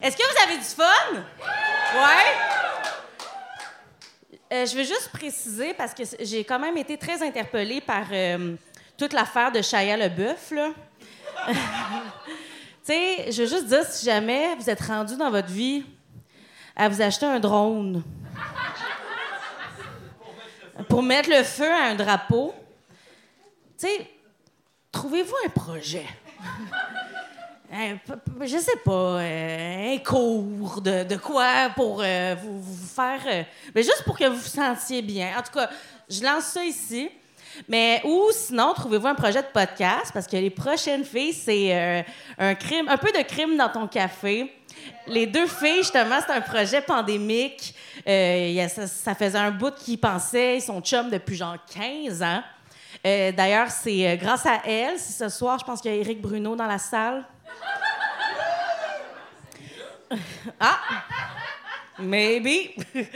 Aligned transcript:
Est-ce 0.00 0.16
que 0.16 0.22
vous 0.22 0.42
avez 0.42 0.56
du 0.56 0.64
fun? 0.64 1.12
Ouais? 1.94 2.32
Euh, 4.52 4.66
je 4.66 4.74
veux 4.74 4.84
juste 4.84 5.10
préciser, 5.12 5.74
parce 5.74 5.92
que 5.92 6.02
j'ai 6.20 6.42
quand 6.42 6.58
même 6.58 6.78
été 6.78 6.96
très 6.96 7.22
interpellée 7.22 7.82
par 7.82 8.06
euh, 8.10 8.56
toute 8.96 9.12
l'affaire 9.12 9.52
de 9.52 9.58
LeBeouf, 9.58 10.52
là. 10.52 10.70
tu 11.48 11.54
sais, 12.82 13.30
je 13.30 13.42
veux 13.42 13.48
juste 13.48 13.66
dire, 13.66 13.84
si 13.84 14.06
jamais 14.06 14.54
vous 14.56 14.70
êtes 14.70 14.80
rendu 14.80 15.16
dans 15.18 15.30
votre 15.30 15.48
vie 15.48 15.84
à 16.74 16.88
vous 16.88 17.02
acheter 17.02 17.26
un 17.26 17.38
drone 17.38 18.02
pour 20.88 21.02
mettre 21.02 21.28
le 21.28 21.44
feu 21.44 21.70
à 21.70 21.90
un 21.90 21.94
drapeau, 21.94 22.54
tu 23.78 23.86
sais, 23.86 24.10
trouvez-vous 24.90 25.36
un 25.46 25.50
projet? 25.50 26.06
Un 27.72 27.96
p- 27.98 28.14
je 28.48 28.58
sais 28.58 28.78
pas, 28.84 28.90
euh, 29.20 29.94
un 29.94 29.98
cours 29.98 30.80
de, 30.80 31.16
quoi 31.16 31.70
pour 31.76 32.00
euh, 32.04 32.34
vous, 32.42 32.86
faire. 32.88 33.20
euh, 33.26 33.42
mais 33.72 33.82
juste 33.84 34.02
pour 34.04 34.18
que 34.18 34.24
vous 34.24 34.34
vous 34.36 34.42
sentiez 34.48 35.02
bien. 35.02 35.28
En 35.38 35.42
tout 35.42 35.52
cas, 35.52 35.70
je 36.08 36.20
lance 36.24 36.44
ça 36.46 36.64
ici. 36.64 37.08
Mais 37.68 38.00
ou 38.04 38.26
sinon, 38.32 38.72
trouvez-vous 38.74 39.06
un 39.06 39.14
projet 39.14 39.42
de 39.42 39.46
podcast 39.52 40.10
parce 40.12 40.26
que 40.26 40.36
les 40.36 40.50
prochaines 40.50 41.04
filles, 41.04 41.32
c'est 41.32 42.04
un 42.38 42.54
crime, 42.54 42.88
un 42.88 42.96
peu 42.96 43.12
de 43.12 43.22
crime 43.22 43.56
dans 43.56 43.68
ton 43.68 43.86
café. 43.86 44.52
Les 45.06 45.26
deux 45.26 45.46
filles, 45.46 45.78
justement, 45.78 46.18
c'est 46.26 46.32
un 46.32 46.40
projet 46.40 46.80
pandémique. 46.80 47.74
Ça, 48.06 49.14
faisait 49.14 49.38
un 49.38 49.50
bout 49.50 49.74
qu'ils 49.74 49.98
pensaient, 49.98 50.56
ils 50.58 50.62
sont 50.62 50.80
chums 50.80 51.10
depuis 51.10 51.36
genre 51.36 51.56
15 51.74 52.22
ans. 52.22 52.42
D'ailleurs, 53.04 53.70
c'est 53.70 54.16
grâce 54.16 54.46
à 54.46 54.60
elle, 54.64 54.98
si 54.98 55.12
ce 55.12 55.28
soir, 55.28 55.58
je 55.58 55.64
pense 55.64 55.80
qu'il 55.80 55.90
y 55.92 55.94
a 55.94 55.98
Éric 55.98 56.20
Bruno 56.20 56.54
dans 56.56 56.66
la 56.66 56.78
salle. 56.78 57.24
Ah! 60.60 60.78
Maybe. 61.98 62.74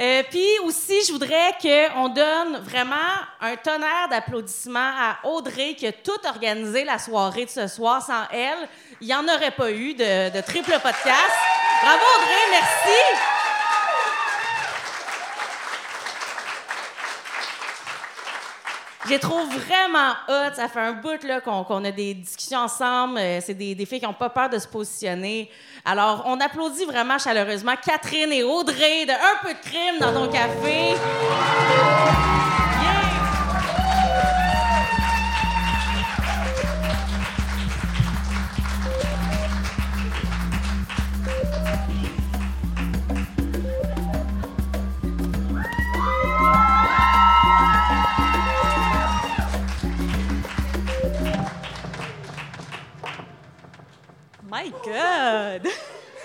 Euh, 0.00 0.22
Puis 0.30 0.46
aussi, 0.62 0.94
je 1.04 1.10
voudrais 1.12 1.54
qu'on 1.60 2.08
donne 2.08 2.58
vraiment 2.62 2.94
un 3.40 3.56
tonnerre 3.56 4.08
d'applaudissements 4.08 4.78
à 4.78 5.18
Audrey 5.24 5.74
qui 5.74 5.88
a 5.88 5.92
tout 5.92 6.24
organisé 6.24 6.84
la 6.84 6.98
soirée 7.00 7.46
de 7.46 7.50
ce 7.50 7.66
soir. 7.66 8.00
Sans 8.00 8.22
elle, 8.32 8.68
il 9.00 9.08
n'y 9.08 9.14
en 9.14 9.26
aurait 9.26 9.50
pas 9.50 9.72
eu 9.72 9.94
de, 9.94 10.30
de 10.30 10.40
triple 10.40 10.78
podcast. 10.80 11.34
Bravo 11.82 12.04
Audrey, 12.16 12.44
merci. 12.52 13.37
Les 19.08 19.18
trouve 19.18 19.48
vraiment 19.48 20.12
hot. 20.28 20.54
Ça 20.54 20.68
fait 20.68 20.80
un 20.80 20.92
bout 20.92 21.22
là, 21.24 21.40
qu'on 21.40 21.64
qu'on 21.64 21.82
a 21.84 21.90
des 21.90 22.12
discussions 22.12 22.58
ensemble. 22.58 23.18
Euh, 23.18 23.40
c'est 23.40 23.54
des, 23.54 23.74
des 23.74 23.86
filles 23.86 24.00
qui 24.00 24.06
n'ont 24.06 24.12
pas 24.12 24.28
peur 24.28 24.50
de 24.50 24.58
se 24.58 24.68
positionner. 24.68 25.50
Alors, 25.84 26.24
on 26.26 26.38
applaudit 26.40 26.84
vraiment 26.84 27.18
chaleureusement 27.18 27.74
Catherine 27.82 28.32
et 28.32 28.42
Audrey 28.42 29.06
de 29.06 29.12
Un 29.12 29.38
peu 29.42 29.54
de 29.54 29.60
crime 29.60 29.98
dans 30.00 30.12
ton 30.12 30.30
café. 30.30 30.94
My 54.58 54.70
God! 54.70 55.68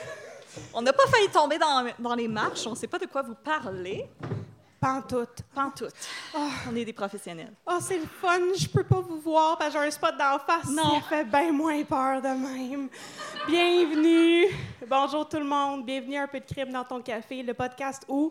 On 0.74 0.82
n'a 0.82 0.94
pas 0.94 1.06
failli 1.08 1.30
tomber 1.30 1.58
dans, 1.58 1.86
dans 2.00 2.16
les 2.16 2.28
marches, 2.28 2.66
on 2.68 2.72
ne 2.72 2.76
sait 2.76 2.88
pas 2.88 3.00
de 3.00 3.06
quoi 3.06 3.22
vous 3.22 3.36
parlez. 3.36 4.08
Pantoute. 4.80 5.42
Pantoute. 5.54 5.94
On 6.36 6.76
est 6.76 6.86
des 6.86 6.94
professionnels. 6.94 7.54
Oh, 7.66 7.78
c'est 7.80 7.98
le 7.98 8.06
fun. 8.06 8.40
Je 8.58 8.68
peux 8.68 8.84
pas 8.84 9.00
vous 9.00 9.20
voir 9.20 9.58
parce 9.58 9.74
que 9.74 9.80
j'ai 9.80 9.88
un 9.88 9.92
spot 9.92 10.16
d'en 10.18 10.38
face. 10.40 10.70
Non. 10.70 10.96
Ça 10.96 11.02
fait 11.10 11.24
bien 11.26 11.52
moins 11.52 11.84
peur 11.84 12.22
de 12.22 12.28
même. 12.28 12.90
Bienvenue. 13.48 14.48
Bonjour 14.88 15.28
tout 15.28 15.38
le 15.38 15.46
monde. 15.46 15.86
Bienvenue 15.86 16.18
à 16.18 16.24
Un 16.24 16.28
peu 16.28 16.40
de 16.40 16.46
crime 16.46 16.72
dans 16.72 16.84
ton 16.84 17.02
café, 17.02 17.42
le 17.44 17.54
podcast 17.54 18.04
où 18.08 18.30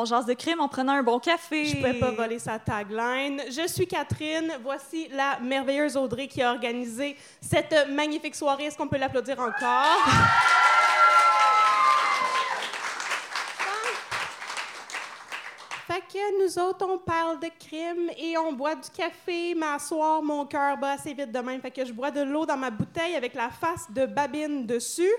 On 0.00 0.04
jase 0.04 0.26
de 0.26 0.34
crime 0.34 0.60
en 0.60 0.68
prenant 0.68 0.92
un 0.92 1.02
bon 1.02 1.18
café. 1.18 1.64
je 1.64 1.76
pouvais 1.76 1.94
pas 1.94 2.12
voler 2.12 2.38
sa 2.38 2.56
tagline. 2.60 3.42
Je 3.50 3.66
suis 3.66 3.84
Catherine. 3.84 4.52
Voici 4.62 5.08
la 5.08 5.40
merveilleuse 5.40 5.96
Audrey 5.96 6.28
qui 6.28 6.40
a 6.40 6.52
organisé 6.52 7.16
cette 7.40 7.74
magnifique 7.90 8.36
soirée. 8.36 8.66
Est-ce 8.66 8.78
qu'on 8.78 8.86
peut 8.86 8.96
l'applaudir 8.96 9.40
encore? 9.40 10.08
Fait 15.88 16.02
que 16.12 16.44
nous 16.44 16.58
autres, 16.62 16.86
on 16.88 16.98
parle 16.98 17.40
de 17.40 17.48
crime 17.58 18.10
et 18.16 18.38
on 18.38 18.52
boit 18.52 18.76
du 18.76 18.90
café, 18.90 19.56
à 19.60 19.78
soir, 19.80 20.22
mon 20.22 20.44
cœur 20.44 20.76
bat 20.76 20.92
assez 20.92 21.12
vite 21.12 21.32
de 21.32 21.38
même. 21.40 21.60
Fait 21.60 21.72
que 21.72 21.84
je 21.84 21.92
bois 21.92 22.12
de 22.12 22.20
l'eau 22.20 22.46
dans 22.46 22.56
ma 22.58 22.70
bouteille 22.70 23.16
avec 23.16 23.34
la 23.34 23.48
face 23.48 23.90
de 23.90 24.06
Babine 24.06 24.64
dessus 24.64 25.10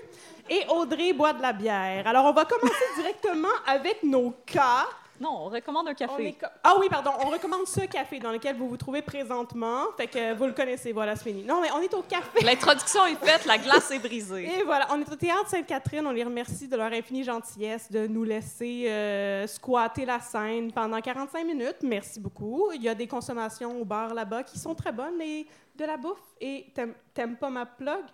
et 0.50 0.66
Audrey 0.68 1.12
boit 1.12 1.32
de 1.32 1.40
la 1.40 1.52
bière. 1.52 2.06
Alors, 2.06 2.26
on 2.26 2.32
va 2.32 2.44
commencer 2.44 2.74
directement 2.96 3.48
avec 3.66 4.02
nos 4.02 4.34
cas. 4.44 4.86
Non, 5.20 5.42
on 5.42 5.48
recommande 5.50 5.86
un 5.86 5.94
café. 5.94 6.34
Ah 6.64 6.76
oui, 6.80 6.88
pardon. 6.88 7.10
On 7.20 7.28
recommande 7.28 7.66
ce 7.66 7.82
café 7.82 8.18
dans 8.18 8.32
lequel 8.32 8.56
vous 8.56 8.68
vous 8.70 8.78
trouvez 8.78 9.02
présentement. 9.02 9.84
Fait 9.98 10.06
que 10.06 10.32
vous 10.32 10.46
le 10.46 10.52
connaissez, 10.52 10.92
voilà, 10.92 11.14
c'est 11.14 11.24
fini. 11.24 11.44
Non, 11.44 11.60
mais 11.60 11.68
on 11.72 11.80
est 11.80 11.92
au 11.92 12.00
café. 12.00 12.42
L'introduction 12.42 13.04
est 13.04 13.16
faite, 13.16 13.44
la 13.44 13.58
glace 13.58 13.90
est 13.90 13.98
brisée. 13.98 14.46
Et 14.46 14.62
voilà, 14.64 14.88
on 14.90 14.98
est 14.98 15.12
au 15.12 15.16
Théâtre 15.16 15.48
Sainte-Catherine. 15.48 16.06
On 16.06 16.12
les 16.12 16.24
remercie 16.24 16.68
de 16.68 16.76
leur 16.76 16.90
infinie 16.90 17.22
gentillesse 17.22 17.92
de 17.92 18.06
nous 18.06 18.24
laisser 18.24 18.86
euh, 18.88 19.46
squatter 19.46 20.06
la 20.06 20.20
scène 20.20 20.72
pendant 20.72 20.98
45 21.02 21.44
minutes. 21.44 21.82
Merci 21.82 22.18
beaucoup. 22.18 22.70
Il 22.74 22.82
y 22.82 22.88
a 22.88 22.94
des 22.94 23.06
consommations 23.06 23.78
au 23.78 23.84
bar 23.84 24.14
là-bas 24.14 24.42
qui 24.42 24.58
sont 24.58 24.74
très 24.74 24.90
bonnes 24.90 25.20
et 25.20 25.46
de 25.76 25.84
la 25.84 25.98
bouffe. 25.98 26.16
Et 26.40 26.72
t'aimes 27.12 27.36
pas 27.36 27.50
ma 27.50 27.66
plug? 27.66 28.04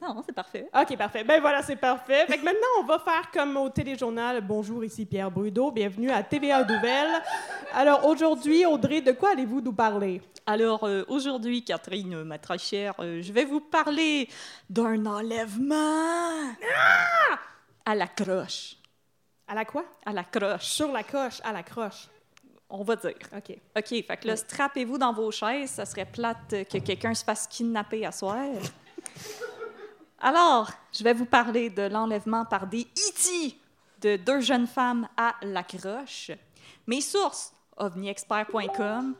Non, 0.00 0.22
c'est 0.24 0.34
parfait. 0.34 0.68
OK, 0.78 0.96
parfait. 0.96 1.24
Ben 1.24 1.40
voilà, 1.40 1.62
c'est 1.62 1.76
parfait. 1.76 2.26
Fait 2.26 2.36
que 2.38 2.44
maintenant, 2.44 2.68
on 2.80 2.84
va 2.84 2.98
faire 2.98 3.30
comme 3.32 3.56
au 3.56 3.68
téléjournal. 3.70 4.40
Bonjour, 4.42 4.84
ici 4.84 5.06
Pierre 5.06 5.30
Brudeau. 5.30 5.70
Bienvenue 5.70 6.10
à 6.10 6.22
TVA 6.22 6.64
Nouvelles. 6.64 7.22
Alors 7.72 8.04
aujourd'hui, 8.04 8.66
Audrey, 8.66 9.00
de 9.00 9.12
quoi 9.12 9.30
allez-vous 9.30 9.60
nous 9.62 9.72
parler? 9.72 10.20
Alors, 10.44 10.84
euh, 10.84 11.02
aujourd'hui, 11.08 11.64
Catherine, 11.64 12.22
ma 12.24 12.38
très 12.38 12.58
chère, 12.58 12.94
euh, 13.00 13.20
je 13.22 13.32
vais 13.32 13.44
vous 13.44 13.60
parler 13.60 14.28
d'un 14.70 15.04
enlèvement 15.06 16.52
à 17.84 17.94
la 17.94 18.06
croche. 18.06 18.76
À 19.48 19.54
la 19.54 19.64
quoi? 19.64 19.84
À 20.04 20.12
la 20.12 20.24
croche, 20.24 20.64
Sur 20.66 20.92
la 20.92 21.02
coche, 21.02 21.40
à 21.42 21.52
la 21.52 21.62
croche. 21.62 22.08
on 22.68 22.84
va 22.84 22.96
dire. 22.96 23.14
OK. 23.34 23.56
OK, 23.76 23.88
fait 23.88 24.16
que 24.18 24.26
là, 24.28 24.36
strappez-vous 24.36 24.98
dans 24.98 25.12
vos 25.12 25.30
chaises. 25.30 25.70
Ça 25.70 25.84
serait 25.86 26.04
plate 26.04 26.52
euh, 26.52 26.64
que 26.64 26.78
quelqu'un 26.78 27.14
se 27.14 27.24
fasse 27.24 27.46
kidnapper 27.48 28.04
à 28.04 28.12
soir. 28.12 28.44
Alors, 30.20 30.70
je 30.92 31.04
vais 31.04 31.12
vous 31.12 31.26
parler 31.26 31.70
de 31.70 31.82
l'enlèvement 31.82 32.44
par 32.44 32.66
des 32.66 32.82
E.T. 32.82 33.58
de 34.00 34.16
deux 34.16 34.40
jeunes 34.40 34.66
femmes 34.66 35.08
à 35.16 35.34
La 35.42 35.62
Croche. 35.62 36.30
Mes 36.86 37.00
sources, 37.00 37.52
ovniexpert.com. 37.76 39.14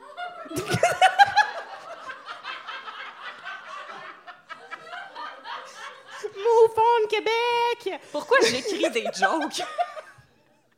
francophone, 6.67 7.09
Québec! 7.09 8.01
Pourquoi 8.13 8.39
j'écris 8.43 8.91
des 8.91 9.05
jokes? 9.15 9.63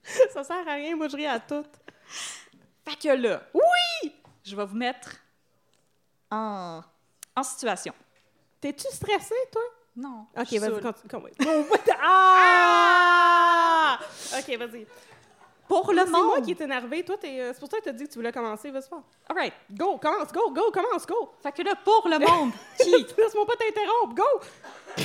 Ça 0.33 0.45
sert 0.45 0.69
à 0.69 0.75
rien, 0.75 0.97
moi 0.97 1.09
je 1.09 1.17
ris 1.17 1.27
à 1.27 1.39
tout. 1.39 1.65
Fait 2.85 2.97
que 2.97 3.15
là, 3.15 3.43
oui! 3.53 4.15
Je 4.45 4.57
vais 4.57 4.65
vous 4.65 4.77
mettre 4.77 5.17
en, 6.31 6.83
en 7.37 7.43
situation. 7.43 7.95
T'es-tu 8.61 8.87
stressé, 8.91 9.35
toi? 9.53 9.63
Non. 9.99 10.27
Ok, 10.37 10.53
vas-y, 10.61 10.81
continue. 10.81 11.33
On. 11.47 11.65
Ah! 12.01 13.99
Ok, 14.39 14.57
vas-y. 14.57 14.87
Pour 15.67 15.93
le 15.93 16.05
C'est 16.05 16.11
moi 16.11 16.37
monde. 16.37 16.45
qui 16.45 16.53
est 16.53 16.61
énervé. 16.61 17.05
Toi, 17.05 17.17
t'es, 17.21 17.41
euh, 17.41 17.51
c'est 17.53 17.59
pour 17.61 17.69
ça 17.69 17.79
que 17.79 17.85
t'as 17.85 17.93
dit 17.93 18.05
que 18.05 18.11
tu 18.11 18.19
voulais 18.19 18.33
commencer. 18.33 18.71
Vas-y. 18.71 18.89
All 19.29 19.37
right. 19.37 19.53
Go, 19.73 19.99
commence, 19.99 20.33
go, 20.33 20.51
go, 20.53 20.71
commence, 20.73 21.05
go. 21.05 21.31
Fait 21.43 21.53
que 21.53 21.63
là, 21.63 21.75
pour 21.85 22.09
le 22.09 22.19
monde 22.21 22.53
qui? 22.81 22.91
Laisse-moi 23.19 23.45
pas 23.45 23.57
t'interrompre, 23.57 24.15
go! 24.15 25.05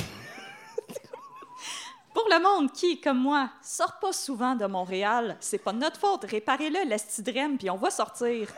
Pour 2.14 2.28
le 2.30 2.40
monde 2.40 2.70
qui, 2.70 3.00
comme 3.00 3.18
moi, 3.18 3.50
sort 3.60 3.98
pas 3.98 4.12
souvent 4.12 4.54
de 4.54 4.64
Montréal, 4.66 5.36
c'est 5.40 5.58
pas 5.58 5.72
notre 5.72 5.98
faute. 5.98 6.22
Réparez-le, 6.24 6.88
l'estidrème, 6.88 7.58
puis 7.58 7.68
on 7.70 7.76
va 7.76 7.90
sortir. 7.90 8.48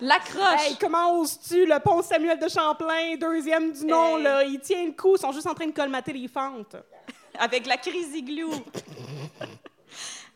L'accroche. 0.00 0.60
Hey, 0.68 0.76
comment 0.80 1.20
oses-tu? 1.20 1.66
Le 1.66 1.78
pont 1.80 2.02
Samuel 2.02 2.38
de 2.38 2.48
Champlain, 2.48 3.16
deuxième 3.16 3.72
du 3.72 3.86
nom, 3.86 4.18
Hey. 4.18 4.22
là, 4.24 4.44
il 4.44 4.60
tient 4.60 4.84
le 4.84 4.92
coup. 4.92 5.16
Ils 5.16 5.20
sont 5.20 5.32
juste 5.32 5.46
en 5.46 5.54
train 5.54 5.66
de 5.66 5.72
colmater 5.72 6.12
les 6.12 6.28
fentes. 6.28 6.76
avec 7.38 7.66
la 7.66 7.76
crise 7.76 8.14
igloo. 8.14 8.52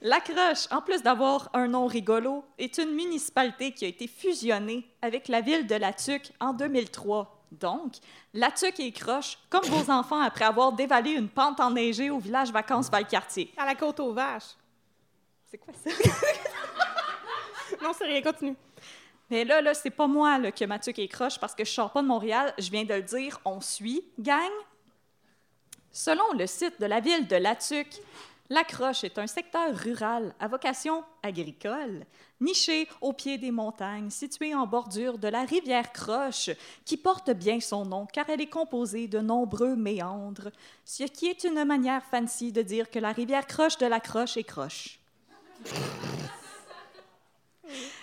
L'accroche, 0.01 0.67
en 0.71 0.81
plus 0.81 1.03
d'avoir 1.03 1.51
un 1.55 1.67
nom 1.67 1.87
rigolo, 1.87 2.45
est 2.57 2.79
une 2.79 2.93
municipalité 2.95 3.73
qui 3.73 3.85
a 3.85 3.89
été 3.89 4.07
fusionnée 4.07 4.89
avec 5.03 5.27
la 5.29 5.41
ville 5.41 5.67
de 5.67 5.75
La 5.75 5.93
Tuque 5.93 6.31
en 6.41 6.53
2003. 6.53 7.35
Donc, 7.51 7.95
La 8.35 8.51
Tuque 8.53 8.79
et 8.79 8.93
Croche, 8.93 9.39
comme 9.51 9.65
vos 9.65 9.91
enfants 9.91 10.21
après 10.21 10.45
avoir 10.45 10.73
dévalé 10.73 11.13
une 11.13 11.29
pente 11.29 11.59
enneigée 11.61 12.11
au 12.11 12.19
village 12.19 12.53
vacances 12.53 12.91
Valcartier. 12.91 13.53
À 13.57 13.65
la 13.67 13.75
côte 13.75 13.99
aux 14.01 14.13
vaches. 14.13 14.55
C'est 15.51 15.59
quoi 15.59 15.73
ça? 15.75 15.91
Non, 17.83 17.93
c'est 17.97 18.07
rien, 18.07 18.23
continue. 18.23 18.57
Mais 19.31 19.45
là, 19.45 19.61
là, 19.61 19.75
c'est 19.75 19.91
pas 19.91 20.07
moi 20.07 20.39
là, 20.39 20.53
que 20.53 20.65
Mathieu 20.65 20.93
est 20.97 21.09
croche 21.09 21.39
parce 21.39 21.55
que 21.55 21.65
je 21.65 21.71
sors 21.71 21.93
pas 21.93 22.03
de 22.03 22.07
Montréal. 22.07 22.55
Je 22.59 22.71
viens 22.71 22.85
de 22.85 22.95
le 22.95 23.03
dire. 23.03 23.41
On 23.45 23.61
suit, 23.61 24.03
gang. 24.19 24.51
Selon 25.93 26.33
le 26.39 26.47
site 26.47 26.81
de 26.81 26.87
la 26.87 27.01
ville 27.01 27.27
de 27.27 27.37
Latuc, 27.37 27.89
la 28.51 28.65
Croche 28.65 29.05
est 29.05 29.19
un 29.19 29.27
secteur 29.27 29.77
rural 29.77 30.35
à 30.41 30.49
vocation 30.49 31.05
agricole, 31.23 32.07
niché 32.41 32.89
au 33.03 33.13
pied 33.13 33.37
des 33.37 33.51
montagnes, 33.51 34.09
situé 34.09 34.55
en 34.55 34.67
bordure 34.67 35.19
de 35.19 35.29
la 35.29 35.45
rivière 35.45 35.93
Croche, 35.93 36.49
qui 36.87 36.97
porte 36.97 37.31
bien 37.31 37.61
son 37.61 37.85
nom 37.85 38.07
car 38.07 38.31
elle 38.31 38.41
est 38.41 38.49
composée 38.49 39.07
de 39.07 39.19
nombreux 39.19 39.77
méandres, 39.77 40.51
ce 40.85 41.05
qui 41.05 41.27
est 41.27 41.45
une 41.45 41.63
manière 41.65 42.03
fancy 42.05 42.51
de 42.51 42.63
dire 42.63 42.91
que 42.91 42.99
la 42.99 43.13
rivière 43.13 43.47
Croche 43.47 43.77
de 43.77 43.87
la 43.87 44.01
Croche 44.01 44.39
est 44.39 44.45
croche. 44.45 44.99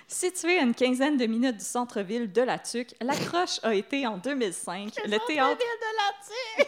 Située 0.07 0.60
à 0.60 0.62
une 0.62 0.75
quinzaine 0.75 1.18
de 1.18 1.25
minutes 1.25 1.57
du 1.57 1.66
centre-ville 1.66 2.31
de 2.31 2.42
La 2.42 2.60
Tuque, 2.60 2.94
La 3.02 3.16
Croche 3.16 3.60
a 3.63 3.74
été 3.74 4.06
en 4.06 4.18
2005 4.18 4.94
le 5.06 5.18
théâtre. 5.25 5.62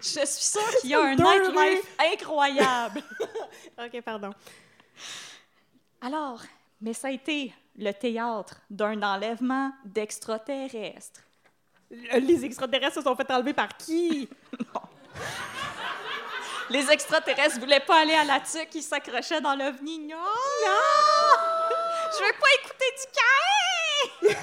Je 0.00 0.26
suis 0.26 0.26
sûre 0.26 0.80
qu'il 0.80 0.90
y 0.90 0.94
a 0.94 1.02
un 1.02 1.14
nightlife 1.16 1.96
incroyable. 1.98 3.02
OK, 3.78 4.00
pardon. 4.02 4.30
Alors, 6.00 6.42
mais 6.80 6.92
ça 6.92 7.08
a 7.08 7.10
été 7.10 7.52
le 7.76 7.92
théâtre 7.92 8.60
d'un 8.70 9.02
enlèvement 9.02 9.72
d'extraterrestres. 9.84 11.22
Les 11.90 12.44
extraterrestres 12.44 12.96
se 12.96 13.02
sont 13.02 13.16
fait 13.16 13.30
enlever 13.30 13.54
par 13.54 13.76
qui? 13.76 14.28
Les 16.70 16.90
extraterrestres 16.90 17.58
voulaient 17.58 17.80
pas 17.80 18.02
aller 18.02 18.12
à 18.12 18.24
La 18.24 18.40
Tuque, 18.40 18.74
ils 18.74 18.82
s'accrochaient 18.82 19.40
dans 19.40 19.54
l'ovni. 19.54 20.00
Non! 20.00 20.16
Je 22.18 22.24
veux 22.24 22.32
pas 22.32 22.52
écouter 22.62 22.90
du 22.98 23.06
caïn! 24.30 24.36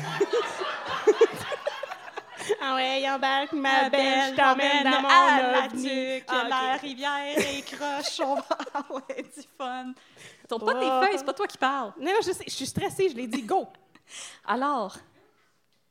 Ah 2.61 2.75
ouais, 2.75 3.09
embarque 3.09 3.53
ma 3.53 3.89
belle, 3.89 4.31
je 4.31 4.35
t'emmène 4.35 4.83
dans 4.83 5.01
mon 5.01 5.07
à 5.09 5.41
la 5.41 5.65
ovni. 5.65 5.83
Tuque, 6.19 6.25
Ah, 6.27 6.41
ok. 6.43 6.49
la 6.49 6.73
rivière 6.77 7.37
et 7.39 7.61
croche, 7.63 8.19
on 8.19 8.35
va... 8.35 8.43
Ah 8.73 8.83
ouais, 8.91 9.23
du 9.23 9.41
fun. 9.57 9.93
Tourne 10.47 10.65
pas 10.65 10.73
tes 10.75 10.85
feuilles, 11.07 11.17
c'est 11.17 11.25
pas 11.25 11.33
toi 11.33 11.47
qui 11.47 11.57
parles. 11.57 11.93
Non, 11.99 12.11
non, 12.11 12.19
je 12.23 12.31
sais, 12.33 12.43
je 12.45 12.51
suis 12.53 12.67
stressée, 12.67 13.09
je 13.09 13.15
l'ai 13.15 13.25
dit, 13.27 13.41
go! 13.41 13.67
Alors, 14.45 14.95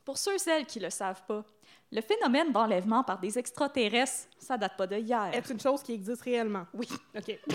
pour 0.05 0.17
ceux 0.17 0.35
et 0.35 0.39
celles 0.39 0.65
qui 0.67 0.79
le 0.79 0.91
savent 0.91 1.23
pas, 1.27 1.43
le 1.95 2.01
phénomène 2.01 2.51
d'enlèvement 2.51 3.05
par 3.05 3.21
des 3.21 3.39
extraterrestres, 3.39 4.29
ça 4.37 4.59
date 4.59 4.77
pas 4.77 4.89
de 4.89 4.97
hier. 4.97 5.31
Est 5.33 5.49
une 5.49 5.61
chose 5.61 5.81
qui 5.81 5.93
existe 5.93 6.23
réellement? 6.23 6.67
Oui. 6.75 6.89
OK. 7.17 7.39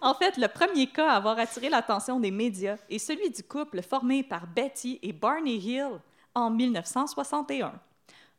En 0.00 0.14
fait, 0.14 0.36
le 0.36 0.48
premier 0.48 0.86
cas 0.86 1.10
à 1.10 1.16
avoir 1.16 1.38
attiré 1.38 1.68
l'attention 1.70 2.20
des 2.20 2.30
médias 2.30 2.76
est 2.90 2.98
celui 2.98 3.30
du 3.30 3.42
couple 3.42 3.82
formé 3.82 4.22
par 4.22 4.46
Betty 4.46 4.98
et 5.02 5.12
Barney 5.12 5.56
Hill 5.56 6.00
en 6.34 6.50
1961. 6.50 7.72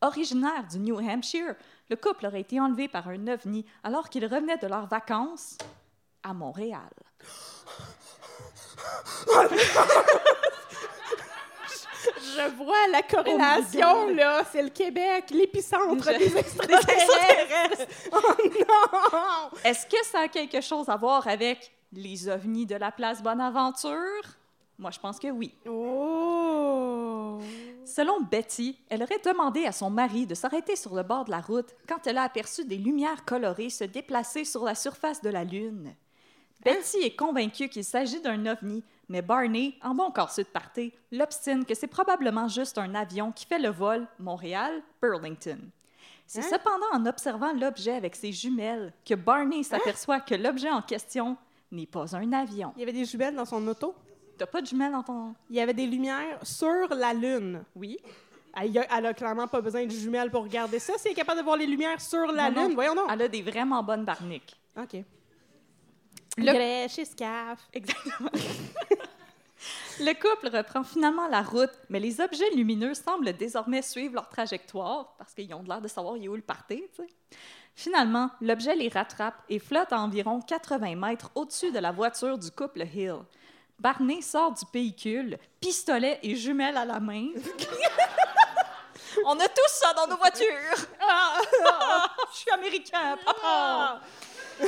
Originaire 0.02 0.68
du 0.70 0.80
New 0.80 1.00
Hampshire, 1.00 1.56
le 1.90 1.96
couple 1.96 2.28
aurait 2.28 2.42
été 2.42 2.60
enlevé 2.60 2.88
par 2.88 3.08
un 3.08 3.28
ovni 3.28 3.66
alors 3.84 4.10
qu'ils 4.10 4.26
revenaient 4.26 4.58
de 4.58 4.68
leurs 4.68 4.88
vacances 4.88 5.58
à 6.24 6.34
Montréal. 6.34 6.90
Je 12.22 12.56
vois 12.56 12.88
la 12.92 13.02
corrélation, 13.02 14.10
là. 14.10 14.44
C'est 14.52 14.62
le 14.64 14.70
Québec, 14.70 15.26
l'épicentre 15.32 16.12
Je- 16.14 16.18
des 16.18 16.38
extraterrestres. 16.38 17.88
oh 18.12 18.18
non! 18.60 19.50
Est-ce 19.64 19.86
que 19.86 20.04
ça 20.06 20.22
a 20.22 20.28
quelque 20.28 20.62
chose 20.62 20.90
à 20.90 20.96
voir 20.96 21.28
avec 21.28 21.72
les 21.94 22.28
ovnis 22.30 22.66
de 22.66 22.76
la 22.76 22.92
place 22.92 23.22
Bonaventure? 23.24 24.24
Moi, 24.78 24.92
je 24.92 25.00
pense 25.00 25.20
que 25.20 25.28
oui. 25.30 25.54
Oh! 25.68 27.40
Selon 27.86 28.20
Betty, 28.22 28.78
elle 28.90 29.04
aurait 29.04 29.20
demandé 29.24 29.66
à 29.66 29.72
son 29.72 29.90
mari 29.90 30.26
de 30.26 30.36
s'arrêter 30.36 30.76
sur 30.76 30.96
le 30.96 31.04
bord 31.04 31.26
de 31.26 31.32
la 31.32 31.40
route 31.40 31.70
quand 31.88 32.06
elle 32.08 32.18
a 32.18 32.24
aperçu 32.24 32.66
des 32.66 32.78
lumières 32.78 33.24
colorées 33.26 33.70
se 33.70 33.84
déplacer 33.84 34.44
sur 34.44 34.64
la 34.66 34.76
surface 34.76 35.22
de 35.22 35.30
la 35.30 35.44
Lune. 35.44 35.96
Betty 36.64 36.98
est 37.04 37.16
convaincue 37.16 37.70
qu'il 37.70 37.84
s'agit 37.84 38.22
d'un 38.22 38.46
ovni, 38.48 38.84
mais 39.10 39.22
Barney, 39.22 39.76
en 39.84 39.94
bon 39.94 40.12
corset 40.12 40.44
de 40.44 40.50
party, 40.50 40.94
l'obstine 41.12 41.66
que 41.66 41.76
c'est 41.76 41.88
probablement 41.88 42.48
juste 42.48 42.78
un 42.78 42.96
avion 42.96 43.32
qui 43.32 43.46
fait 43.46 43.60
le 43.60 43.70
vol 43.70 44.08
Montréal-Burlington. 44.20 45.60
C'est 46.28 46.42
cependant 46.42 46.88
en 46.94 47.06
observant 47.06 47.54
l'objet 47.54 47.94
avec 47.94 48.16
ses 48.16 48.32
jumelles 48.32 48.92
que 49.06 49.14
Barney 49.14 49.64
s'aperçoit 49.64 50.20
que 50.20 50.34
l'objet 50.34 50.72
en 50.72 50.82
question 50.82 51.38
n'est 51.72 51.86
pas 51.86 52.16
un 52.16 52.34
avion. 52.34 52.74
Il 52.76 52.80
y 52.80 52.84
avait 52.84 52.94
des 52.94 53.06
jumelles 53.06 53.36
dans 53.36 53.46
son 53.46 53.66
auto? 53.68 53.94
T'as 54.38 54.48
pas 54.48 54.62
de 54.62 54.66
jumelles 54.66 54.92
dans 54.92 55.04
ton... 55.04 55.36
Il 55.50 55.56
y 55.56 55.62
avait 55.62 55.74
des 55.74 55.86
lumières 55.86 56.40
sur 56.44 56.88
la 56.96 57.14
Lune. 57.14 57.64
Oui? 57.76 57.98
Elle, 58.60 58.78
a, 58.80 58.98
elle 58.98 59.06
a 59.06 59.14
clairement 59.14 59.48
pas 59.48 59.62
besoin 59.62 59.86
de 59.86 59.92
jumelles 59.92 60.32
pour 60.32 60.44
regarder 60.44 60.80
ça. 60.80 60.94
Si 60.98 61.08
elle 61.08 61.12
est 61.12 61.16
capable 61.16 61.40
de 61.40 61.44
voir 61.44 61.58
les 61.58 61.68
lumières 61.68 62.02
sur 62.02 62.26
la 62.32 62.50
Non, 62.50 62.62
non. 62.62 62.68
Lune, 62.68 62.76
voyons 62.76 62.96
donc. 62.96 63.06
Elle 63.12 63.22
a 63.22 63.28
des 63.28 63.42
vraiment 63.42 63.84
bonnes 63.84 64.04
barniques. 64.04 64.60
OK. 64.78 65.04
Le- 66.38 66.54
et 66.56 67.06
scaf. 67.06 67.60
Exactement. 67.74 68.30
Le 70.00 70.14
couple 70.14 70.56
reprend 70.56 70.84
finalement 70.84 71.28
la 71.28 71.42
route, 71.42 71.72
mais 71.90 72.00
les 72.00 72.20
objets 72.20 72.50
lumineux 72.52 72.94
semblent 72.94 73.32
désormais 73.34 73.82
suivre 73.82 74.16
leur 74.16 74.28
trajectoire 74.30 75.16
parce 75.18 75.34
qu'ils 75.34 75.54
ont 75.54 75.64
l'air 75.64 75.82
de 75.82 75.88
savoir 75.88 76.16
où 76.16 76.36
le 76.36 76.42
party. 76.42 76.84
tu 76.96 77.04
sais. 77.04 77.10
Finalement, 77.76 78.30
l'objet 78.42 78.76
les 78.76 78.90
rattrape 78.90 79.42
et 79.50 79.60
flotte 79.60 79.92
à 79.94 80.00
environ 80.00 80.42
80 80.42 80.96
mètres 80.96 81.32
au-dessus 81.36 81.72
de 81.72 81.80
la 81.80 81.92
voiture 81.92 82.38
du 82.38 82.52
couple 82.52 82.84
Hill. 82.94 83.16
Barney 83.80 84.22
sort 84.22 84.54
du 84.54 84.64
véhicule, 84.74 85.38
pistolet 85.60 86.20
et 86.24 86.36
jumelles 86.36 86.78
à 86.78 86.86
la 86.86 87.00
main. 87.00 87.28
On 89.26 89.40
a 89.40 89.48
tous 89.48 89.68
ça 89.70 89.94
dans 89.94 90.08
nos 90.08 90.18
voitures. 90.18 90.88
Ah, 91.02 91.38
ah, 91.66 92.08
je 92.34 92.38
suis 92.38 92.52
américain. 92.52 93.18
papa. 93.26 94.02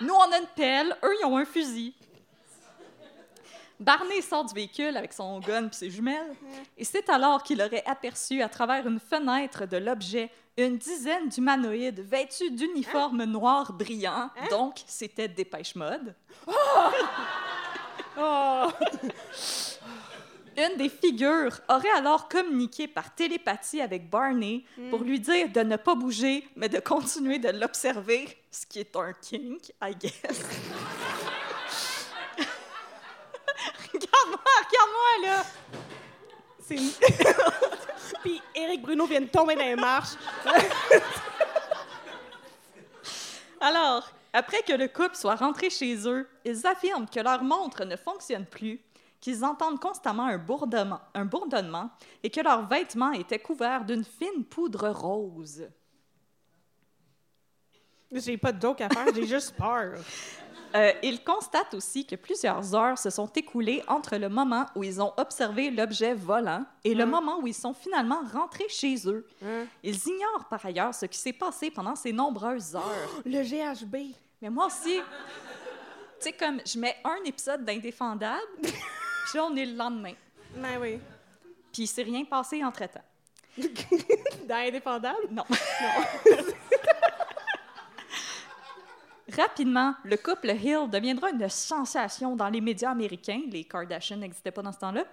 Nous, 0.00 0.14
on 0.14 0.32
a 0.32 0.38
une 0.38 0.46
pelle, 0.54 0.96
eux, 1.04 1.14
ils 1.20 1.26
ont 1.26 1.36
un 1.36 1.44
fusil. 1.44 1.94
Barney 3.80 4.22
sort 4.22 4.44
du 4.44 4.54
véhicule 4.54 4.96
avec 4.96 5.12
son 5.12 5.40
gun 5.40 5.66
et 5.66 5.72
ses 5.72 5.90
jumelles, 5.90 6.34
et 6.78 6.84
c'est 6.84 7.08
alors 7.08 7.42
qu'il 7.42 7.60
aurait 7.60 7.82
aperçu 7.86 8.40
à 8.40 8.48
travers 8.48 8.86
une 8.86 9.00
fenêtre 9.00 9.66
de 9.66 9.76
l'objet 9.76 10.30
une 10.56 10.78
dizaine 10.78 11.28
d'humanoïdes 11.28 12.00
vêtus 12.00 12.50
d'uniformes 12.52 13.24
noirs 13.24 13.72
brillants, 13.72 14.30
donc 14.50 14.82
c'était 14.86 15.28
Dépêche 15.28 15.74
Mode. 15.74 16.14
Oh! 18.16 18.68
Une 20.56 20.76
des 20.76 20.88
figures 20.88 21.58
aurait 21.68 21.90
alors 21.96 22.28
communiqué 22.28 22.86
par 22.86 23.12
télépathie 23.14 23.80
avec 23.80 24.08
Barney 24.08 24.64
pour 24.90 25.00
lui 25.02 25.18
dire 25.18 25.48
de 25.48 25.60
ne 25.60 25.76
pas 25.76 25.94
bouger, 25.96 26.48
mais 26.54 26.68
de 26.68 26.78
continuer 26.78 27.38
de 27.38 27.48
l'observer, 27.50 28.28
ce 28.52 28.64
qui 28.66 28.78
est 28.80 28.94
un 28.96 29.12
kink, 29.14 29.72
I 29.82 29.94
guess. 29.96 30.12
regarde-moi, 33.92 34.40
regarde-moi, 34.68 35.28
là! 35.28 35.44
C'est 36.66 36.76
une- 36.76 36.90
Puis 38.22 38.40
Éric 38.54 38.80
Bruno 38.82 39.06
vient 39.06 39.20
de 39.20 39.26
tomber 39.26 39.54
dans 39.56 39.64
les 39.64 39.76
marches. 39.76 40.14
Alors, 43.60 44.08
après 44.32 44.62
que 44.62 44.72
le 44.72 44.88
couple 44.88 45.14
soit 45.16 45.34
rentré 45.36 45.68
chez 45.70 46.08
eux, 46.08 46.28
ils 46.44 46.66
affirment 46.66 47.06
que 47.08 47.20
leur 47.20 47.42
montre 47.42 47.84
ne 47.84 47.96
fonctionne 47.96 48.46
plus, 48.46 48.80
qu'ils 49.24 49.42
entendent 49.42 49.80
constamment 49.80 50.26
un 50.26 50.36
bourdonnement, 50.36 51.00
un 51.14 51.24
bourdonnement 51.24 51.88
et 52.22 52.28
que 52.28 52.42
leurs 52.42 52.66
vêtements 52.66 53.12
étaient 53.12 53.38
couverts 53.38 53.86
d'une 53.86 54.04
fine 54.04 54.44
poudre 54.44 54.90
rose. 54.90 55.66
J'ai 58.12 58.36
pas 58.36 58.52
de 58.52 58.60
joke 58.60 58.82
à 58.82 58.90
faire, 58.90 59.06
j'ai 59.14 59.26
juste 59.26 59.56
peur. 59.56 59.94
Euh, 60.76 60.90
ils 61.04 61.22
constatent 61.22 61.72
aussi 61.74 62.04
que 62.04 62.16
plusieurs 62.16 62.74
heures 62.74 62.98
se 62.98 63.08
sont 63.08 63.28
écoulées 63.28 63.84
entre 63.86 64.16
le 64.16 64.28
moment 64.28 64.66
où 64.74 64.82
ils 64.82 65.00
ont 65.00 65.12
observé 65.16 65.70
l'objet 65.70 66.14
volant 66.14 66.66
et 66.82 66.96
le 66.96 67.06
moment 67.06 67.38
où 67.38 67.46
ils 67.46 67.54
sont 67.54 67.72
finalement 67.72 68.22
rentrés 68.32 68.68
chez 68.68 68.96
eux. 69.06 69.24
Ils 69.84 70.08
ignorent 70.08 70.48
par 70.50 70.66
ailleurs 70.66 70.92
ce 70.92 71.06
qui 71.06 71.16
s'est 71.16 71.32
passé 71.32 71.70
pendant 71.70 71.94
ces 71.94 72.12
nombreuses 72.12 72.74
heures. 72.74 72.82
Le 73.24 73.44
GHB. 73.44 74.16
Mais 74.42 74.50
moi 74.50 74.66
aussi, 74.66 74.96
tu 74.96 75.02
sais, 76.18 76.32
comme 76.32 76.60
je 76.66 76.76
mets 76.76 76.96
un 77.04 77.22
épisode 77.24 77.64
d'Indéfendable, 77.64 78.40
puis 79.24 79.38
là, 79.38 79.44
on 79.44 79.56
est 79.56 79.66
le 79.66 79.76
lendemain. 79.76 80.14
Ben 80.56 80.78
oui. 80.80 81.00
Puis 81.72 81.82
il 81.82 81.86
s'est 81.86 82.02
rien 82.02 82.24
passé 82.24 82.62
entre-temps. 82.62 83.02
Dans 84.48 84.56
Indépendable? 84.56 85.28
Non. 85.30 85.44
Rapidement, 89.36 89.94
le 90.04 90.16
couple 90.16 90.50
Hill 90.50 90.88
deviendra 90.90 91.30
une 91.30 91.48
sensation 91.48 92.36
dans 92.36 92.48
les 92.48 92.60
médias 92.60 92.90
américains. 92.90 93.40
Les 93.50 93.64
Kardashians 93.64 94.18
n'existaient 94.18 94.52
pas 94.52 94.62
dans 94.62 94.70
ce 94.70 94.78
temps-là. 94.78 95.04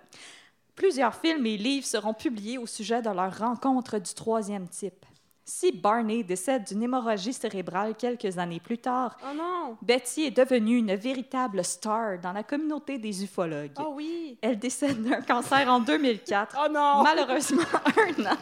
Plusieurs 0.75 1.15
films 1.15 1.45
et 1.45 1.57
livres 1.57 1.85
seront 1.85 2.13
publiés 2.13 2.57
au 2.57 2.67
sujet 2.67 3.01
de 3.01 3.09
leur 3.09 3.37
rencontre 3.37 3.97
du 3.99 4.13
troisième 4.13 4.67
type. 4.67 5.05
Si 5.53 5.73
Barney 5.73 6.23
décède 6.23 6.63
d'une 6.63 6.81
hémorragie 6.83 7.33
cérébrale 7.33 7.95
quelques 7.97 8.37
années 8.37 8.61
plus 8.61 8.77
tard, 8.77 9.17
Oh 9.21 9.35
non! 9.35 9.77
Betty 9.81 10.23
est 10.23 10.31
devenue 10.31 10.77
une 10.77 10.95
véritable 10.95 11.61
star 11.65 12.19
dans 12.19 12.31
la 12.31 12.41
communauté 12.43 12.97
des 12.97 13.21
ufologues. 13.25 13.73
Oh 13.77 13.91
oui! 13.95 14.39
Elle 14.41 14.57
décède 14.57 15.03
d'un 15.03 15.21
cancer 15.21 15.67
en 15.67 15.81
2004, 15.81 16.57
Oh 16.57 16.71
non! 16.71 17.03
malheureusement 17.03 17.63
un 17.97 18.25
an 18.31 18.37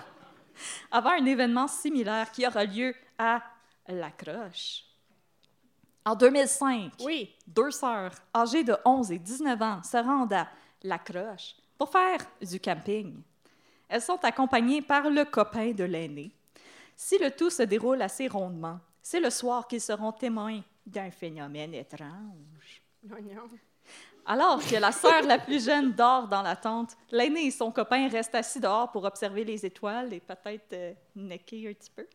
avant 0.92 1.10
un 1.10 1.26
événement 1.26 1.68
similaire 1.68 2.32
qui 2.32 2.46
aura 2.46 2.64
lieu 2.64 2.94
à 3.18 3.42
La 3.88 4.12
Croche. 4.12 4.84
En 6.06 6.14
2005, 6.14 6.92
Oui. 7.04 7.36
deux 7.48 7.72
sœurs 7.72 8.14
âgées 8.36 8.64
de 8.64 8.78
11 8.86 9.12
et 9.12 9.18
19 9.20 9.62
ans 9.64 9.82
se 9.84 9.98
rendent 9.98 10.34
à 10.34 10.48
La 10.84 11.00
Croche 11.00 11.56
pour 11.76 11.90
faire 11.90 12.20
du 12.40 12.60
camping. 12.60 13.20
Elles 13.88 14.02
sont 14.04 14.20
accompagnées 14.24 14.84
par 14.84 15.10
le 15.10 15.26
copain 15.26 15.72
de 15.72 15.84
l'aîné. 15.86 16.36
Si 17.02 17.18
le 17.18 17.32
tout 17.32 17.50
se 17.50 17.64
déroule 17.64 18.02
assez 18.02 18.28
rondement, 18.28 18.78
c'est 19.02 19.22
le 19.22 19.30
soir 19.30 19.70
qu'ils 19.70 19.80
seront 19.80 20.12
témoins 20.12 20.60
d'un 20.86 21.10
phénomène 21.10 21.74
étrange. 21.74 22.84
Non. 23.02 23.16
Alors 24.26 24.60
que 24.60 24.76
la 24.76 24.92
sœur 24.92 25.22
la 25.22 25.40
plus 25.40 25.64
jeune 25.64 25.94
dort 25.94 26.28
dans 26.28 26.42
la 26.42 26.58
tente, 26.58 26.98
l'aîné 27.10 27.46
et 27.46 27.52
son 27.52 27.72
copain 27.72 28.10
restent 28.10 28.36
assis 28.36 28.60
dehors 28.60 28.92
pour 28.92 29.06
observer 29.06 29.46
les 29.46 29.66
étoiles 29.66 30.14
et 30.14 30.20
peut-être 30.20 30.74
euh, 30.74 30.94
necker 31.16 31.70
un 31.70 31.74
petit 31.74 31.90
peu. 31.90 32.06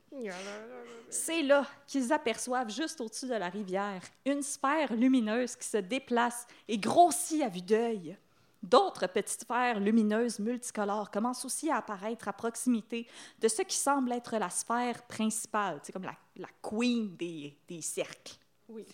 C'est 1.09 1.43
là 1.43 1.67
qu'ils 1.87 2.13
aperçoivent 2.13 2.71
juste 2.71 3.01
au-dessus 3.01 3.27
de 3.27 3.37
la 3.37 3.49
rivière 3.49 4.03
une 4.27 4.43
sphère 4.43 4.93
lumineuse 4.93 5.57
qui 5.57 5.67
se 5.67 5.79
déplace 5.79 6.47
et 6.69 6.77
grossit 6.77 7.43
à 7.43 7.49
vue 7.49 7.63
d'œil. 7.63 8.19
D'autres 8.65 9.07
petites 9.09 9.43
sphères 9.43 9.79
lumineuses 9.79 10.39
multicolores 10.39 11.11
commencent 11.11 11.45
aussi 11.45 11.71
à 11.71 11.77
apparaître 11.77 12.29
à 12.29 12.33
proximité 12.33 13.07
de 13.39 13.47
ce 13.49 13.61
qui 13.61 13.77
semble 13.77 14.11
être 14.13 14.37
la 14.39 14.49
sphère 14.49 15.03
principale, 15.03 15.81
c'est 15.83 15.93
comme 15.93 16.05
la, 16.05 16.15
la 16.37 16.49
queen 16.63 17.15
des, 17.15 17.55
des 17.69 17.83
cercles. 17.83 18.33
Oui. 18.69 18.87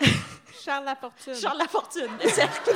Charles 0.62 0.84
Lafortune. 0.84 1.34
Charles 1.34 1.58
Lafortune, 1.58 2.10
le 2.22 2.28
cercle. 2.28 2.72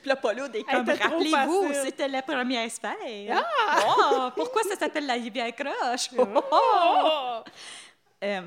Puis 0.00 0.08
là, 0.08 0.16
Paul 0.16 0.38
est 0.38 0.64
comme, 0.64 0.88
rappelez-vous, 0.88 1.72
c'était 1.84 2.08
la 2.08 2.22
première 2.22 2.70
sphère. 2.70 3.44
Oh, 3.86 4.30
pourquoi 4.34 4.62
ça 4.64 4.74
s'appelle 4.76 5.06
la 5.06 5.12
rivière 5.14 5.54
croche? 5.54 6.08
Oh, 6.18 6.24
oh, 6.34 6.42
oh. 6.50 6.98
Oh! 7.04 7.42
Euh, 8.24 8.42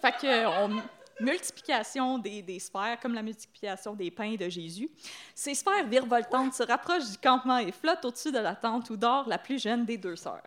fait 0.00 0.12
que, 0.12 0.46
on- 0.64 0.82
multiplication 1.20 2.18
des, 2.18 2.42
des 2.42 2.58
sphères, 2.58 2.98
comme 3.00 3.14
la 3.14 3.22
multiplication 3.22 3.94
des 3.94 4.10
pains 4.10 4.34
de 4.34 4.48
Jésus. 4.48 4.90
Ces 5.34 5.54
sphères 5.54 5.86
virevoltantes 5.86 6.54
se 6.54 6.62
rapprochent 6.62 7.10
du 7.10 7.18
campement 7.18 7.58
et 7.58 7.72
flottent 7.72 8.04
au-dessus 8.04 8.32
de 8.32 8.38
la 8.38 8.54
tente 8.54 8.90
où 8.90 8.96
dort 8.96 9.28
la 9.28 9.38
plus 9.38 9.60
jeune 9.60 9.84
des 9.84 9.96
deux 9.96 10.16
sœurs. 10.16 10.42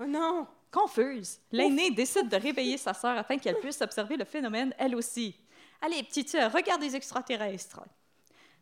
Oh 0.00 0.06
non! 0.06 0.46
Confuse, 0.70 1.38
l'aînée 1.52 1.90
décide 1.90 2.28
de 2.28 2.36
réveiller 2.36 2.76
sa 2.76 2.92
sœur 2.92 3.16
afin 3.16 3.38
qu'elle 3.38 3.58
puisse 3.60 3.80
observer 3.80 4.16
le 4.16 4.24
phénomène 4.24 4.74
elle 4.78 4.94
aussi. 4.94 5.34
Allez, 5.80 6.02
petite 6.02 6.28
sœur, 6.28 6.52
regarde 6.52 6.82
les 6.82 6.94
extraterrestres. 6.94 7.80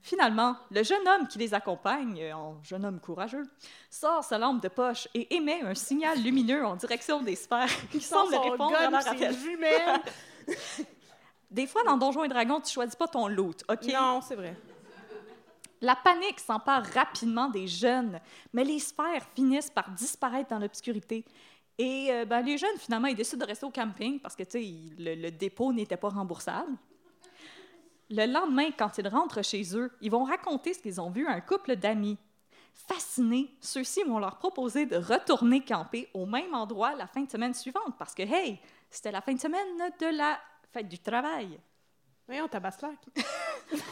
Finalement, 0.01 0.57
le 0.71 0.83
jeune 0.83 1.09
homme 1.09 1.27
qui 1.27 1.39
les 1.39 1.55
accompagne, 1.55 2.21
euh, 2.21 2.35
en 2.35 2.63
jeune 2.63 2.85
homme 2.85 3.01
courageux, 3.01 3.45
sort 3.89 4.23
sa 4.23 4.37
lampe 4.37 4.63
de 4.63 4.69
poche 4.69 5.09
et 5.15 5.35
émet 5.35 5.63
un 5.63 5.75
signal 5.75 6.23
lumineux 6.23 6.65
en 6.65 6.77
direction 6.77 7.23
des 7.23 7.37
sphères 7.37 7.71
qui 7.91 8.03
semble 8.03 8.35
répondre 8.35 8.77
à 8.77 8.91
leur 8.91 9.09
appel. 9.09 9.35
Des 11.55 11.69
fois, 11.69 11.85
dans 11.85 11.97
Donjons 11.97 12.25
et 12.25 12.29
Dragons, 12.29 12.61
tu 12.61 12.73
choisis 12.73 12.97
pas 12.97 13.07
ton 13.07 13.29
loot, 13.29 13.63
OK? 13.69 13.85
Non, 13.85 14.21
c'est 14.21 14.35
vrai. 14.35 14.57
La 15.81 15.95
panique 15.95 16.41
s'empare 16.41 16.85
rapidement 16.87 17.49
des 17.49 17.69
jeunes, 17.69 18.19
mais 18.53 18.65
les 18.65 18.81
sphères 18.81 19.25
finissent 19.37 19.71
par 19.71 19.89
disparaître 19.91 20.51
dans 20.51 20.59
l'obscurité. 20.59 21.25
Et 21.79 22.09
euh, 22.11 22.25
ben, 22.25 22.43
les 22.43 22.59
jeunes, 22.59 22.77
finalement, 22.77 23.07
ils 23.07 23.15
décident 23.15 23.45
de 23.45 23.49
rester 23.49 23.65
au 23.65 23.71
camping 23.71 24.19
parce 24.19 24.35
que 24.35 24.43
le, 24.53 25.15
le 25.15 25.31
dépôt 25.31 25.73
n'était 25.73 25.97
pas 25.97 26.09
remboursable. 26.09 26.73
Le 28.11 28.27
lendemain, 28.27 28.71
quand 28.77 28.99
ils 28.99 29.07
rentrent 29.07 29.45
chez 29.45 29.77
eux, 29.77 29.93
ils 30.01 30.11
vont 30.11 30.25
raconter 30.25 30.75
ce 30.75 30.81
qu'ils 30.81 31.01
ont 31.01 31.11
vu 31.11 31.25
à 31.29 31.35
un 31.35 31.41
couple 31.41 31.77
d'amis. 31.77 32.19
Fascinés, 32.73 33.55
ceux-ci 33.61 34.03
vont 34.03 34.19
leur 34.19 34.39
proposer 34.39 34.87
de 34.87 34.97
retourner 34.97 35.65
camper 35.65 36.09
au 36.15 36.27
même 36.27 36.53
endroit 36.53 36.97
la 36.97 37.07
fin 37.07 37.21
de 37.21 37.31
semaine 37.31 37.55
suivante 37.55 37.95
parce 37.97 38.13
que, 38.13 38.23
hey, 38.23 38.59
c'était 38.91 39.13
la 39.13 39.21
fin 39.21 39.35
de 39.35 39.41
semaine 39.41 39.93
de 40.01 40.17
la 40.17 40.37
fête 40.75 40.89
du 40.89 40.99
travail. 40.99 41.59
Voyons, 42.27 42.49
tabaslac. 42.49 42.99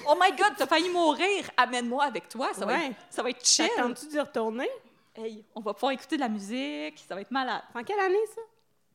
Oh 0.07 0.15
my 0.21 0.31
God, 0.37 0.53
t'as 0.57 0.67
failli 0.67 0.91
mourir. 0.91 1.51
Amène-moi 1.57 2.05
avec 2.05 2.29
toi. 2.29 2.53
Ça, 2.53 2.67
va, 2.67 2.85
être, 2.85 2.97
ça 3.09 3.23
va 3.23 3.31
être 3.31 3.45
chill. 3.45 3.69
T'attends-tu 3.75 4.07
d'y 4.07 4.21
retourner? 4.21 4.69
Hey, 5.15 5.43
on 5.55 5.61
va 5.61 5.73
pouvoir 5.73 5.93
écouter 5.93 6.17
de 6.17 6.21
la 6.21 6.29
musique. 6.29 6.99
Ça 7.09 7.15
va 7.15 7.23
être 7.23 7.31
malade. 7.31 7.63
En 7.75 7.83
quelle 7.83 7.99
année, 7.99 8.15
ça? 8.35 8.43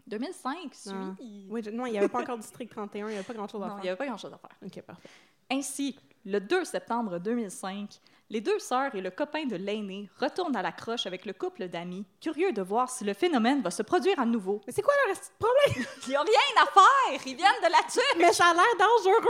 2005, 0.06 0.74
suis. 0.74 0.91
Ah. 0.94 1.15
Oui, 1.50 1.62
je- 1.63 1.72
non, 1.72 1.86
il 1.88 1.94
n'y 1.94 1.98
avait 1.98 2.08
pas 2.08 2.22
encore 2.22 2.38
District 2.38 2.70
31, 2.72 3.08
il 3.08 3.10
n'y 3.10 3.15
avait 3.15 3.24
pas 3.25 3.34
grand-chose 3.34 3.62
à 3.63 3.67
Non, 3.67 3.74
il 3.74 3.75
n'y 3.77 3.82
faire. 3.84 3.91
avait 3.91 3.98
pas 3.98 4.06
grand-chose 4.06 4.32
à 4.34 4.38
faire. 4.38 4.56
OK, 4.65 4.82
parfait. 4.84 5.10
Ainsi, 5.51 5.98
le 6.25 6.39
2 6.39 6.63
septembre 6.63 7.17
2005, 7.20 8.00
les 8.29 8.41
deux 8.41 8.60
sœurs 8.60 8.93
et 8.93 9.00
le 9.00 9.10
copain 9.10 9.46
de 9.46 9.55
l'aîné 9.55 10.10
retournent 10.19 10.55
à 10.57 10.62
la 10.62 10.74
croche 10.74 11.05
avec 11.05 11.25
le 11.25 11.31
couple 11.31 11.69
d'amis, 11.69 12.05
curieux 12.19 12.51
de 12.51 12.62
voir 12.62 12.89
si 12.89 13.05
le 13.05 13.13
phénomène 13.13 13.62
va 13.62 13.72
se 13.72 13.84
produire 13.84 14.19
à 14.19 14.25
nouveau. 14.25 14.62
Mais 14.67 14.74
c'est 14.74 14.81
quoi 14.81 14.93
le 15.05 15.12
reste 15.12 15.31
de 15.39 15.46
problème? 15.46 15.88
Ils 16.07 16.13
n'ont 16.13 16.24
rien 16.24 16.62
à 16.62 16.65
faire! 16.65 17.22
Ils 17.25 17.36
viennent 17.38 17.63
de 17.63 17.72
la 17.72 17.84
tuque! 17.89 18.17
Mais 18.17 18.34
ça 18.34 18.48
a 18.48 18.53
l'air 18.53 18.63
dangereux! 18.77 19.24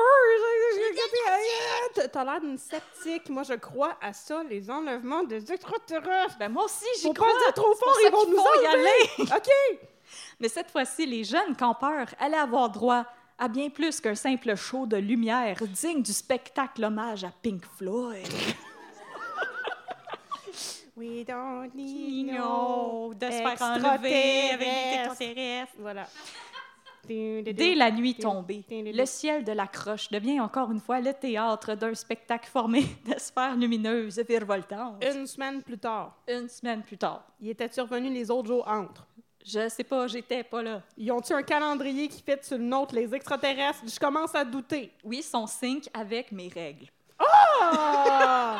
T'as- 2.12 2.24
l'air 2.24 2.42
d'une 2.42 2.58
sceptique. 2.58 3.30
Moi, 3.30 3.44
je 3.44 3.54
crois 3.54 3.98
à 4.02 4.14
ça, 4.14 4.44
les 4.44 4.70
enlèvements 4.70 5.24
des 5.24 5.52
extraterrestres. 5.52 6.38
Ben 6.40 6.50
moi 6.50 6.66
aussi, 6.66 6.86
j'y 7.00 7.14
crois! 7.14 7.28
pas 7.28 7.40
dire 7.46 7.54
trop 7.54 7.76
fort, 7.76 7.98
ils 8.04 8.12
vont 8.12 8.30
nous 8.30 8.38
faut 8.38 8.62
y 8.62 8.66
aller! 8.66 9.10
OK! 9.20 9.80
Mais 10.40 10.50
cette 10.50 10.72
fois-ci, 10.72 11.06
les 11.06 11.24
jeunes 11.24 11.56
campeurs 11.56 12.08
allaient 12.20 12.38
avoir 12.38 12.70
droit 12.70 13.06
à 13.38 13.48
bien 13.48 13.70
plus 13.70 14.02
qu'un 14.02 14.16
simple 14.16 14.56
show 14.56 14.88
de 14.88 14.98
lumière 14.98 15.58
digne 15.68 16.02
du 16.02 16.14
spectacle 16.14 16.84
hommage 16.84 17.24
à 17.24 17.32
Pink 17.44 17.64
Floyd. 17.78 18.26
We 20.98 21.24
don't 21.24 21.70
need 21.76 22.26
no 22.34 23.14
de 23.14 23.26
se 23.28 23.32
faire 23.38 23.62
enlever 23.62 24.50
avec 24.52 24.68
des 24.68 24.96
extraterrestres. 25.00 25.74
Voilà. 25.78 26.08
Dès 27.08 27.76
la 27.76 27.90
nuit 27.92 28.16
tombée, 28.16 28.66
le 28.70 29.06
ciel 29.06 29.44
de 29.46 29.52
la 29.54 29.68
croche 29.68 30.10
devient 30.10 30.40
encore 30.42 30.72
une 30.72 30.82
fois 30.82 31.00
le 31.00 31.14
théâtre 31.14 31.76
d'un 31.76 31.94
spectacle 31.94 32.50
formé 32.50 32.82
de 33.06 33.18
sphères 33.18 33.56
lumineuses 33.56 34.20
virevoltantes. 34.28 35.02
Une 35.04 35.26
semaine 35.28 35.62
plus 35.62 35.78
tard, 35.78 36.18
Une 36.28 36.50
semaine 36.50 36.82
plus 36.84 36.98
tard. 36.98 37.24
il 37.40 37.50
était 37.50 37.72
survenu 37.72 38.10
les 38.10 38.30
autres 38.30 38.48
jours 38.48 38.68
entre? 38.68 39.06
Je 39.46 39.70
sais 39.70 39.86
pas, 39.86 40.08
j'étais 40.08 40.44
pas 40.44 40.62
là. 40.62 40.82
Ils 40.98 41.10
ont-tu 41.14 41.32
un 41.32 41.44
calendrier 41.44 42.10
qui 42.10 42.22
fait 42.22 42.44
sur 42.44 42.58
le 42.58 42.66
nôtre, 42.66 42.94
les 42.96 43.14
extraterrestres? 43.16 43.84
Je 43.88 43.98
commence 43.98 44.36
à 44.36 44.44
douter. 44.44 44.92
Oui, 45.06 45.24
son 45.24 45.48
sync 45.48 45.84
avec 45.94 46.34
mes 46.34 46.50
règles. 46.50 46.88
Ah! 47.18 48.58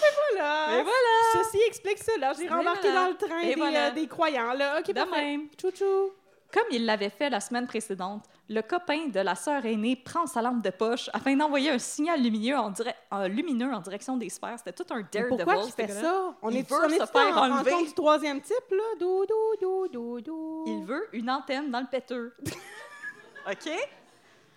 ben 0.00 0.36
voilà! 0.36 0.78
Et 0.78 0.82
voilà! 0.82 1.44
Ceci 1.44 1.58
explique 1.66 1.98
cela. 1.98 2.32
J'ai 2.34 2.48
voilà. 2.48 2.74
dans 2.74 3.08
le 3.08 3.16
train 3.16 3.38
Et 3.40 3.54
des, 3.54 3.60
voilà. 3.60 3.88
euh, 3.88 3.90
des 3.92 4.06
croyants, 4.06 4.52
là. 4.52 4.78
OK, 4.80 4.86
De 4.86 4.92
parfait. 4.92 5.10
même. 5.20 5.48
Chouchou. 5.60 6.10
Comme 6.52 6.64
il 6.70 6.86
l'avait 6.86 7.10
fait 7.10 7.28
la 7.28 7.40
semaine 7.40 7.66
précédente, 7.66 8.24
le 8.48 8.62
copain 8.62 9.08
de 9.08 9.20
la 9.20 9.34
sœur 9.34 9.66
aînée 9.66 9.96
prend 9.96 10.26
sa 10.26 10.40
lampe 10.40 10.62
de 10.62 10.70
poche 10.70 11.10
afin 11.12 11.36
d'envoyer 11.36 11.68
un 11.70 11.78
signal 11.78 12.22
lumineux 12.22 12.56
en, 12.56 12.72
en 13.10 13.28
lumineux 13.28 13.70
en 13.70 13.80
direction 13.80 14.16
des 14.16 14.30
sphères. 14.30 14.56
C'était 14.56 14.72
tout 14.72 14.86
un 14.90 14.96
Mais 15.00 15.04
daredevil. 15.12 15.44
Pourquoi 15.44 15.62
il 15.66 15.72
fait 15.72 15.88
ça? 15.92 16.34
On 16.40 16.48
Il 16.48 16.56
est 16.56 16.70
veut 16.70 16.88
se 16.88 17.04
faire 17.06 17.36
en 17.36 17.50
enlever. 17.50 17.70
rencontre 17.70 17.88
du 17.88 17.92
troisième 17.94 18.40
type, 18.40 18.70
là? 18.70 18.82
Dou, 18.98 19.26
dou, 19.26 19.34
dou, 19.60 19.88
dou, 19.88 19.88
dou, 19.92 20.20
dou. 20.22 20.64
Il 20.68 20.84
veut 20.86 21.06
une 21.12 21.28
antenne 21.30 21.70
dans 21.70 21.80
le 21.80 21.86
péteux. 21.86 22.34
OK? 23.46 23.70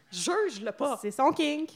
Juge-le 0.09 0.71
pas. 0.71 0.97
C'est 1.01 1.11
son 1.11 1.31
kink. 1.33 1.71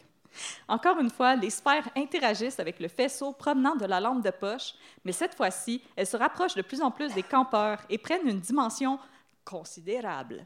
Encore 0.68 1.00
une 1.00 1.10
fois, 1.10 1.36
les 1.36 1.50
sphères 1.50 1.88
interagissent 1.96 2.60
avec 2.60 2.80
le 2.80 2.88
faisceau 2.88 3.34
provenant 3.34 3.76
de 3.76 3.86
la 3.86 4.00
lampe 4.00 4.24
de 4.24 4.32
poche, 4.32 4.74
mais 5.04 5.12
cette 5.12 5.36
fois-ci, 5.36 5.82
elles 5.96 6.08
se 6.08 6.18
rapprochent 6.18 6.56
de 6.56 6.62
plus 6.62 6.82
en 6.82 6.92
plus 6.92 7.14
des 7.14 7.24
campeurs 7.24 7.80
et 7.90 7.98
prennent 7.98 8.28
une 8.28 8.40
dimension 8.40 9.00
considérable. 9.44 10.46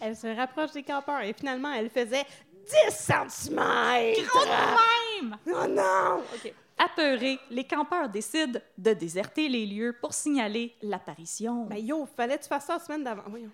Elle 0.00 0.16
se 0.16 0.26
rapproche 0.28 0.72
des 0.72 0.82
campeurs 0.82 1.22
et 1.22 1.32
finalement, 1.32 1.72
elle 1.72 1.90
faisait 1.90 2.26
10 2.88 2.90
cm. 2.90 3.56
Même! 3.56 5.36
Oh 5.46 5.66
non! 5.68 6.22
OK. 6.34 6.52
Apeurés, 6.76 7.38
les 7.50 7.64
campeurs 7.64 8.08
décident 8.08 8.58
de 8.76 8.92
déserter 8.92 9.48
les 9.48 9.64
lieux 9.64 9.96
pour 10.00 10.12
signaler 10.12 10.74
l'apparition. 10.82 11.66
Ben 11.66 11.84
yo, 11.84 12.06
fallait 12.16 12.36
que 12.36 12.42
tu 12.42 12.48
fasses 12.48 12.66
ça 12.66 12.74
la 12.74 12.78
semaine 12.80 13.04
d'avant. 13.04 13.22
Voyons. 13.28 13.50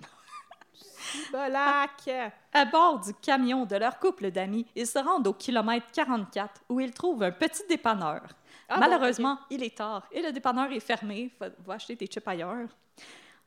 Bolac! 1.33 2.33
À 2.52 2.64
bord 2.64 3.00
du 3.00 3.14
camion 3.14 3.64
de 3.64 3.76
leur 3.76 3.99
couple 3.99 4.31
d'amis, 4.31 4.67
ils 4.75 4.87
se 4.87 4.99
rendent 4.99 5.26
au 5.26 5.33
kilomètre 5.33 5.87
44 5.93 6.62
où 6.69 6.81
ils 6.81 6.93
trouvent 6.93 7.23
un 7.23 7.33
petit 7.33 7.62
dépanneur. 7.69 8.23
Ah 8.69 8.75
bon, 8.75 8.81
Malheureusement, 8.81 9.38
il 9.50 9.62
est 9.62 9.76
tard 9.76 10.07
et 10.12 10.23
le 10.23 10.33
dépanneur 10.33 10.71
est 10.73 10.81
fermé. 10.81 11.31
Faut, 11.38 11.47
va 11.64 11.75
acheter 11.75 11.97
tes 11.97 12.07
chips 12.07 12.26
ailleurs. 12.26 12.69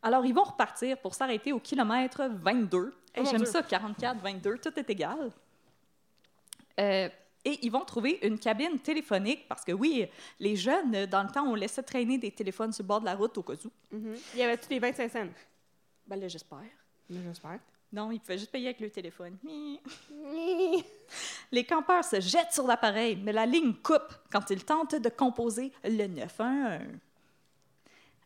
Alors, 0.02 0.26
ils 0.26 0.34
vont 0.34 0.44
repartir 0.44 0.98
pour 0.98 1.16
s'arrêter 1.16 1.54
au 1.54 1.60
kilomètre 1.60 2.30
22. 2.30 2.94
Oh 3.16 3.22
mon 3.22 3.30
J'aime 3.30 3.46
ça, 3.46 3.64
44, 3.64 4.20
22, 4.20 4.58
tout 4.58 4.78
est 4.78 4.90
égal. 4.90 5.32
Euh, 6.80 7.08
et 7.46 7.60
ils 7.62 7.72
vont 7.72 7.84
trouver 7.84 8.20
une 8.22 8.40
cabine 8.40 8.80
téléphonique 8.80 9.48
parce 9.48 9.64
que 9.64 9.72
oui, 9.72 10.08
les 10.40 10.56
jeunes, 10.56 11.06
dans 11.06 11.24
le 11.24 11.30
temps, 11.30 11.46
on 11.46 11.56
laissait 11.56 11.84
traîner 11.84 12.18
des 12.18 12.32
téléphones 12.32 12.72
sur 12.72 12.84
le 12.84 12.88
bord 12.88 13.02
de 13.02 13.06
la 13.06 13.16
route 13.16 13.38
au 13.38 13.44
cas 13.44 13.54
où. 13.54 13.96
Mhm. 13.96 14.16
Il 14.34 14.40
y 14.40 14.44
avait-tu 14.44 14.70
les 14.70 14.80
25 14.80 15.12
cents? 15.12 15.28
Ben 16.08 16.20
là, 16.20 16.28
j'espère. 16.28 16.60
J'espère. 17.10 17.60
Non, 17.92 18.12
ils 18.12 18.20
pouvaient 18.20 18.40
juste 18.40 18.52
payer 18.52 18.70
avec 18.70 18.80
le 18.80 18.90
téléphone. 18.90 19.38
Les 21.52 21.64
campeurs 21.64 22.04
se 22.04 22.20
jettent 22.20 22.54
sur 22.54 22.66
l'appareil, 22.66 23.20
mais 23.24 23.32
la 23.32 23.46
ligne 23.46 23.74
coupe 23.76 24.16
quand 24.32 24.50
ils 24.50 24.66
tentent 24.66 24.96
de 24.96 25.10
composer 25.10 25.72
le 25.84 26.08
911. 26.08 26.82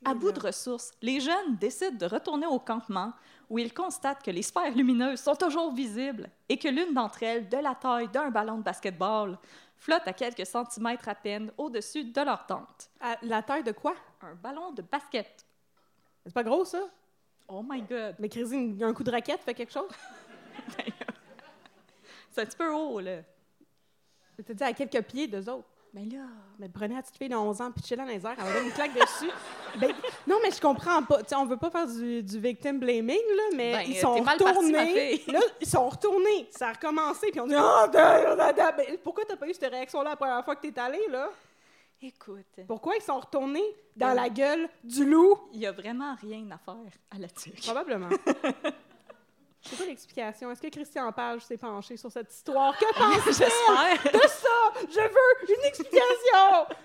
À 0.06 0.14
bout 0.14 0.32
de 0.32 0.40
ressources, 0.40 0.92
les 1.02 1.20
jeunes 1.20 1.58
décident 1.60 1.98
de 1.98 2.06
retourner 2.06 2.46
au 2.46 2.60
campement 2.60 3.12
où 3.50 3.60
ils 3.60 3.74
constatent 3.74 4.24
que 4.24 4.32
les 4.32 4.42
sphères 4.42 4.74
lumineuses 4.74 5.20
sont 5.20 5.36
toujours 5.36 5.74
visibles 5.74 6.30
et 6.48 6.58
que 6.58 6.70
l'une 6.70 6.94
d'entre 6.94 7.24
elles, 7.24 7.50
de 7.50 7.58
la 7.58 7.76
taille 7.76 8.08
d'un 8.08 8.30
ballon 8.30 8.58
de 8.58 8.64
basketball, 8.64 9.38
flotte 9.76 10.08
à 10.08 10.14
quelques 10.14 10.46
centimètres 10.46 11.10
à 11.10 11.16
peine 11.16 11.52
au-dessus 11.58 12.06
de 12.06 12.22
leur 12.22 12.46
tente. 12.46 12.90
À 13.02 13.18
la 13.22 13.42
taille 13.42 13.64
de 13.64 13.72
quoi? 13.72 13.96
Un 14.22 14.36
ballon 14.36 14.72
de 14.72 14.82
basket. 14.82 15.46
C'est 16.26 16.34
pas 16.34 16.44
gros, 16.44 16.64
ça? 16.64 16.80
Oh 17.48 17.64
my 17.68 17.82
God! 17.82 18.16
Mais 18.20 18.30
Crazy, 18.30 18.76
un 18.82 18.94
coup 18.94 19.04
de 19.04 19.12
raquette 19.12 19.42
fait 19.42 19.54
quelque 19.54 19.72
chose? 19.72 19.90
C'est 22.32 22.42
un 22.42 22.46
petit 22.46 22.58
peu 22.58 22.72
haut, 22.72 23.00
là. 23.00 23.20
Je 24.38 24.44
te 24.44 24.54
dis 24.54 24.64
à 24.64 24.74
quelques 24.74 25.02
pieds 25.04 25.28
d'eux 25.28 25.50
autres. 25.50 25.68
Mais 25.94 26.06
là... 26.06 26.26
Mais 26.60 26.70
prenez 26.70 26.96
la 26.96 27.02
petite 27.02 27.18
fille 27.18 27.30
de 27.30 27.36
11 27.36 27.62
ans, 27.62 27.72
pitchez-la 27.72 28.04
dans 28.04 28.10
les 28.12 28.24
airs, 28.26 28.36
elle 28.38 28.44
va 28.44 28.54
donner 28.54 28.68
une 28.68 28.74
claque 28.74 28.94
dessus. 28.94 29.32
Ben, 29.80 29.94
non, 30.26 30.38
mais 30.42 30.50
je 30.50 30.60
comprends 30.60 31.04
pas. 31.04 31.20
Tu 31.22 31.30
sais, 31.30 31.36
on 31.36 31.46
veut 31.46 31.58
pas 31.58 31.70
faire 31.70 31.86
du, 31.86 32.24
du 32.24 32.40
victim 32.40 32.80
blaming, 32.80 33.20
là, 33.36 33.44
mais 33.56 33.74
Ben, 33.74 33.84
ils 33.88 33.98
euh, 33.98 34.02
sont 34.02 34.16
retournés. 34.16 35.22
là, 35.28 35.40
ils 35.62 35.68
sont 35.68 35.88
retournés. 35.90 36.48
Ça 36.52 36.70
a 36.70 36.74
recommencé, 36.74 37.30
puis 37.32 37.40
on 37.40 37.46
dit. 37.48 37.54
Ben, 37.54 38.98
pourquoi 39.04 39.24
t'as 39.26 39.36
pas 39.36 39.48
eu 39.48 39.54
cette 39.54 39.70
réaction-là 39.72 40.12
la 40.12 40.16
première 40.16 40.44
fois 40.44 40.56
que 40.56 40.68
t'es 40.68 40.80
allé, 40.80 41.00
là? 41.12 41.30
Écoute, 42.02 42.46
Pourquoi 42.68 42.96
ils 42.96 43.02
sont 43.02 43.20
retournés 43.20 43.64
dans 43.96 44.14
la 44.14 44.30
gueule 44.30 44.70
du 44.84 45.04
loup? 45.10 45.40
il 45.54 45.62
y 45.62 45.66
a 45.66 45.72
vraiment 45.72 46.16
rien 46.22 46.46
à 46.52 46.58
faire 46.60 46.76
à 47.10 47.18
la 47.18 47.28
tuque. 47.28 47.62
Probablement. 47.64 48.10
C'est 49.62 49.76
quoi 49.76 49.86
l'explication? 49.88 50.52
Est-ce 50.52 50.62
que 50.62 50.68
Christian 50.70 51.12
Page 51.12 51.42
s'est 51.42 51.58
penché 51.58 51.98
sur 51.98 52.12
cette 52.12 52.32
histoire? 52.32 52.78
Que 52.78 52.86
pense-t-il 52.98 53.34
J'espère. 53.34 54.14
de 54.22 54.28
ça? 54.28 54.82
Je 54.90 55.00
veux 55.02 55.56
une 55.58 55.66
explication! 55.66 56.76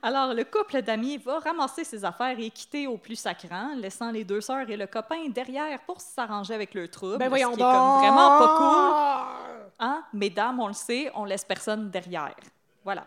Alors, 0.00 0.32
le 0.32 0.44
couple 0.44 0.80
d'amis 0.82 1.16
va 1.18 1.40
ramasser 1.40 1.82
ses 1.82 2.04
affaires 2.04 2.38
et 2.38 2.50
quitter 2.50 2.86
au 2.86 2.96
plus 2.98 3.16
sacrant, 3.16 3.74
laissant 3.74 4.10
les 4.12 4.22
deux 4.24 4.40
sœurs 4.40 4.70
et 4.70 4.76
le 4.76 4.86
copain 4.86 5.28
derrière 5.28 5.80
pour 5.82 6.00
s'arranger 6.00 6.54
avec 6.54 6.72
le 6.74 6.88
trouble. 6.88 7.18
Ben 7.18 7.28
voyons 7.28 7.50
ce 7.50 7.56
qui 7.56 7.62
donc! 7.62 7.70
est 7.70 7.76
comme 7.76 7.98
vraiment 7.98 8.38
pas 8.38 8.56
cool. 8.56 9.70
Hein? 9.80 10.04
Mesdames, 10.12 10.60
on 10.60 10.68
le 10.68 10.74
sait, 10.74 11.10
on 11.14 11.24
laisse 11.24 11.44
personne 11.44 11.90
derrière. 11.90 12.36
Voilà. 12.84 13.04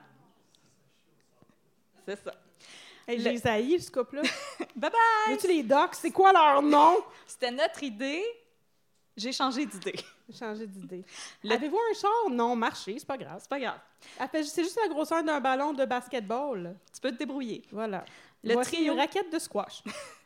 C'est 2.15 2.23
ça. 2.23 2.33
Hey, 3.07 3.17
Le- 3.17 3.31
J'ai 3.37 3.47
haï, 3.49 3.79
ce 3.81 3.89
couple-là. 3.91 4.21
Bye 4.75 4.91
bye! 4.91 5.33
Veux-tu 5.35 5.47
les 5.47 5.63
docs? 5.63 5.95
C'est 5.95 6.11
quoi 6.11 6.31
leur 6.31 6.61
nom? 6.61 6.97
C'était 7.25 7.51
notre 7.51 7.81
idée. 7.83 8.23
J'ai 9.17 9.31
changé 9.31 9.65
d'idée. 9.65 9.95
J'ai 10.29 10.37
changé 10.37 10.67
d'idée. 10.67 11.03
Le- 11.43 11.51
Avez-vous 11.53 11.77
un 11.77 11.93
char? 11.93 12.11
Non, 12.31 12.55
marché, 12.55 12.95
c'est 12.99 13.07
pas 13.07 13.17
grave. 13.17 13.37
C'est 13.41 13.49
pas 13.49 13.59
grave. 13.59 13.79
C'est 14.31 14.63
juste 14.63 14.79
la 14.81 14.87
grosseur 14.87 15.23
d'un 15.23 15.39
ballon 15.41 15.73
de 15.73 15.83
basketball. 15.85 16.75
Tu 16.93 17.01
peux 17.01 17.11
te 17.11 17.17
débrouiller. 17.17 17.63
Voilà. 17.71 18.05
Le 18.43 18.53
Voici 18.53 18.75
trio- 18.77 18.93
une 18.93 18.99
raquette 18.99 19.31
de 19.33 19.39
squash. 19.39 19.81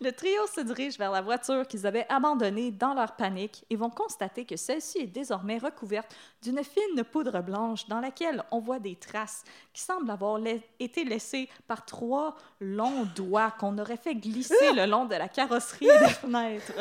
Le 0.00 0.12
trio 0.12 0.46
se 0.54 0.60
dirige 0.60 0.98
vers 0.98 1.10
la 1.10 1.20
voiture 1.20 1.66
qu'ils 1.66 1.86
avaient 1.86 2.06
abandonnée 2.08 2.70
dans 2.70 2.94
leur 2.94 3.16
panique 3.16 3.64
et 3.70 3.76
vont 3.76 3.90
constater 3.90 4.44
que 4.44 4.56
celle-ci 4.56 4.98
est 4.98 5.06
désormais 5.06 5.58
recouverte 5.58 6.14
d'une 6.42 6.62
fine 6.62 7.02
poudre 7.04 7.40
blanche 7.42 7.86
dans 7.88 8.00
laquelle 8.00 8.44
on 8.50 8.60
voit 8.60 8.78
des 8.78 8.94
traces 8.96 9.42
qui 9.72 9.82
semblent 9.82 10.10
avoir 10.10 10.38
la- 10.38 10.52
été 10.78 11.04
laissées 11.04 11.48
par 11.66 11.84
trois 11.84 12.36
longs 12.60 13.06
doigts 13.16 13.50
qu'on 13.58 13.76
aurait 13.78 13.96
fait 13.96 14.14
glisser 14.14 14.72
le 14.72 14.86
long 14.86 15.04
de 15.06 15.14
la 15.16 15.28
carrosserie 15.28 15.86
des 15.86 16.08
fenêtres. 16.10 16.72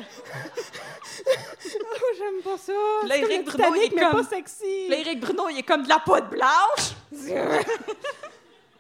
Oh, 1.78 2.06
j'aime 2.18 2.42
pas 2.44 2.58
ça. 2.58 2.74
Là, 3.08 3.16
Bruno, 3.44 3.76
il 3.76 3.84
est 3.84 3.90
comme- 3.90 4.12
pas 4.12 4.24
sexy. 4.24 4.88
Là, 4.90 4.98
Bruno, 5.16 5.50
il 5.50 5.58
est 5.60 5.64
comme 5.64 5.84
de 5.84 5.90
la 5.90 6.00
poudre 6.00 6.30
blanche. 6.30 6.92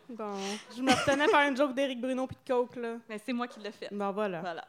Bon, 0.09 0.33
je 0.75 0.81
me 0.81 0.91
retenais 0.91 1.27
par 1.27 1.41
une 1.47 1.57
joke 1.57 1.73
d'Éric 1.73 1.99
Bruno 1.99 2.27
puis 2.27 2.37
de 2.45 2.53
Coke, 2.53 2.75
là. 2.75 2.95
Mais 3.09 3.19
c'est 3.23 3.33
moi 3.33 3.47
qui 3.47 3.59
l'ai 3.59 3.71
fait. 3.71 3.89
Bon, 3.91 4.11
voilà. 4.11 4.41
Voilà. 4.41 4.65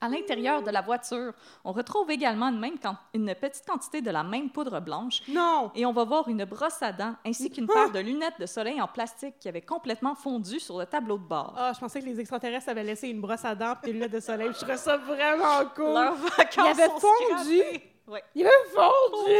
À 0.00 0.08
l'intérieur 0.08 0.62
de 0.62 0.70
la 0.70 0.80
voiture, 0.80 1.32
on 1.64 1.72
retrouve 1.72 2.08
également 2.12 2.48
une, 2.50 2.60
même 2.60 2.76
une 3.14 3.34
petite 3.34 3.66
quantité 3.66 4.00
de 4.00 4.12
la 4.12 4.22
même 4.22 4.48
poudre 4.48 4.78
blanche 4.78 5.22
Non! 5.26 5.72
et 5.74 5.84
on 5.84 5.92
va 5.92 6.04
voir 6.04 6.28
une 6.28 6.44
brosse 6.44 6.80
à 6.82 6.92
dents 6.92 7.16
ainsi 7.26 7.50
qu'une 7.52 7.66
paire 7.66 7.90
de 7.90 7.98
lunettes 7.98 8.38
de 8.38 8.46
soleil 8.46 8.80
en 8.80 8.86
plastique 8.86 9.34
qui 9.40 9.48
avait 9.48 9.60
complètement 9.60 10.14
fondu 10.14 10.60
sur 10.60 10.78
le 10.78 10.86
tableau 10.86 11.18
de 11.18 11.24
bord. 11.24 11.52
Ah, 11.56 11.72
je 11.74 11.80
pensais 11.80 12.00
que 12.00 12.06
les 12.06 12.20
extraterrestres 12.20 12.68
avaient 12.68 12.84
laissé 12.84 13.08
une 13.08 13.20
brosse 13.20 13.44
à 13.44 13.56
dents 13.56 13.74
et 13.82 13.86
des 13.86 13.92
lunettes 13.94 14.12
de 14.12 14.20
soleil. 14.20 14.50
Je 14.52 14.58
trouvais 14.58 14.76
ça 14.76 14.96
vraiment 14.98 15.64
cool. 15.74 15.86
Leurs 15.86 16.14
vacances 16.14 16.54
Il 16.56 16.60
avait 16.80 16.86
sont 16.86 17.00
fondu. 17.00 17.58
scrappées. 17.58 17.92
Ouais. 18.06 18.22
Il 18.36 18.46
avait 18.46 18.68
fondu! 18.72 19.32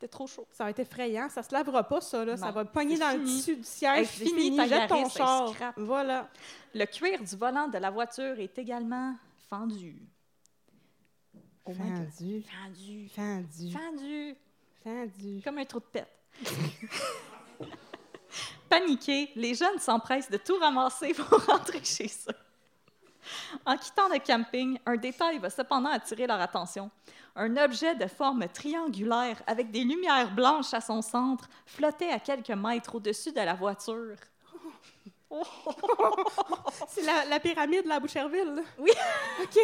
C'était 0.00 0.12
trop 0.12 0.26
chaud. 0.26 0.46
Ça 0.50 0.64
va 0.64 0.70
être 0.70 0.78
effrayant. 0.78 1.28
Ça 1.28 1.42
se 1.42 1.52
lavera 1.52 1.84
pas, 1.84 2.00
ça. 2.00 2.24
Là. 2.24 2.34
Ça 2.34 2.50
va 2.50 2.64
pogner 2.64 2.96
dans 2.96 3.14
le 3.18 3.22
tissu 3.22 3.56
du 3.56 3.64
siège. 3.64 4.06
C'est 4.06 4.24
fini 4.24 4.44
fini. 4.44 4.66
Jette 4.66 4.88
ton 4.88 5.06
char. 5.10 5.52
Voilà. 5.76 6.26
Le 6.74 6.86
cuir 6.86 7.22
du 7.22 7.36
volant 7.36 7.68
de 7.68 7.76
la 7.76 7.90
voiture 7.90 8.40
est 8.40 8.56
également 8.56 9.14
fendu. 9.50 10.00
Oh. 11.66 11.72
Fendu. 11.74 12.42
Fendu. 12.42 13.08
Fendu. 13.10 13.70
Fendu. 13.70 14.36
Fendu. 14.82 15.42
Comme 15.44 15.58
un 15.58 15.64
trou 15.66 15.80
de 15.80 15.84
pète. 15.84 16.08
Paniqués, 18.70 19.32
les 19.36 19.52
jeunes 19.52 19.78
s'empressent 19.80 20.30
de 20.30 20.38
tout 20.38 20.56
ramasser 20.58 21.12
pour 21.12 21.44
rentrer 21.44 21.84
chez 21.84 22.10
eux. 22.26 22.49
En 23.66 23.76
quittant 23.76 24.08
le 24.08 24.18
camping, 24.18 24.78
un 24.86 24.96
détail 24.96 25.38
va 25.38 25.50
cependant 25.50 25.90
attirer 25.90 26.26
leur 26.26 26.40
attention. 26.40 26.90
Un 27.36 27.56
objet 27.56 27.94
de 27.94 28.06
forme 28.06 28.46
triangulaire 28.48 29.40
avec 29.46 29.70
des 29.70 29.84
lumières 29.84 30.32
blanches 30.34 30.74
à 30.74 30.80
son 30.80 31.00
centre 31.02 31.48
flottait 31.66 32.10
à 32.10 32.18
quelques 32.18 32.50
mètres 32.50 32.94
au-dessus 32.94 33.32
de 33.32 33.40
la 33.40 33.54
voiture. 33.54 34.16
C'est 36.88 37.02
la, 37.02 37.24
la 37.26 37.38
pyramide, 37.38 37.86
la 37.86 38.00
Boucherville. 38.00 38.62
Oui. 38.78 38.90
OK. 39.42 39.58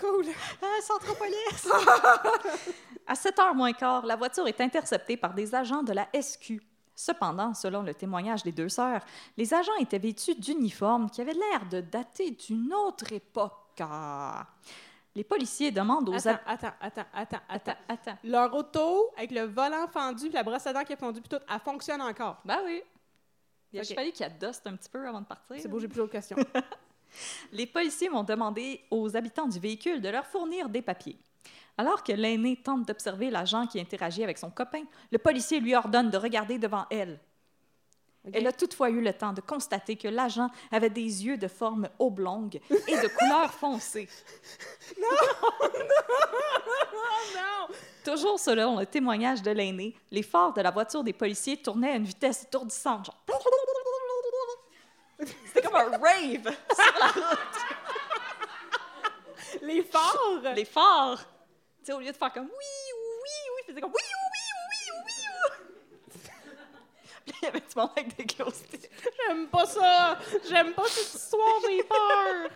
Cool. 0.00 0.26
Ah, 0.62 0.80
Centropolis! 0.82 1.68
à 3.06 3.14
7 3.14 3.38
heures 3.38 3.54
moins 3.54 3.72
quart, 3.72 4.04
la 4.04 4.16
voiture 4.16 4.46
est 4.48 4.60
interceptée 4.60 5.16
par 5.16 5.34
des 5.34 5.54
agents 5.54 5.82
de 5.82 5.92
la 5.92 6.08
SQ. 6.20 6.60
Cependant, 6.96 7.54
selon 7.54 7.82
le 7.82 7.92
témoignage 7.94 8.42
des 8.42 8.52
deux 8.52 8.68
sœurs, 8.68 9.04
les 9.36 9.52
agents 9.52 9.74
étaient 9.80 9.98
vêtus 9.98 10.34
d'uniformes 10.36 11.10
qui 11.10 11.20
avaient 11.20 11.34
l'air 11.34 11.66
de 11.70 11.80
dater 11.80 12.30
d'une 12.30 12.72
autre 12.72 13.12
époque. 13.12 13.52
Ah. 13.80 14.46
Les 15.16 15.24
policiers 15.24 15.70
demandent 15.70 16.08
aux... 16.08 16.14
Attends, 16.28 16.40
attends, 16.46 16.72
attends, 16.80 17.04
attends, 17.12 17.38
attends. 17.48 17.72
Attends. 17.88 18.18
Leur 18.24 18.54
auto, 18.54 19.10
avec 19.16 19.30
le 19.30 19.42
volant 19.42 19.86
fendu, 19.88 20.24
puis 20.26 20.32
la 20.34 20.42
brosse 20.42 20.66
à 20.66 20.72
dents 20.72 20.84
qui 20.84 20.92
est 20.92 20.96
fondue, 20.96 21.20
puis 21.20 21.28
tout, 21.28 21.44
elle 21.52 21.60
fonctionne 21.60 22.02
encore. 22.02 22.38
Ben 22.44 22.58
oui. 22.64 22.82
Il 23.72 23.78
a 23.78 23.80
Ok. 23.82 23.86
juste 23.86 23.94
fallu 23.98 24.12
qu'il 24.12 24.26
adoste 24.26 24.66
un 24.66 24.76
petit 24.76 24.88
peu 24.88 25.06
avant 25.06 25.20
de 25.20 25.26
partir. 25.26 25.56
C'est 25.58 25.68
beau, 25.68 25.78
j'ai 25.80 25.88
plus 25.88 25.96
d'autres 25.98 26.12
questions. 26.12 26.36
Les 27.52 27.66
policiers 27.66 28.08
vont 28.08 28.24
demander 28.24 28.80
aux 28.90 29.16
habitants 29.16 29.46
du 29.46 29.58
véhicule 29.58 30.00
de 30.00 30.08
leur 30.08 30.26
fournir 30.26 30.68
des 30.68 30.82
papiers. 30.82 31.16
Alors 31.76 32.02
que 32.04 32.12
l'aîné 32.12 32.56
tente 32.56 32.86
d'observer 32.86 33.30
l'agent 33.30 33.66
qui 33.66 33.80
interagit 33.80 34.22
avec 34.22 34.38
son 34.38 34.50
copain, 34.50 34.84
le 35.10 35.18
policier 35.18 35.60
lui 35.60 35.74
ordonne 35.74 36.10
de 36.10 36.18
regarder 36.18 36.58
devant 36.58 36.86
elle. 36.90 37.18
Elle 38.32 38.46
a 38.46 38.52
toutefois 38.52 38.88
eu 38.88 39.02
le 39.02 39.12
temps 39.12 39.34
de 39.34 39.42
constater 39.42 39.96
que 39.96 40.08
l'agent 40.08 40.48
avait 40.72 40.88
des 40.88 41.26
yeux 41.26 41.36
de 41.36 41.48
forme 41.48 41.88
oblongue 41.98 42.58
et 42.88 42.96
de 42.96 43.08
couleur 43.18 43.52
foncée. 43.60 44.08
non! 44.98 45.08
Toujours 48.02 48.38
selon 48.38 48.78
le 48.78 48.86
témoignage 48.86 49.42
de 49.42 49.50
l'aîné, 49.50 49.94
les 50.10 50.22
phares 50.22 50.54
de 50.54 50.62
la 50.62 50.70
voiture 50.70 51.04
des 51.04 51.12
policiers 51.12 51.58
tournaient 51.58 51.92
à 51.92 51.96
une 51.96 52.04
vitesse 52.04 52.44
étourdissante. 52.44 53.06
genre. 53.06 53.20
C'était 55.46 55.62
comme 55.62 55.76
un 55.76 55.90
rave 55.90 56.56
sur 56.74 56.98
la 56.98 57.06
route. 57.06 57.58
Les 59.62 59.82
phares! 59.82 60.54
Les 60.54 60.64
phares. 60.64 61.24
Tu 61.84 61.90
sais, 61.90 61.92
au 61.92 62.00
lieu 62.00 62.10
de 62.10 62.16
faire 62.16 62.32
comme 62.32 62.44
oui, 62.46 62.50
oui, 62.50 63.30
oui, 63.54 63.62
ils 63.62 63.70
faisaient 63.70 63.80
comme 63.82 63.92
oui, 63.92 64.00
oui, 64.00 64.40
oui, 64.70 65.02
oui, 65.04 65.12
oui. 66.14 66.20
Puis 67.26 67.34
il 67.42 67.44
y 67.44 67.48
avait 67.48 67.60
du 67.60 67.66
monde 67.76 67.90
avec 67.94 68.16
des 68.16 68.24
glow 68.24 68.50
sticks. 68.50 68.90
J'aime 69.26 69.48
pas 69.48 69.66
ça! 69.66 70.18
J'aime 70.48 70.72
pas 70.72 70.84
cette 70.86 71.14
histoire, 71.14 71.60
j'ai 71.68 71.82
peur! 71.82 72.50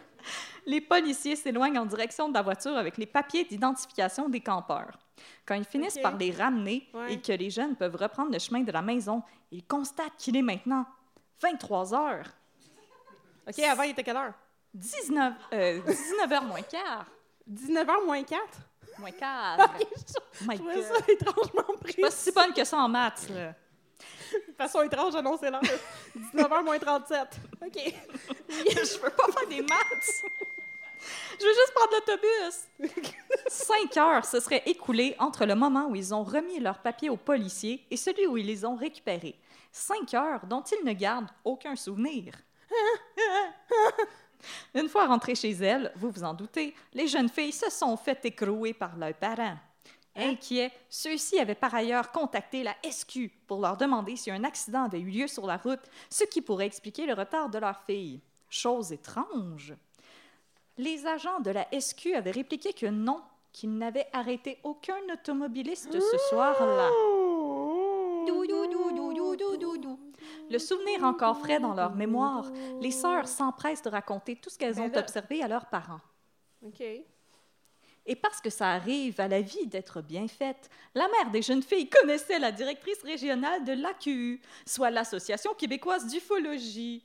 Les 0.65 0.81
policiers 0.81 1.37
s'éloignent 1.37 1.79
en 1.79 1.85
direction 1.85 2.29
de 2.31 2.35
la 2.35 2.41
voiture 2.43 2.75
avec 2.77 2.97
les 2.97 3.05
papiers 3.05 3.45
d'identification 3.45 4.31
des 4.31 4.41
campeurs. 4.41 4.99
Quand 5.45 5.55
ils 5.57 5.65
finissent 5.67 5.99
par 5.99 6.17
les 6.17 6.31
ramener 6.31 6.89
Ouais. 6.95 7.13
et 7.15 7.21
que 7.21 7.33
les 7.33 7.51
jeunes 7.51 7.77
peuvent 7.77 7.97
reprendre 7.97 8.33
le 8.33 8.39
chemin 8.39 8.61
de 8.61 8.73
la 8.73 8.81
maison, 8.81 9.23
ils 9.51 9.65
constatent 9.67 10.17
qu'il 10.17 10.37
est 10.39 10.43
maintenant 10.43 10.87
23 11.43 11.95
heures. 11.95 12.27
OK, 13.47 13.59
avant, 13.59 13.83
il 13.83 13.91
était 13.91 14.05
quelle 14.05 14.17
heure? 14.17 14.35
19, 14.73 15.35
euh, 15.53 15.81
19h 15.83 16.47
moins 16.47 16.63
quart. 16.63 17.07
19h 17.51 18.05
moins 18.07 18.23
4? 18.23 18.41
Moins 18.99 19.11
quart. 19.13 19.59
Je 20.41 20.47
My 20.47 20.57
trouvais 20.57 20.75
God. 20.77 20.85
ça 20.85 21.13
étrangement 21.13 21.65
Je 21.85 21.91
suis 21.93 22.03
pas 22.03 22.11
si 22.11 22.33
bonne 22.33 22.53
que 22.53 22.65
ça 22.65 22.77
en 22.79 22.89
maths. 22.89 23.29
là. 23.31 23.55
De 24.49 24.55
façon 24.57 24.83
étrange, 24.83 25.13
j'annonçais 25.15 25.51
l'heure. 25.51 25.63
19h 26.17 26.65
moins 26.65 26.79
37. 26.79 27.19
OK. 27.65 27.75
Je 28.49 28.99
veux 29.01 29.11
pas 29.11 29.33
faire 29.33 29.49
des 29.49 29.63
maths. 29.63 30.23
Je 31.41 31.45
veux 31.45 31.55
juste 31.55 31.73
prendre 31.75 31.93
l'autobus. 31.93 33.13
Cinq 33.47 33.97
heures 33.97 34.25
se 34.25 34.41
seraient 34.41 34.63
écoulées 34.67 35.15
entre 35.19 35.47
le 35.47 35.55
moment 35.55 35.87
où 35.87 35.95
ils 35.95 36.13
ont 36.13 36.25
remis 36.25 36.59
leurs 36.59 36.81
papiers 36.81 37.09
aux 37.09 37.17
policiers 37.17 37.87
et 37.91 37.97
celui 37.97 38.27
où 38.27 38.37
ils 38.37 38.47
les 38.47 38.65
ont 38.65 38.77
récupérés. 38.77 39.39
Cinq 39.73 40.13
heures 40.15 40.45
dont 40.47 40.63
ils 40.63 40.85
ne 40.85 40.93
gardent 40.93 41.31
aucun 41.45 41.77
souvenir. 41.77 42.35
Une 44.75 44.89
fois 44.89 45.07
rentrées 45.07 45.35
chez 45.35 45.53
elles, 45.53 45.93
vous 45.97 46.11
vous 46.11 46.25
en 46.25 46.35
doutez, 46.35 46.75
les 46.95 47.09
jeunes 47.09 47.29
filles 47.29 47.53
se 47.53 47.71
sont 47.71 47.97
fait 47.97 48.25
écrouer 48.25 48.73
par 48.73 48.97
leurs 48.97 49.15
parents. 49.15 49.57
Inquiets, 50.17 50.73
ceux-ci 50.89 51.39
avaient 51.39 51.55
par 51.55 51.75
ailleurs 51.75 52.11
contacté 52.11 52.65
la 52.65 52.75
SQ 52.89 53.31
pour 53.47 53.61
leur 53.61 53.77
demander 53.77 54.17
si 54.17 54.31
un 54.31 54.43
accident 54.43 54.85
avait 54.85 55.01
eu 55.01 55.11
lieu 55.11 55.27
sur 55.29 55.47
la 55.47 55.57
route, 55.57 55.81
ce 56.11 56.25
qui 56.25 56.43
pourrait 56.43 56.67
expliquer 56.67 57.07
le 57.07 57.15
retard 57.15 57.49
de 57.49 57.59
leur 57.59 57.81
fille. 57.83 58.21
Chose 58.51 58.93
étrange. 58.93 59.75
Les 60.77 61.07
agents 61.07 61.41
de 61.41 61.51
la 61.51 61.67
SQ 61.79 62.15
avaient 62.15 62.33
répliqué 62.33 62.73
que 62.73 62.87
non, 62.87 63.21
qu'ils 63.53 63.77
n'avaient 63.77 64.09
arrêté 64.13 64.59
aucun 64.65 64.99
automobiliste 65.13 65.93
ce 65.93 66.19
soir-là. 66.31 66.89
Dou, 68.27 68.47
dou, 68.47 68.67
dou, 68.67 69.99
Le 70.51 70.59
souvenir 70.59 71.05
encore 71.05 71.39
frais 71.39 71.61
dans 71.61 71.75
leur 71.75 71.95
mémoire, 71.95 72.51
les 72.81 72.91
sœurs 72.91 73.29
s'empressent 73.29 73.83
de 73.83 73.91
raconter 73.91 74.37
tout 74.37 74.51
ce 74.51 74.59
qu'elles 74.59 74.81
ont 74.81 74.89
là. 74.89 75.01
observé 75.01 75.43
à 75.43 75.49
leurs 75.49 75.67
parents. 75.67 76.01
OK. 76.63 76.83
Et 78.11 78.17
parce 78.17 78.41
que 78.41 78.49
ça 78.49 78.71
arrive 78.71 79.21
à 79.21 79.29
la 79.29 79.43
vie 79.43 79.67
d'être 79.67 80.01
bien 80.01 80.27
faite, 80.29 80.71
la 80.95 81.07
mère 81.09 81.31
des 81.31 81.43
jeunes 81.43 81.63
filles 81.63 81.91
connaissait 81.91 82.39
la 82.39 82.51
directrice 82.51 83.03
régionale 83.03 83.65
de 83.65 83.73
l'AQU, 83.73 84.41
soit 84.67 84.91
l'Association 84.91 85.53
québécoise 85.53 86.07
d'ufologie. 86.07 87.05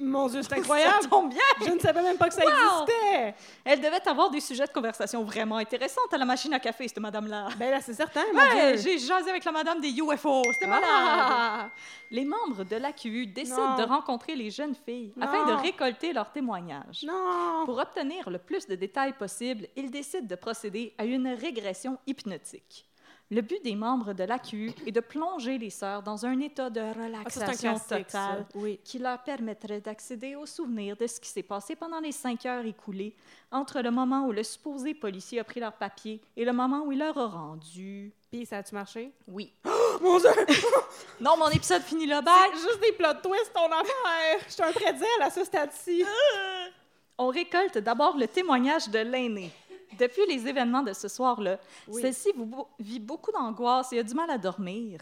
Mon 0.00 0.26
Dieu, 0.28 0.42
c'est 0.42 0.48
Ça 0.54 0.56
incroyable! 0.56 1.08
tombe 1.08 1.30
bien! 1.30 1.40
Je 1.66 1.70
ne 1.70 1.78
savais 1.78 2.02
même 2.02 2.16
pas 2.16 2.28
que 2.28 2.34
ça 2.34 2.42
Wow! 2.44 2.84
existait! 2.84 3.34
Elle 3.64 3.80
devait 3.80 4.08
avoir 4.08 4.30
des 4.30 4.40
sujets 4.40 4.66
de 4.66 4.72
conversation 4.72 5.22
vraiment 5.24 5.56
intéressants 5.56 6.00
à 6.12 6.16
la 6.18 6.24
machine 6.24 6.52
à 6.54 6.60
café, 6.60 6.88
cette 6.88 6.98
madame-là. 6.98 7.48
Ben 7.58 7.70
là, 7.70 7.80
c'est 7.80 7.94
certain, 7.94 8.22
Ouais, 8.34 8.76
j'ai 8.78 8.98
jasé 8.98 9.30
avec 9.30 9.44
la 9.44 9.52
madame 9.52 9.80
des 9.80 9.90
UFO, 9.90 10.42
c'était 10.54 10.66
malade! 10.66 10.88
Ah! 10.90 11.68
Les 12.10 12.24
membres 12.24 12.64
de 12.64 12.76
l'AQU 12.76 13.26
décident 13.26 13.70
Non. 13.70 13.76
de 13.78 13.82
rencontrer 13.84 14.34
les 14.34 14.50
jeunes 14.50 14.74
filles 14.74 15.12
afin 15.20 15.46
de 15.46 15.52
récolter 15.52 16.12
leurs 16.12 16.30
témoignages. 16.32 17.02
Non! 17.06 17.64
Pour 17.64 17.78
obtenir 17.78 18.28
le 18.30 18.38
plus 18.38 18.66
de 18.66 18.74
détails 18.74 19.12
possible, 19.14 19.66
ils 19.76 19.90
décident 19.90 20.26
de 20.26 20.34
procéder 20.34 20.94
à 20.98 21.04
une 21.04 21.28
régression 21.28 21.98
hypnotique. 22.06 22.86
Le 23.34 23.40
but 23.40 23.64
des 23.64 23.74
membres 23.74 24.12
de 24.12 24.24
l'AQU 24.24 24.72
est 24.86 24.92
de 24.92 25.00
plonger 25.00 25.56
les 25.56 25.70
sœurs 25.70 26.02
dans 26.02 26.26
un 26.26 26.38
état 26.40 26.68
de 26.68 26.82
Ah, 26.82 26.92
relaxation 26.92 27.78
ça. 27.78 27.96
totale 27.96 28.44
Oui. 28.54 28.78
qui 28.84 28.98
leur 28.98 29.22
permettrait 29.22 29.80
d'accéder 29.80 30.36
aux 30.36 30.44
souvenirs 30.44 30.98
de 30.98 31.06
ce 31.06 31.18
qui 31.18 31.30
s'est 31.30 31.42
passé 31.42 31.74
pendant 31.74 31.98
les 32.00 32.12
cinq 32.12 32.44
heures 32.44 32.66
écoulées 32.66 33.14
entre 33.50 33.80
le 33.80 33.90
moment 33.90 34.26
où 34.26 34.32
le 34.32 34.42
supposé 34.42 34.92
policier 34.92 35.40
a 35.40 35.44
pris 35.44 35.60
leur 35.60 35.72
papier 35.72 36.20
et 36.36 36.44
le 36.44 36.52
moment 36.52 36.82
où 36.84 36.92
il 36.92 36.98
leur 36.98 37.16
a 37.16 37.26
rendu. 37.26 38.12
Puis, 38.30 38.44
ça 38.44 38.58
a-tu 38.58 38.74
marché? 38.74 39.10
Oui. 39.26 39.50
Mon 40.02 40.18
Dieu! 40.18 40.28
Non, 41.20 41.36
mon 41.38 41.48
épisode 41.48 41.82
finit 41.82 42.06
là! 42.06 42.20
C'est 42.52 42.58
juste 42.60 42.80
des 42.82 42.92
plot 42.92 43.14
twists, 43.22 43.52
ton 43.54 43.64
affaire! 43.66 44.40
Je 44.46 44.52
suis 44.52 44.62
un 44.62 44.72
prédile 44.72 45.22
à 45.22 45.30
ce 45.30 45.42
stade-ci. 45.44 46.04
On 47.18 47.28
récolte 47.28 47.78
d'abord 47.78 48.16
le 48.18 48.26
témoignage 48.26 48.88
de 48.90 48.98
l'aîné. 48.98 49.50
Depuis 49.98 50.26
les 50.28 50.46
événements 50.48 50.82
de 50.82 50.92
ce 50.92 51.08
soir-là, 51.08 51.58
Oui. 51.88 52.00
celle-ci 52.02 52.30
vit 52.78 53.00
beaucoup 53.00 53.32
d'angoisse 53.32 53.92
et 53.92 53.98
a 53.98 54.02
du 54.02 54.14
mal 54.14 54.30
à 54.30 54.38
dormir. 54.38 55.00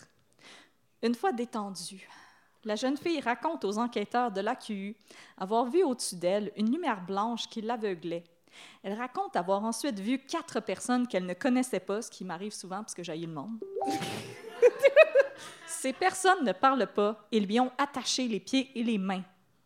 Une 1.02 1.14
fois 1.14 1.32
détendue, 1.32 2.08
la 2.64 2.76
jeune 2.76 2.96
fille 2.96 3.20
raconte 3.20 3.64
aux 3.64 3.78
enquêteurs 3.78 4.30
de 4.30 4.40
l'AQU 4.40 4.94
avoir 5.38 5.64
vu 5.66 5.82
au-dessus 5.82 6.16
d'elle 6.16 6.52
une 6.56 6.70
lumière 6.70 7.00
blanche 7.04 7.48
qui 7.48 7.62
l'aveuglait. 7.62 8.24
Elle 8.82 8.94
raconte 8.94 9.36
avoir 9.36 9.64
ensuite 9.64 9.98
vu 10.00 10.18
quatre 10.18 10.60
personnes 10.60 11.06
qu'elle 11.06 11.24
ne 11.24 11.34
connaissait 11.34 11.80
pas, 11.80 12.02
ce 12.02 12.10
qui 12.10 12.24
m'arrive 12.24 12.52
souvent 12.52 12.78
parce 12.80 12.94
que 12.94 13.02
j'ai 13.02 13.16
le 13.16 13.32
monde. 13.32 13.58
Ces 15.66 15.92
personnes 15.94 16.44
ne 16.44 16.52
parlent 16.52 16.86
pas 16.92 17.26
et 17.32 17.40
lui 17.40 17.58
ont 17.60 17.72
attaché 17.78 18.28
les 18.28 18.40
pieds 18.40 18.70
et 18.74 18.82
les 18.82 18.98
mains. 18.98 19.22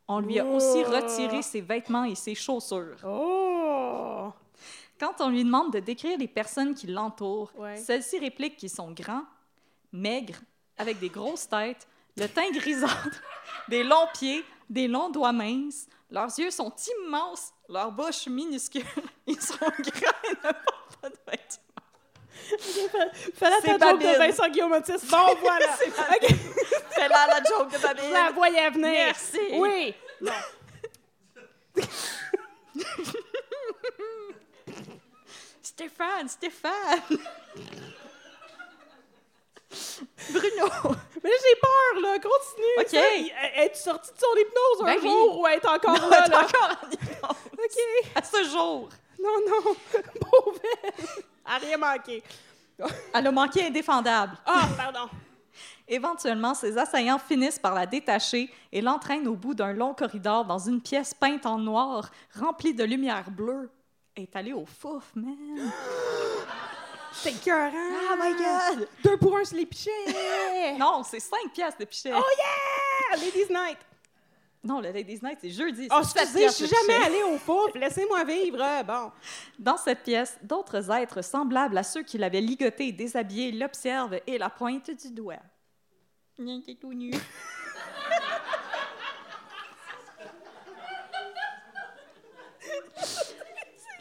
On 0.07 0.21
lui 0.21 0.39
a 0.39 0.45
aussi 0.45 0.83
Oh. 0.87 0.91
retiré 0.93 1.43
ses 1.43 1.63
vêtements 1.63 2.05
et 2.05 2.15
ses 2.15 2.35
chaussures. 2.37 2.99
Oh! 3.05 4.31
Quand 5.01 5.15
on 5.21 5.29
lui 5.29 5.45
demande 5.45 5.73
de 5.73 5.81
décrire 5.81 6.17
les 6.19 6.29
personnes 6.29 6.75
qui 6.75 6.87
l'entourent, 6.87 7.53
Ouais. 7.57 7.77
celles-ci 7.77 8.19
répliquent 8.19 8.57
qu'ils 8.57 8.71
sont 8.71 8.91
grands, 8.93 9.25
maigres, 9.93 10.39
avec 10.79 10.99
des 10.99 11.09
grosses 11.09 11.49
têtes, 11.49 11.87
le 12.17 12.27
teint 12.29 12.51
grisâtre, 12.53 13.21
des 13.69 13.83
longs 13.85 14.09
pieds, 14.19 14.45
des 14.71 14.87
longs 14.89 15.11
doigts 15.11 15.33
minces. 15.33 15.87
Leurs 16.11 16.39
yeux 16.39 16.51
sont 16.51 16.73
immenses, 17.07 17.53
leur 17.69 17.91
bouche 17.91 18.27
minuscule. 18.29 18.85
Ils 19.27 19.41
sont 19.41 19.57
grands 19.57 19.71
et 20.25 20.31
ne 20.31 20.53
portent 20.53 20.97
pas 21.01 21.09
de 21.11 21.17
vêtements. 21.27 21.61
C'est 23.35 23.39
ta 23.79 23.91
joke 23.91 24.01
de 24.01 24.05
Babine. 24.07 24.19
Vincent 24.19 24.49
Guillaume 24.51 24.73
Otis. 24.73 24.93
Bon, 25.11 25.35
voilà. 25.41 25.67
C'est 25.79 25.89
OK. 25.89 26.37
C'est 26.95 27.09
là 27.09 27.27
la 27.27 27.43
joke 27.43 27.73
de 27.73 27.79
Je 27.79 27.83
la 27.83 27.95
Babine. 27.95 28.35
voyais 28.35 28.71
venir. 28.71 28.91
Merci. 28.91 29.39
Oui. 29.53 29.95
Stéphane, 35.75 36.29
Stéphane! 36.29 37.01
Bruno! 40.31 40.67
Mais 41.23 41.31
là, 41.31 41.37
j'ai 41.43 41.57
peur, 41.61 42.01
là. 42.01 42.19
Continue. 42.21 42.77
OK. 42.79 42.95
Es-tu 43.57 43.79
sortie 43.81 44.13
de 44.13 44.19
son 44.19 44.37
hypnose 44.39 44.83
un 44.83 44.85
Ben 44.85 44.99
oui. 45.03 45.09
jour 45.09 45.41
ou 45.41 45.47
elle 45.49 45.55
est 45.59 45.67
encore 45.67 45.99
Non, 46.01 46.09
là, 46.09 46.23
elle 46.27 46.31
est 46.33 46.35
là? 46.35 46.45
encore 46.45 46.71
en 46.85 46.91
hypnose. 46.91 47.37
OK. 47.55 47.79
À 48.15 48.23
ce 48.23 48.45
jour. 48.45 48.89
Non, 49.21 49.37
non. 49.49 49.75
Pauvre 50.21 50.61
elle. 50.85 50.93
A 51.45 51.59
rien 51.59 51.77
manqué. 51.77 52.23
Elle 53.13 53.27
a 53.27 53.33
manqué 53.33 53.67
indéfendable. 53.67 54.37
Ah, 54.47 54.69
pardon. 54.77 55.09
Éventuellement, 55.89 56.55
ses 56.55 56.79
assaillants 56.79 57.19
finissent 57.19 57.59
par 57.59 57.75
la 57.75 57.85
détacher 57.87 58.49
et 58.73 58.81
l'entraînent 58.81 59.27
au 59.27 59.35
bout 59.35 59.55
d'un 59.55 59.73
long 59.73 59.93
corridor 59.93 60.45
dans 60.45 60.59
une 60.61 60.81
pièce 60.81 61.13
peinte 61.15 61.47
en 61.47 61.59
noir, 61.59 62.11
remplie 62.39 62.75
de 62.75 62.85
lumière 62.85 63.29
bleue. 63.31 63.69
Est 64.17 64.35
allée 64.37 64.53
au 64.53 64.65
fouf, 64.65 65.11
man. 65.15 65.37
C'est 67.13 67.31
écœurant. 67.33 67.71
Oh 68.13 68.17
my 68.21 68.33
God! 68.35 68.89
Deux 69.05 69.17
pour 69.17 69.37
un 69.37 69.45
sur 69.45 69.57
les 69.57 69.67
pichets. 69.67 69.91
Non, 70.79 71.03
c'est 71.05 71.21
cinq 71.21 71.53
pièces 71.53 71.77
de 71.79 71.85
pichet. 71.85 72.11
Oh 72.13 72.21
yeah! 72.37 73.17
Ladies 73.17 73.53
Night. 73.53 73.79
Non, 74.65 74.81
le 74.81 74.91
Ladies 74.91 75.21
Night, 75.23 75.39
c'est 75.41 75.51
jeudi. 75.51 75.87
Oh, 75.93 76.01
excusez, 76.03 76.47
je 76.49 76.53
suis 76.53 76.67
jamais 76.67 77.05
allée 77.05 77.23
au 77.23 77.39
fouf. 77.39 77.73
Laissez-moi 77.75 78.25
vivre. 78.25 78.61
Euh, 78.61 78.83
Bon. 78.83 79.13
Dans 79.59 79.77
cette 79.77 80.03
pièce, 80.03 80.37
d'autres 80.43 80.91
êtres 80.91 81.23
semblables 81.23 81.79
à 81.79 81.83
ceux 81.85 82.03
qui 82.03 82.19
l'avaient 82.19 82.41
ligoté 82.41 82.89
et 82.89 82.93
déshabillé 82.93 83.53
l'observent 83.53 84.19
et 84.27 84.37
la 84.39 84.51
pointent 84.51 84.91
du 84.91 85.11
doigt. 85.13 85.37
Nien, 86.39 86.61
t'es 86.67 86.75
tout 86.75 86.93
nu. 86.93 87.13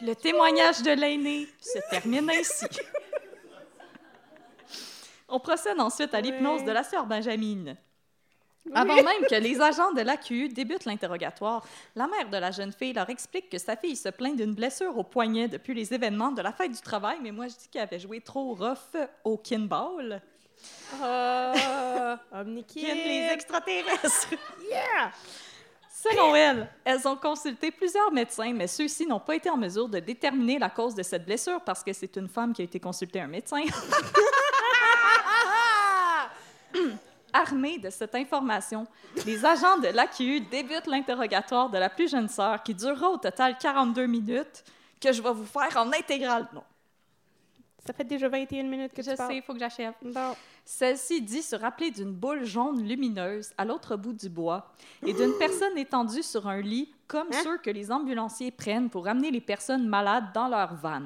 Le 0.04 0.14
témoignage 0.14 0.82
de 0.82 0.90
l'aîné 0.90 1.48
se 1.60 1.78
termine 1.88 2.28
ainsi. 2.28 2.66
On 5.30 5.40
procède 5.40 5.80
ensuite 5.80 6.12
à 6.12 6.20
l'hypnose 6.20 6.62
de 6.62 6.72
la 6.72 6.84
sœur 6.84 7.06
Benjamine. 7.06 7.76
Avant 8.74 8.96
même 8.96 9.24
que 9.30 9.34
les 9.36 9.60
agents 9.62 9.92
de 9.92 10.02
l'AQU 10.02 10.48
débutent 10.48 10.84
l'interrogatoire, 10.84 11.66
la 11.96 12.06
mère 12.06 12.28
de 12.28 12.36
la 12.36 12.50
jeune 12.50 12.72
fille 12.72 12.92
leur 12.92 13.08
explique 13.08 13.48
que 13.48 13.56
sa 13.56 13.76
fille 13.76 13.96
se 13.96 14.10
plaint 14.10 14.36
d'une 14.36 14.54
blessure 14.54 14.96
au 14.98 15.04
poignet 15.04 15.48
depuis 15.48 15.72
les 15.72 15.94
événements 15.94 16.32
de 16.32 16.42
la 16.42 16.52
fête 16.52 16.72
du 16.72 16.80
travail, 16.80 17.18
mais 17.22 17.30
moi 17.30 17.48
je 17.48 17.54
dis 17.54 17.68
qu'elle 17.70 17.82
avait 17.82 17.98
joué 17.98 18.20
trop 18.20 18.54
rough 18.54 18.96
au 19.24 19.38
kinball. 19.38 20.20
Ah, 21.02 22.18
Omnikid. 22.32 22.86
Kin 22.86 22.94
les 22.94 23.28
extraterrestres. 23.32 24.34
yeah! 24.70 25.12
Selon 26.10 26.34
elle, 26.36 26.68
elles 26.84 27.08
ont 27.08 27.16
consulté 27.16 27.70
plusieurs 27.70 28.12
médecins, 28.12 28.52
mais 28.52 28.66
ceux-ci 28.66 29.06
n'ont 29.06 29.20
pas 29.20 29.36
été 29.36 29.48
en 29.48 29.56
mesure 29.56 29.88
de 29.88 29.98
déterminer 30.00 30.58
la 30.58 30.68
cause 30.68 30.94
de 30.94 31.02
cette 31.02 31.24
blessure 31.24 31.62
parce 31.62 31.82
que 31.82 31.94
c'est 31.94 32.16
une 32.16 32.28
femme 32.28 32.52
qui 32.52 32.60
a 32.62 32.64
été 32.64 32.78
consulter 32.78 33.20
un 33.20 33.26
médecin. 33.26 33.62
Armés 37.32 37.78
de 37.78 37.90
cette 37.90 38.14
information, 38.14 38.86
les 39.26 39.44
agents 39.44 39.78
de 39.78 39.88
l'AQU 39.88 40.40
débutent 40.40 40.86
l'interrogatoire 40.86 41.68
de 41.68 41.78
la 41.78 41.90
plus 41.90 42.08
jeune 42.08 42.28
sœur 42.28 42.62
qui 42.62 42.74
durera 42.74 43.08
au 43.10 43.16
total 43.16 43.58
42 43.58 44.06
minutes, 44.06 44.62
que 45.00 45.12
je 45.12 45.20
vais 45.20 45.32
vous 45.32 45.46
faire 45.46 45.76
en 45.76 45.92
intégrale. 45.92 46.46
Non, 46.52 46.62
Ça 47.86 47.92
fait 47.92 48.04
déjà 48.04 48.28
21 48.28 48.62
minutes 48.62 48.92
que 48.94 49.02
je 49.02 49.10
tu 49.10 49.16
parles. 49.16 49.30
sais, 49.30 49.36
il 49.36 49.42
faut 49.42 49.52
que 49.52 49.58
j'achève. 49.58 49.92
Celle-ci 50.64 51.20
dit 51.20 51.42
se 51.42 51.54
rappeler 51.54 51.90
d'une 51.90 52.12
boule 52.12 52.44
jaune 52.44 52.82
lumineuse 52.82 53.52
à 53.58 53.64
l'autre 53.66 53.96
bout 53.96 54.14
du 54.14 54.28
bois 54.30 54.72
et 55.06 55.12
d'une 55.12 55.34
personne 55.38 55.76
étendue 55.76 56.22
sur 56.22 56.46
un 56.48 56.60
lit 56.62 56.90
comme 57.06 57.28
Hein? 57.32 57.40
ceux 57.42 57.58
que 57.58 57.68
les 57.70 57.92
ambulanciers 57.92 58.50
prennent 58.50 58.88
pour 58.88 59.06
amener 59.06 59.30
les 59.30 59.42
personnes 59.42 59.86
malades 59.86 60.32
dans 60.32 60.48
leur 60.48 60.74
van. 60.76 61.02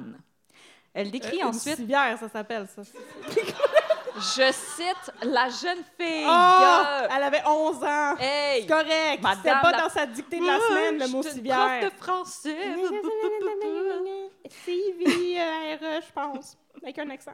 Elle 0.93 1.11
décrit 1.11 1.37
Euh, 1.39 1.41
Une 1.41 1.47
ensuite, 1.49 1.75
civière, 1.75 2.17
ça 2.17 2.29
s'appelle, 2.29 2.65
ça. 2.73 2.81
je 4.15 4.51
cite 4.51 5.11
la 5.23 5.49
jeune 5.49 5.83
fille. 5.99 6.25
Oh! 6.25 7.07
Elle 7.15 7.23
avait 7.23 7.43
11 7.45 7.83
ans. 7.83 8.15
hey, 8.19 8.61
C'est 8.61 8.67
correct. 8.67 9.23
C'était 9.35 9.51
pas 9.61 9.71
la- 9.71 9.81
dans 9.81 9.89
sa 9.89 10.05
dictée 10.05 10.39
de 10.39 10.45
la 10.45 10.59
semaine, 10.59 10.97
le 10.99 11.07
mot 11.09 11.21
une 11.21 11.29
civière. 11.29 11.79
prof 11.79 11.83
de 11.93 11.97
français. 12.01 12.57
C-I-V-E-R-E, 14.49 16.01
je 16.05 16.11
pense. 16.13 16.57
Avec 16.81 16.99
un 16.99 17.09
accent. 17.09 17.33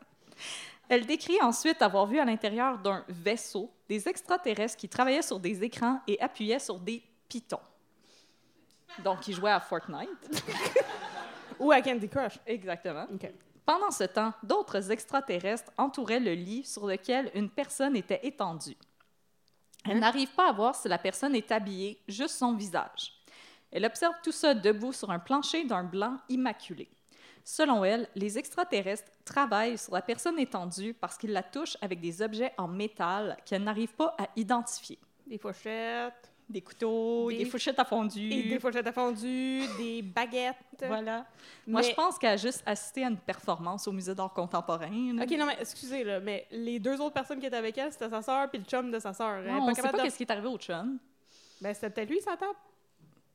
Elle 0.88 1.06
décrit 1.06 1.42
ensuite 1.42 1.82
avoir 1.82 2.06
vu 2.06 2.20
à 2.20 2.26
l'intérieur 2.26 2.78
d'un 2.78 3.04
vaisseau 3.08 3.72
des 3.90 4.08
extraterrestres 4.08 4.78
qui 4.78 4.88
travaillaient 4.88 5.22
sur 5.22 5.40
des 5.40 5.64
écrans 5.64 6.02
et 6.08 6.20
appuyaient 6.22 6.60
sur 6.60 6.80
des 6.80 7.02
pitons. 7.28 7.60
Donc, 9.04 9.28
ils 9.28 9.36
jouaient 9.36 9.52
à 9.52 9.60
Fortnite. 9.60 10.10
Ou 11.60 11.72
à 11.72 11.82
Candy 11.82 12.08
Crush. 12.08 12.40
Exactement. 12.46 13.08
Pendant 13.66 13.92
ce 13.92 14.04
temps, 14.04 14.34
d'autres 14.44 14.92
extraterrestres 14.92 15.72
entouraient 15.78 16.20
le 16.20 16.34
lit 16.34 16.64
sur 16.64 16.86
lequel 16.86 17.32
une 17.34 17.50
personne 17.50 17.96
était 17.96 18.20
étendue. 18.24 18.78
Elle 19.90 20.00
n'arrive 20.00 20.34
pas 20.34 20.50
à 20.50 20.52
voir 20.52 20.76
si 20.76 20.88
la 20.88 20.98
personne 20.98 21.36
est 21.36 21.52
habillée, 21.52 22.00
juste 22.08 22.36
son 22.36 22.56
visage. 22.56 23.14
Elle 23.72 23.86
observe 23.86 24.16
tout 24.24 24.32
ça 24.32 24.54
debout 24.54 24.94
sur 24.94 25.10
un 25.12 25.20
plancher 25.20 25.64
d'un 25.64 25.84
blanc 25.84 26.18
immaculé. 26.30 26.88
Selon 27.48 27.86
elle, 27.86 28.10
les 28.16 28.40
extraterrestres 28.40 29.12
travaillent 29.24 29.78
sur 29.78 29.94
la 29.94 30.02
personne 30.02 30.40
étendue 30.40 30.96
parce 30.96 31.16
qu'ils 31.16 31.32
la 31.32 31.44
touchent 31.44 31.78
avec 31.80 32.02
des 32.02 32.24
objets 32.24 32.52
en 32.58 32.68
métal 32.68 33.38
qu'elle 33.46 33.64
n'arrive 33.64 33.94
pas 33.94 34.16
à 34.18 34.28
identifier. 34.36 34.98
Des 35.28 35.38
fourchettes. 35.38 36.32
Des 36.50 36.62
couteaux, 36.62 37.30
des, 37.32 37.40
Des- 37.40 37.46
fourchettes 37.46 37.80
à 37.80 37.86
fondu. 37.86 38.30
Des 38.30 38.60
fourchettes 38.60 38.86
à 38.86 38.92
fondu, 38.92 39.62
des 39.80 40.02
baguettes. 40.04 40.56
Voilà. 40.86 41.26
Moi, 41.66 41.82
je 41.82 41.92
pense 41.94 42.20
qu'elle 42.20 42.34
a 42.34 42.38
juste 42.38 42.62
assisté 42.68 43.04
à 43.04 43.10
une 43.10 43.18
performance 43.18 43.88
au 43.88 43.92
Musée 43.92 44.14
d'art 44.14 44.32
contemporain. 44.32 45.18
OK, 45.20 45.32
non, 45.32 45.46
mais 45.48 45.58
excusez, 45.60 46.04
là, 46.04 46.20
mais 46.20 46.46
les 46.52 46.78
deux 46.80 47.02
autres 47.02 47.14
personnes 47.16 47.40
qui 47.40 47.48
étaient 47.48 47.56
avec 47.56 47.76
elle, 47.80 47.92
c'était 47.92 48.10
sa 48.12 48.22
sœur 48.22 48.48
puis 48.50 48.60
le 48.60 48.66
chum 48.66 48.92
de 48.92 49.00
sa 49.00 49.12
sœur. 49.14 49.38
Elle 49.38 49.52
Non, 49.54 49.64
on 49.64 49.70
ne 49.70 49.74
sait 49.74 49.82
pas 49.82 49.92
de- 49.92 50.04
qu'est-ce 50.04 50.18
qui 50.18 50.24
est 50.24 50.32
arrivé 50.32 50.48
au 50.48 50.58
chum. 50.60 51.00
Ben, 51.62 51.74
c'était 51.74 51.90
peut-être 51.90 52.10
lui, 52.10 52.22
sa 52.22 52.38
table. 52.38 52.54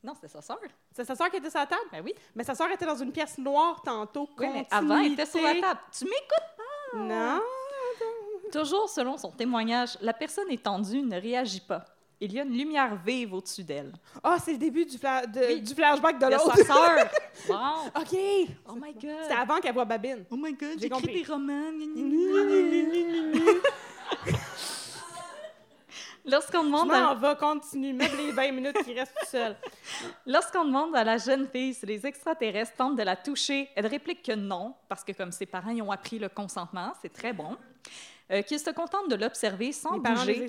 Non, 0.03 0.15
c'était 0.15 0.29
sa 0.29 0.41
sœur. 0.41 0.59
C'est 0.93 1.05
sa 1.05 1.15
sœur 1.15 1.31
qui 1.31 1.37
était 1.37 1.51
sur 1.51 1.61
la 1.61 1.67
table? 1.67 1.83
Ben 1.93 2.03
oui. 2.05 2.15
Mais 2.35 2.43
sa 2.45 2.55
sœur 2.55 2.71
était 2.71 2.87
dans 2.87 2.97
une 2.97 3.13
pièce 3.13 3.37
noire 3.39 3.81
tantôt. 3.85 4.29
Oui, 4.39 4.47
mais 4.53 4.67
avant, 4.71 4.99
elle 4.99 5.13
était 5.13 5.27
sur 5.27 5.43
la 5.43 5.55
table. 5.61 5.81
Tu 5.97 6.05
m'écoutes? 6.05 6.95
Non. 6.95 7.41
Toujours 8.53 8.89
selon 8.89 9.17
son 9.19 9.31
témoignage, 9.31 9.97
la 10.01 10.13
personne 10.13 10.51
étendue 10.51 11.03
ne 11.03 11.21
réagit 11.21 11.61
pas. 11.61 11.85
Il 12.23 12.33
y 12.35 12.41
a 12.41 12.43
une 12.43 12.53
lumière 12.57 12.97
vive 12.97 13.33
au-dessus 13.35 13.63
d'elle. 13.65 13.93
Ah, 14.23 14.37
c'est 14.43 14.53
le 14.53 14.59
début 14.59 14.85
du, 14.85 14.99
fla- 14.99 15.27
de- 15.27 15.41
Oui. 15.55 15.61
du 15.63 15.75
flashback 15.75 16.19
de 16.19 16.27
De 16.27 16.31
l'autre. 16.33 16.57
sa 16.57 16.65
sœur. 16.65 17.09
Wow. 17.49 17.87
OK. 17.97 18.15
Oh 18.69 18.75
my 18.75 18.93
God. 18.93 19.23
C'était 19.23 19.35
avant 19.41 19.57
qu'elle 19.59 19.73
voit 19.73 19.87
Babine. 19.87 20.25
Oh 20.31 20.37
my 20.37 20.53
God, 20.53 20.73
J'ai 20.79 20.89
j'écris 20.89 21.23
des 21.23 21.33
romans. 21.33 21.73
Lorsqu'on 26.25 26.65
demande, 26.65 26.91
à, 26.93 27.15
va, 27.15 27.35
continue. 27.35 27.93
Meuble 27.93 28.17
les 28.17 28.33
20 28.33 28.53
minutes 28.53 28.85
qui 28.85 28.95
restent 28.95 29.17
tout 29.21 29.27
seul. 29.27 29.57
lorsqu'on 30.27 30.65
demande 30.65 30.95
à 30.97 31.05
la 31.05 31.19
jeune 31.19 31.49
fille 31.49 31.75
si 31.75 31.87
les 31.87 32.07
extraterrestres 32.07 32.77
tentent 32.77 32.97
de 32.97 33.03
la 33.03 33.17
toucher, 33.17 33.69
elle 33.75 33.87
réplique 33.87 34.23
que 34.23 34.33
non, 34.33 34.75
parce 34.89 35.05
que 35.05 35.13
comme 35.13 35.33
ses 35.33 35.47
parents 35.47 35.71
y 35.71 35.83
ont 35.83 35.91
appris 35.91 36.19
le 36.19 36.29
consentement, 36.29 36.93
c'est 37.01 37.13
très 37.13 37.33
bon, 37.33 37.57
euh, 38.31 38.43
qu'ils 38.43 38.61
se 38.61 38.71
contentent 38.71 39.11
de 39.11 39.17
l'observer 39.17 39.73
sans 39.73 39.95
Les 39.95 40.03
parents 40.03 40.25
des 40.25 40.35
bouger. 40.35 40.49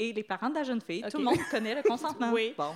Et 0.00 0.14
les 0.14 0.22
parents 0.22 0.48
de 0.48 0.54
la 0.54 0.64
jeune 0.64 0.80
fille, 0.80 1.04
tout 1.10 1.18
le 1.18 1.24
monde 1.24 1.38
connaît 1.50 1.74
le 1.74 1.82
consentement. 1.82 2.30
Oui. 2.32 2.54
Bon. 2.56 2.74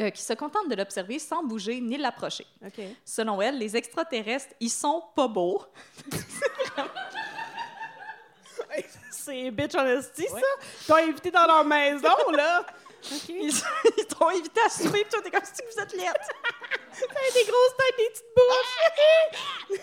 Euh, 0.00 0.10
qui 0.10 0.22
se 0.22 0.32
contentent 0.32 0.68
de 0.68 0.76
l'observer 0.76 1.18
sans 1.18 1.42
bouger 1.42 1.80
ni 1.80 1.98
l'approcher. 1.98 2.46
OK. 2.64 2.80
Selon 3.04 3.42
elle, 3.42 3.58
les 3.58 3.76
extraterrestres, 3.76 4.54
ils 4.60 4.70
sont 4.70 5.02
pas 5.14 5.26
beaux. 5.28 5.60
C'est 9.10 9.50
bitch 9.50 9.74
honesty, 9.74 10.26
ça? 10.28 10.38
T'as 10.86 11.02
invité 11.02 11.30
dans 11.30 11.46
leur 11.46 11.64
maison, 11.64 12.30
là? 12.30 12.64
OK. 13.12 13.28
Ils, 13.28 13.52
ils 13.98 14.06
t'ont 14.06 14.28
invité 14.28 14.60
à 14.64 14.68
souper, 14.70 15.02
puis 15.02 15.10
toi, 15.10 15.20
t'es 15.22 15.30
comme 15.30 15.44
si 15.44 15.62
vous 15.62 15.82
êtes 15.82 15.92
lettre. 15.92 16.28
T'as 16.92 17.32
des 17.34 17.44
grosses 17.44 17.76
têtes, 17.76 17.96
des 17.98 18.08
petites 18.10 18.34
bouches. 18.34 19.80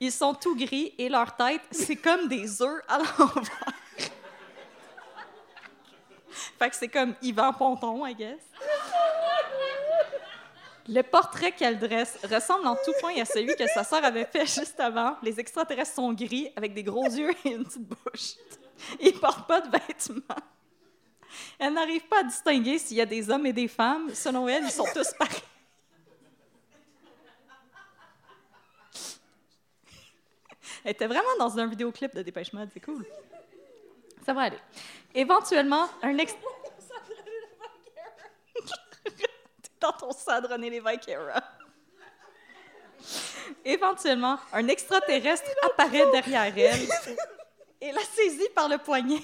Ils 0.00 0.12
sont 0.12 0.34
tout 0.34 0.54
gris 0.56 0.94
et 0.96 1.08
leur 1.08 1.34
tête, 1.34 1.62
c'est 1.70 1.96
comme 1.96 2.28
des 2.28 2.62
œufs 2.62 2.82
à 2.88 2.98
l'envers. 2.98 3.79
fait 6.58 6.70
que 6.70 6.76
c'est 6.76 6.88
comme 6.88 7.14
Yvan 7.22 7.52
Ponton, 7.52 8.06
I 8.06 8.14
guess. 8.14 8.40
Le 10.88 11.02
portrait 11.02 11.52
qu'elle 11.52 11.78
dresse 11.78 12.18
ressemble 12.24 12.66
en 12.66 12.74
tout 12.74 12.92
point 13.00 13.14
à 13.20 13.24
celui 13.24 13.54
que 13.54 13.66
sa 13.68 13.84
sœur 13.84 14.04
avait 14.04 14.24
fait 14.24 14.46
juste 14.46 14.80
avant. 14.80 15.16
Les 15.22 15.38
extraterrestres 15.38 15.94
sont 15.94 16.12
gris, 16.12 16.50
avec 16.56 16.74
des 16.74 16.82
gros 16.82 17.04
yeux 17.04 17.30
et 17.44 17.50
une 17.50 17.64
petite 17.64 17.86
bouche. 17.86 18.34
Ils 19.00 19.12
portent 19.12 19.46
pas 19.46 19.60
de 19.60 19.70
vêtements. 19.70 20.42
Elle 21.58 21.74
n'arrive 21.74 22.06
pas 22.08 22.20
à 22.20 22.22
distinguer 22.24 22.78
s'il 22.78 22.96
y 22.96 23.00
a 23.00 23.06
des 23.06 23.30
hommes 23.30 23.46
et 23.46 23.52
des 23.52 23.68
femmes. 23.68 24.12
Selon 24.14 24.48
elle, 24.48 24.64
ils 24.64 24.70
sont 24.70 24.86
tous 24.92 25.12
pareils. 25.18 25.42
Elle 30.84 30.92
était 30.92 31.06
vraiment 31.06 31.36
dans 31.38 31.58
un 31.58 31.66
vidéoclip 31.66 32.14
de 32.14 32.22
Dépêche 32.22 32.52
Mode, 32.52 32.70
c'est 32.72 32.80
cool. 32.80 33.04
Ça 34.24 34.32
va 34.32 34.42
aller. 34.42 34.58
Éventuellement, 35.14 35.88
un 36.02 36.16
ex... 36.18 36.34
T'es 39.04 39.70
dans 39.80 39.92
ton 39.92 40.12
sang 40.12 40.40
de 40.40 40.46
René 40.46 40.70
Lévesque 40.70 41.08
era. 41.08 41.42
Éventuellement, 43.64 44.38
un 44.52 44.68
extraterrestre 44.68 45.50
apparaît 45.64 46.10
derrière 46.12 46.56
elle 46.56 46.88
et 47.80 47.92
la 47.92 48.02
saisit 48.02 48.50
par 48.54 48.68
le 48.68 48.78
poignet. 48.78 49.22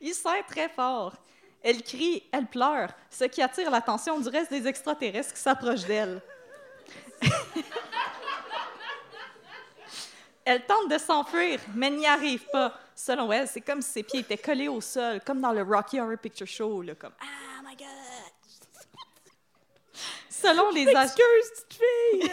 Il 0.00 0.14
serre 0.14 0.46
très 0.46 0.68
fort. 0.68 1.14
Elle 1.62 1.82
crie, 1.82 2.24
elle 2.32 2.46
pleure, 2.46 2.88
ce 3.08 3.24
qui 3.24 3.40
attire 3.40 3.70
l'attention 3.70 4.18
du 4.18 4.28
reste 4.28 4.50
des 4.50 4.66
extraterrestres 4.66 5.34
qui 5.34 5.40
s'approchent 5.40 5.84
d'elle. 5.84 6.20
Elle 10.44 10.66
tente 10.66 10.88
de 10.90 10.98
s'enfuir, 10.98 11.60
mais 11.72 11.90
n'y 11.90 12.04
arrive 12.04 12.44
pas. 12.50 12.74
Selon 13.04 13.32
elle, 13.32 13.48
c'est 13.48 13.60
comme 13.60 13.82
si 13.82 13.90
ses 13.90 14.02
pieds 14.04 14.20
étaient 14.20 14.38
collés 14.38 14.68
au 14.68 14.80
sol, 14.80 15.20
comme 15.26 15.40
dans 15.40 15.52
le 15.52 15.62
Rocky 15.62 15.98
Horror 15.98 16.16
Picture 16.18 16.46
Show, 16.46 16.82
là, 16.82 16.94
comme 16.94 17.10
Ah 17.20 17.60
my 17.64 17.74
God! 17.74 17.88
Selon 20.28 20.70
les 20.70 20.82
Excuse, 20.88 21.64
petite 21.66 21.80
fille! 21.80 22.32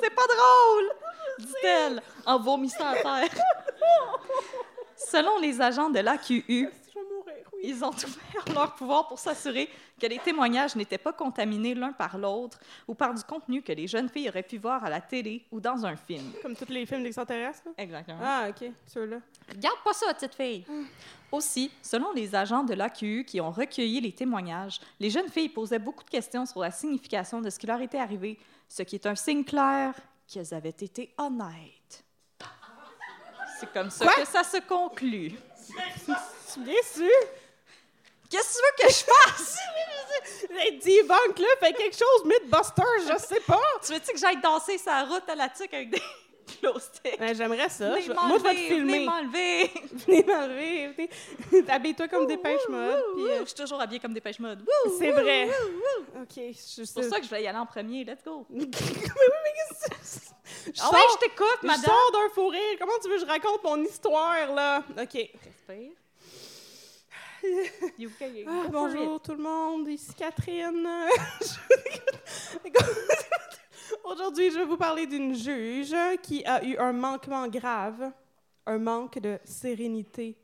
c'est 0.00 0.08
pas 0.08 0.22
drôle! 0.26 0.90
dit-elle 1.38 2.02
en 2.24 2.38
vomissant 2.38 2.86
à 2.86 2.94
terre. 2.94 3.28
Selon 4.96 5.38
les 5.38 5.60
agents 5.60 5.90
de 5.90 5.98
l'AQU, 5.98 6.70
ils 7.62 7.84
ont 7.84 7.90
ouvert 7.94 8.54
leur 8.54 8.74
pouvoir 8.74 9.06
pour 9.08 9.18
s'assurer 9.18 9.68
que 10.00 10.06
les 10.06 10.18
témoignages 10.18 10.74
n'étaient 10.76 10.98
pas 10.98 11.12
contaminés 11.12 11.74
l'un 11.74 11.92
par 11.92 12.18
l'autre 12.18 12.58
ou 12.88 12.94
par 12.94 13.14
du 13.14 13.22
contenu 13.22 13.62
que 13.62 13.72
les 13.72 13.86
jeunes 13.86 14.08
filles 14.08 14.28
auraient 14.28 14.42
pu 14.42 14.58
voir 14.58 14.84
à 14.84 14.90
la 14.90 15.00
télé 15.00 15.44
ou 15.50 15.60
dans 15.60 15.86
un 15.86 15.96
film. 15.96 16.32
Comme 16.42 16.56
tous 16.56 16.68
les 16.70 16.84
films 16.86 17.02
d'extraterrestres? 17.04 17.68
Exactement. 17.78 18.18
Ah, 18.22 18.46
OK, 18.50 18.70
ceux-là. 18.86 19.18
Regarde 19.48 19.78
pas 19.84 19.92
ça, 19.92 20.12
petite 20.14 20.34
fille. 20.34 20.64
Aussi, 21.30 21.70
selon 21.82 22.12
les 22.12 22.34
agents 22.34 22.64
de 22.64 22.74
l'AQU 22.74 23.24
qui 23.24 23.40
ont 23.40 23.50
recueilli 23.50 24.00
les 24.00 24.12
témoignages, 24.12 24.80
les 25.00 25.08
jeunes 25.10 25.28
filles 25.28 25.48
posaient 25.48 25.78
beaucoup 25.78 26.04
de 26.04 26.10
questions 26.10 26.44
sur 26.46 26.60
la 26.60 26.70
signification 26.70 27.40
de 27.40 27.48
ce 27.48 27.58
qui 27.58 27.66
leur 27.66 27.80
était 27.80 27.98
arrivé, 27.98 28.38
ce 28.68 28.82
qui 28.82 28.96
est 28.96 29.06
un 29.06 29.14
signe 29.14 29.44
clair 29.44 29.94
qu'elles 30.26 30.52
avaient 30.52 30.68
été 30.70 31.14
honnêtes. 31.18 32.04
C'est 33.60 33.72
comme 33.72 33.90
ça 33.90 34.04
Quoi? 34.04 34.14
que 34.16 34.26
ça 34.26 34.42
se 34.42 34.56
conclut. 34.66 35.32
Bien 36.58 36.82
sûr? 36.84 37.08
Qu'est-ce 38.32 38.58
que 38.58 38.58
tu 38.58 38.82
veux 38.82 38.88
que 38.88 38.92
je 38.94 39.04
fasse? 39.04 39.56
Les 40.50 40.72
debunk, 40.72 41.38
là, 41.38 41.46
fait 41.60 41.72
quelque 41.74 41.96
chose, 41.96 42.24
Mythbusters, 42.24 42.84
je 43.14 43.18
sais 43.18 43.40
pas. 43.40 43.60
tu 43.84 43.92
veux-tu 43.92 44.12
que 44.12 44.18
j'aille 44.18 44.40
danser 44.40 44.78
sa 44.78 45.04
route 45.04 45.28
à 45.28 45.34
la 45.34 45.48
tuque 45.48 45.72
avec 45.74 45.90
des 45.90 46.02
glow 46.62 46.78
sticks? 46.78 47.18
Ben, 47.18 47.34
J'aimerais 47.34 47.68
ça. 47.68 47.90
Venez 47.90 48.02
Je- 48.02 48.12
Moi, 48.12 48.22
je 48.28 48.32
vais 48.32 48.38
te 48.38 48.42
m'enlever, 48.42 48.68
venez 48.68 48.68
filmer. 48.68 49.04
m'enlever. 49.06 49.70
Venez 50.06 50.24
m'enlever. 50.24 50.88
venez. 50.88 51.70
Habille-toi 51.70 52.08
comme 52.08 52.26
des 52.26 52.36
pêches 52.38 52.68
mode. 52.68 53.04
puis, 53.14 53.24
euh, 53.28 53.40
Je 53.40 53.44
suis 53.46 53.54
toujours 53.54 53.80
habillée 53.80 54.00
comme 54.00 54.14
des 54.14 54.20
pêches 54.20 54.38
mode. 54.40 54.64
C'est 54.98 55.10
vrai. 55.12 55.48
OK, 56.20 56.28
je 56.36 56.52
suis 56.52 56.86
C'est 56.86 56.94
pour 56.94 57.04
ça 57.04 57.16
que 57.18 57.24
je 57.24 57.28
voulais 57.28 57.42
y 57.44 57.46
aller 57.48 57.58
en 57.58 57.66
premier. 57.66 58.04
Let's 58.04 58.24
go. 58.24 58.46
mais 58.50 58.64
oui, 58.64 58.70
mais 58.70 59.52
qu'est-ce 59.54 59.88
que 59.88 59.96
c'est? 60.02 60.72
Je 60.74 60.80
Ah 60.82 60.90
ouais, 60.90 60.98
sors- 60.98 61.18
je 61.20 61.26
t'écoute, 61.26 61.58
Je 61.62 61.66
madame. 61.66 61.84
sors 61.84 62.12
d'un 62.12 62.28
fou 62.34 62.48
rire. 62.48 62.76
Comment 62.78 62.92
tu 63.02 63.08
veux 63.08 63.14
que 63.16 63.20
je 63.22 63.26
raconte 63.26 63.62
mon 63.64 63.82
histoire, 63.84 64.52
là? 64.54 64.82
OK. 64.90 65.12
Respire. 65.14 65.92
Ah, 68.46 68.64
bonjour 68.70 69.20
tout 69.20 69.32
le 69.32 69.42
monde, 69.42 69.88
ici 69.88 70.14
Catherine. 70.14 70.88
Aujourd'hui, 74.04 74.50
je 74.50 74.58
vais 74.58 74.64
vous 74.64 74.76
parler 74.76 75.06
d'une 75.06 75.34
juge 75.34 75.94
qui 76.22 76.44
a 76.44 76.64
eu 76.64 76.76
un 76.78 76.92
manquement 76.92 77.46
grave, 77.48 78.12
un 78.66 78.78
manque 78.78 79.18
de 79.18 79.38
sérénité. 79.44 80.38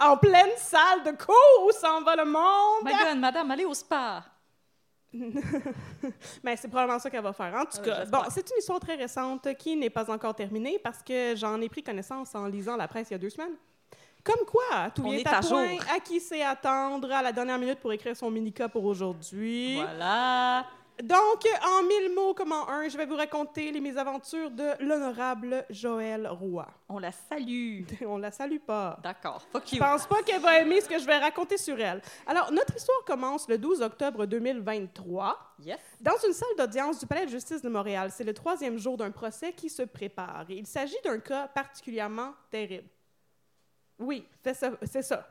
En 0.00 0.16
pleine 0.16 0.50
salle 0.56 1.04
de 1.04 1.10
cours 1.12 1.66
où 1.66 1.72
s'en 1.72 2.02
va 2.02 2.16
le 2.16 2.24
monde! 2.24 2.84
My 2.84 2.92
God, 2.92 3.18
madame, 3.18 3.50
allez 3.50 3.64
au 3.64 3.74
spa. 3.74 4.24
Mais 6.42 6.56
c'est 6.56 6.68
probablement 6.68 6.98
ça 6.98 7.10
qu'elle 7.10 7.22
va 7.22 7.32
faire. 7.32 7.54
En 7.54 7.64
tout 7.64 7.78
Ah, 7.80 7.84
cas, 7.84 8.04
bon, 8.06 8.22
c'est 8.30 8.48
une 8.50 8.58
histoire 8.58 8.80
très 8.80 8.94
récente 8.94 9.54
qui 9.56 9.76
n'est 9.76 9.90
pas 9.90 10.10
encore 10.10 10.34
terminée 10.34 10.78
parce 10.78 11.02
que 11.02 11.34
j'en 11.36 11.60
ai 11.60 11.68
pris 11.68 11.82
connaissance 11.82 12.34
en 12.34 12.46
lisant 12.46 12.76
la 12.76 12.88
presse 12.88 13.10
il 13.10 13.14
y 13.14 13.16
a 13.16 13.18
deux 13.18 13.30
semaines. 13.30 13.56
Comme 14.24 14.44
quoi, 14.46 14.90
tout 14.94 15.02
On 15.06 15.12
est 15.12 15.26
à 15.26 15.40
point, 15.40 15.68
jour. 15.68 15.80
à 15.94 16.00
qui 16.00 16.20
sait 16.20 16.42
attendre 16.42 17.10
à 17.10 17.22
la 17.22 17.32
dernière 17.32 17.58
minute 17.58 17.78
pour 17.80 17.92
écrire 17.92 18.16
son 18.16 18.30
mini-cas 18.30 18.68
pour 18.68 18.84
aujourd'hui. 18.84 19.76
Voilà. 19.76 20.66
Donc, 21.02 21.48
en 21.66 21.82
mille 21.84 22.14
mots 22.14 22.34
comme 22.34 22.52
en 22.52 22.68
un, 22.68 22.86
je 22.90 22.98
vais 22.98 23.06
vous 23.06 23.16
raconter 23.16 23.72
les 23.72 23.80
mésaventures 23.80 24.50
de 24.50 24.68
l'honorable 24.84 25.64
Joël 25.70 26.28
Roy. 26.28 26.66
On 26.90 26.98
la 26.98 27.10
salue. 27.10 27.84
On 28.06 28.18
la 28.18 28.30
salue 28.30 28.58
pas. 28.58 28.98
D'accord. 29.02 29.40
Fuck 29.50 29.62
Je 29.66 29.76
you. 29.76 29.80
pense 29.82 30.06
pas 30.06 30.22
qu'elle 30.22 30.42
va 30.42 30.60
aimer 30.60 30.78
ce 30.82 30.88
que 30.90 30.98
je 30.98 31.06
vais 31.06 31.16
raconter 31.16 31.56
sur 31.56 31.80
elle. 31.80 32.02
Alors, 32.26 32.52
notre 32.52 32.76
histoire 32.76 33.02
commence 33.06 33.48
le 33.48 33.56
12 33.56 33.80
octobre 33.80 34.26
2023 34.26 35.38
Yes. 35.64 35.78
dans 36.02 36.16
une 36.26 36.34
salle 36.34 36.48
d'audience 36.58 36.98
du 37.00 37.06
Palais 37.06 37.24
de 37.24 37.30
justice 37.30 37.62
de 37.62 37.68
Montréal. 37.70 38.10
C'est 38.12 38.24
le 38.24 38.34
troisième 38.34 38.76
jour 38.78 38.98
d'un 38.98 39.10
procès 39.10 39.54
qui 39.54 39.70
se 39.70 39.82
prépare. 39.82 40.44
Il 40.50 40.66
s'agit 40.66 40.96
d'un 41.02 41.18
cas 41.18 41.48
particulièrement 41.48 42.34
terrible. 42.50 42.88
Oui, 44.00 44.26
c'est 44.42 44.54
ça. 44.54 44.72
C'est 44.82 45.02
ça. 45.02 45.26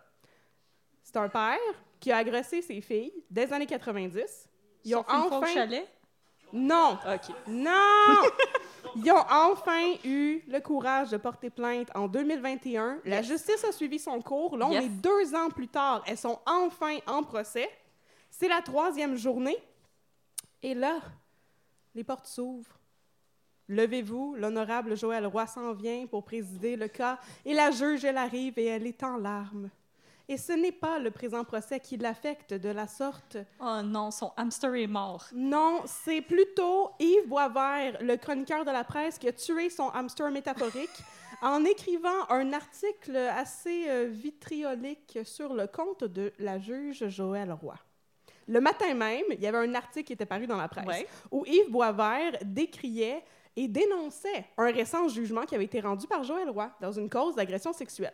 C'est 1.03 1.17
un 1.17 1.27
père 1.27 1.57
qui 1.99 2.11
a 2.11 2.17
agressé 2.17 2.61
ses 2.61 2.79
filles 2.81 3.11
dès 3.29 3.45
les 3.47 3.53
années 3.53 3.65
90. 3.65 4.47
Ils 4.85 4.95
ont 4.95 5.03
une 5.09 5.33
enfin... 5.33 5.47
chalet? 5.47 5.87
Non! 6.53 6.97
OK. 7.05 7.35
Non! 7.47 7.71
Ils 8.95 9.11
ont 9.11 9.23
enfin 9.29 9.93
eu 10.03 10.41
le 10.47 10.59
courage 10.61 11.09
de 11.11 11.17
porter 11.17 11.49
plainte 11.49 11.89
en 11.93 12.07
2021. 12.07 13.01
La 13.05 13.21
justice 13.21 13.63
a 13.65 13.71
suivi 13.71 13.99
son 13.99 14.19
cours. 14.21 14.57
Là, 14.57 14.67
on 14.67 14.71
Yes. 14.71 14.85
est 14.85 14.89
deux 14.89 15.35
ans 15.35 15.49
plus 15.49 15.67
tard. 15.67 16.01
Elles 16.07 16.17
sont 16.17 16.39
enfin 16.47 16.97
en 17.05 17.21
procès. 17.21 17.69
C'est 18.31 18.47
la 18.47 18.61
troisième 18.61 19.15
journée. 19.15 19.57
Et 20.63 20.73
là, 20.73 20.99
les 21.93 22.03
portes 22.03 22.25
s'ouvrent. 22.25 22.78
Levez-vous, 23.69 24.35
l'honorable 24.35 24.97
Joël 24.97 25.25
Roy 25.27 25.45
s'en 25.47 25.73
vient 25.73 26.05
pour 26.07 26.23
présider 26.23 26.75
le 26.75 26.87
cas. 26.87 27.19
Et 27.45 27.53
la 27.53 27.69
juge, 27.71 28.03
elle 28.03 28.17
arrive 28.17 28.57
et 28.57 28.65
elle 28.65 28.87
est 28.87 29.03
en 29.03 29.17
larmes. 29.17 29.69
Et 30.27 30.37
ce 30.37 30.51
n'est 30.53 30.71
pas 30.71 30.99
le 30.99 31.09
présent 31.11 31.43
procès 31.43 31.79
qui 31.79 31.97
l'affecte 31.97 32.53
de 32.53 32.69
la 32.69 32.87
sorte. 32.87 33.37
Oh 33.59 33.81
non, 33.83 34.11
son 34.11 34.31
hamster 34.37 34.75
est 34.75 34.87
mort. 34.87 35.25
Non, 35.33 35.81
c'est 35.85 36.21
plutôt 36.21 36.91
Yves 36.99 37.27
Boisvert, 37.27 37.97
le 38.01 38.15
chroniqueur 38.15 38.63
de 38.65 38.71
la 38.71 38.83
presse, 38.83 39.17
qui 39.17 39.27
a 39.27 39.33
tué 39.33 39.69
son 39.69 39.89
hamster 39.89 40.29
métaphorique 40.29 40.89
en 41.41 41.63
écrivant 41.65 42.27
un 42.29 42.53
article 42.53 43.15
assez 43.15 43.85
euh, 43.89 44.07
vitriolique 44.11 45.19
sur 45.23 45.53
le 45.53 45.65
compte 45.67 46.03
de 46.03 46.31
la 46.39 46.59
juge 46.59 47.07
Joël 47.07 47.51
Roy. 47.51 47.75
Le 48.47 48.61
matin 48.61 48.93
même, 48.95 49.25
il 49.31 49.39
y 49.39 49.47
avait 49.47 49.59
un 49.59 49.75
article 49.75 50.05
qui 50.07 50.13
était 50.13 50.25
paru 50.25 50.47
dans 50.47 50.57
la 50.57 50.67
presse 50.67 50.85
Ouais. 50.87 51.07
où 51.31 51.43
Yves 51.45 51.69
Boisvert 51.71 52.33
décriait 52.43 53.23
et 53.61 53.67
dénonçait 53.67 54.45
un 54.57 54.71
récent 54.71 55.09
jugement 55.09 55.43
qui 55.45 55.53
avait 55.53 55.65
été 55.65 55.81
rendu 55.81 56.07
par 56.07 56.23
Joël 56.23 56.49
Roy 56.49 56.71
dans 56.79 56.93
une 56.93 57.09
cause 57.09 57.35
d'agression 57.35 57.73
sexuelle. 57.73 58.13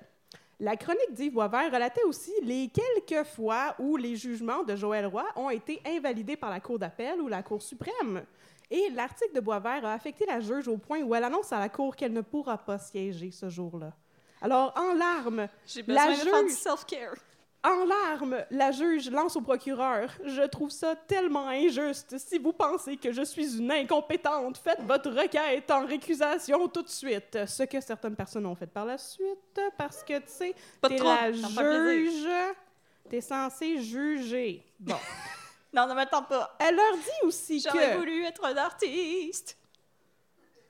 La 0.60 0.75
chronique 0.75 1.13
d'Yves 1.13 1.34
Boisvert 1.34 1.71
relatait 1.71 2.03
aussi 2.03 2.31
les 2.41 2.69
quelques 2.69 3.27
fois 3.27 3.75
où 3.77 3.95
les 3.95 4.15
jugements 4.15 4.63
de 4.63 4.75
Joël 4.75 5.05
Roy 5.05 5.25
ont 5.36 5.51
été 5.51 5.81
invalidés 5.86 6.36
par 6.36 6.49
la 6.49 6.60
Cour 6.60 6.79
d'appel 6.79 7.21
ou 7.21 7.27
la 7.27 7.43
Cour 7.43 7.62
suprême. 7.62 8.23
Et 8.71 8.89
l'article 8.89 9.36
de 9.36 9.39
Boisvert 9.41 9.86
a 9.86 9.93
affecté 9.93 10.25
la 10.25 10.39
juge 10.39 10.67
au 10.67 10.77
point 10.77 11.01
où 11.03 11.13
elle 11.13 11.25
annonce 11.25 11.53
à 11.53 11.60
la 11.60 11.69
Cour 11.69 11.95
qu'elle 11.95 12.13
ne 12.13 12.21
pourra 12.21 12.58
pas 12.58 12.79
siéger 12.79 13.29
ce 13.29 13.49
jour-là. 13.49 13.91
Alors, 14.41 14.73
en 14.75 14.93
larmes, 14.95 15.47
J'ai 15.67 15.84
La 15.84 16.12
juge- 16.13 16.49
self-care. 16.49 17.15
En 17.65 17.86
larmes, 17.86 18.38
la 18.51 18.71
juge 18.71 19.10
lance 19.10 19.36
au 19.36 19.41
procureur 19.41 20.10
Je 20.23 20.43
trouve 20.43 20.69
ça 20.69 20.95
tellement 20.95 21.47
injuste. 21.47 22.17
Si 22.17 22.38
vous 22.38 22.54
pensez 22.54 22.97
que 22.97 23.12
je 23.12 23.23
suis 23.23 23.58
une 23.58 23.71
incompétente, 23.71 24.58
faites 24.58 24.82
votre 24.82 25.10
requête 25.10 25.69
en 25.71 25.86
récusation 25.86 26.67
tout 26.67 26.84
de 26.84 26.89
suite. 26.89 27.45
Ce 27.47 27.63
que 27.63 27.82
certaines 27.82 28.15
personnes 28.15 28.45
ont 28.45 28.56
fait 28.56 28.67
par 28.67 28.86
la 28.86 28.97
suite, 28.97 29.60
parce 29.78 30.04
que, 30.04 30.19
tu 30.19 30.28
sais, 30.28 30.56
t'es 30.88 30.97
la 30.97 31.32
juge, 31.32 32.28
t'es 33.10 33.21
censé 33.21 33.82
juger. 33.82 34.63
Bon. 34.80 34.95
Non, 35.73 35.88
ne 35.88 35.93
m'attends 35.93 36.23
pas. 36.23 36.56
Elle 36.58 36.73
leur 36.73 36.93
dit 36.93 37.28
aussi 37.28 37.60
J'aurais 37.60 37.91
que... 37.91 37.97
voulu 37.97 38.23
être 38.23 38.45
un 38.45 38.56
artiste. 38.56 39.58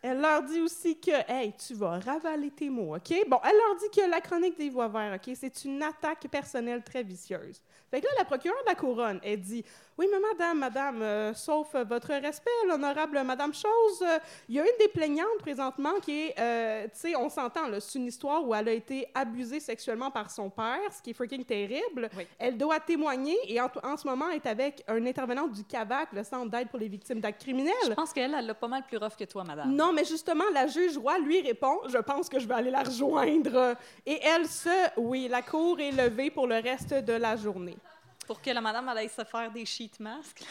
Elle 0.07 0.21
leur 0.21 0.43
dit 0.43 0.61
aussi 0.61 0.99
que, 0.99 1.31
hey, 1.31 1.51
tu 1.53 1.73
vas 1.73 1.97
ravaler 1.97 2.51
tes 2.51 2.69
mots, 2.69 2.95
OK? 2.95 3.11
Bon, 3.27 3.39
elle 3.43 3.57
leur 3.57 3.75
dit 3.79 3.89
que 3.89 4.07
la 4.07 4.21
chronique 4.21 4.55
des 4.55 4.69
voix 4.69 4.87
verts, 4.87 5.15
OK, 5.15 5.35
c'est 5.35 5.65
une 5.65 5.81
attaque 5.81 6.27
personnelle 6.29 6.83
très 6.83 7.01
vicieuse. 7.01 7.59
Fait 7.89 8.01
que 8.01 8.05
là, 8.05 8.11
la 8.19 8.25
procureure 8.25 8.61
de 8.65 8.69
la 8.69 8.75
couronne, 8.75 9.19
elle 9.23 9.41
dit, 9.41 9.65
oui, 9.97 10.07
mais 10.11 10.19
madame, 10.19 10.59
madame, 10.59 11.01
euh, 11.01 11.33
sauf 11.33 11.73
euh, 11.73 11.85
votre 11.85 12.09
respect, 12.09 12.49
l'honorable 12.67 13.21
madame 13.23 13.53
Chose, 13.53 14.01
euh, 14.01 14.19
il 14.49 14.55
y 14.55 14.59
a 14.59 14.63
une 14.63 14.77
des 14.77 14.89
plaignantes 14.89 15.37
présentement 15.39 15.93
qui 16.01 16.27
est, 16.27 16.35
euh, 16.37 16.83
tu 16.85 16.99
sais, 16.99 17.15
on 17.15 17.29
s'entend, 17.29 17.61
c'est 17.79 17.97
une 17.97 18.07
histoire 18.07 18.45
où 18.45 18.53
elle 18.53 18.67
a 18.67 18.73
été 18.73 19.07
abusée 19.15 19.61
sexuellement 19.61 20.11
par 20.11 20.29
son 20.31 20.49
père, 20.49 20.79
ce 20.91 21.01
qui 21.01 21.11
est 21.11 21.13
freaking 21.13 21.45
terrible. 21.45 22.09
Oui. 22.17 22.27
Elle 22.37 22.57
doit 22.57 22.81
témoigner 22.81 23.37
et 23.47 23.61
en, 23.61 23.71
en 23.83 23.95
ce 23.95 24.05
moment, 24.05 24.29
est 24.31 24.45
avec 24.45 24.83
un 24.89 25.05
intervenant 25.05 25.47
du 25.47 25.63
CAVAC, 25.63 26.09
le 26.11 26.23
Centre 26.25 26.51
d'aide 26.51 26.67
pour 26.67 26.79
les 26.79 26.89
victimes 26.89 27.21
d'actes 27.21 27.41
criminels. 27.41 27.73
Je 27.87 27.93
pense 27.93 28.11
qu'elle, 28.11 28.33
elle 28.33 28.47
l'a 28.47 28.53
pas 28.53 28.67
mal 28.67 28.83
plus 28.83 28.97
rough 28.97 29.15
que 29.17 29.23
toi, 29.23 29.45
madame. 29.45 29.73
Non, 29.73 29.93
mais 29.93 30.03
justement, 30.03 30.43
la 30.53 30.67
juge 30.67 30.97
Roy 30.97 31.19
lui 31.19 31.41
répond 31.41 31.79
Je 31.87 31.99
pense 31.99 32.27
que 32.27 32.39
je 32.39 32.47
vais 32.47 32.55
aller 32.55 32.71
la 32.71 32.83
rejoindre. 32.83 33.75
Et 34.05 34.19
elle 34.21 34.45
se. 34.47 34.69
Oui, 34.97 35.29
la 35.29 35.41
cour 35.41 35.79
est 35.79 35.91
levée 35.91 36.31
pour 36.31 36.47
le 36.47 36.55
reste 36.55 36.93
de 36.93 37.13
la 37.13 37.37
journée. 37.37 37.77
Pour 38.27 38.41
que 38.41 38.49
la 38.49 38.61
madame 38.61 38.89
elle 38.91 38.97
aille 38.99 39.09
se 39.09 39.23
faire 39.23 39.51
des 39.51 39.65
sheet 39.65 39.99
masks. 39.99 40.43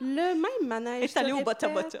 Le 0.00 0.34
même 0.34 0.68
manège. 0.68 1.04
Est 1.04 1.16
allée 1.16 1.30
se 1.30 1.36
au 1.36 1.42
Bota 1.42 1.68
Bota. 1.68 2.00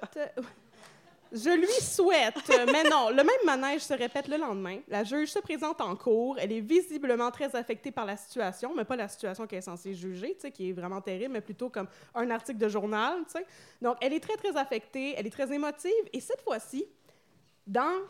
Je 1.32 1.50
lui 1.50 1.66
souhaite, 1.66 2.48
mais 2.72 2.84
non, 2.84 3.10
le 3.10 3.16
même 3.16 3.44
manège 3.44 3.80
se 3.80 3.92
répète 3.92 4.28
le 4.28 4.36
lendemain. 4.36 4.78
La 4.86 5.02
juge 5.02 5.32
se 5.32 5.40
présente 5.40 5.80
en 5.80 5.96
cours. 5.96 6.38
Elle 6.38 6.52
est 6.52 6.60
visiblement 6.60 7.32
très 7.32 7.56
affectée 7.56 7.90
par 7.90 8.04
la 8.04 8.16
situation, 8.16 8.72
mais 8.76 8.84
pas 8.84 8.94
la 8.94 9.08
situation 9.08 9.44
qu'elle 9.44 9.58
est 9.58 9.62
censée 9.62 9.94
juger, 9.94 10.36
qui 10.54 10.70
est 10.70 10.72
vraiment 10.72 11.00
terrible, 11.00 11.32
mais 11.32 11.40
plutôt 11.40 11.70
comme 11.70 11.88
un 12.14 12.30
article 12.30 12.58
de 12.58 12.68
journal, 12.68 13.18
tu 13.24 13.32
sais. 13.32 13.46
Donc, 13.82 13.96
elle 14.00 14.12
est 14.12 14.20
très, 14.20 14.36
très 14.36 14.56
affectée, 14.56 15.14
elle 15.16 15.26
est 15.26 15.30
très 15.30 15.52
émotive, 15.52 15.90
et 16.12 16.20
cette 16.20 16.40
fois-ci, 16.42 16.86
dans 17.66 18.02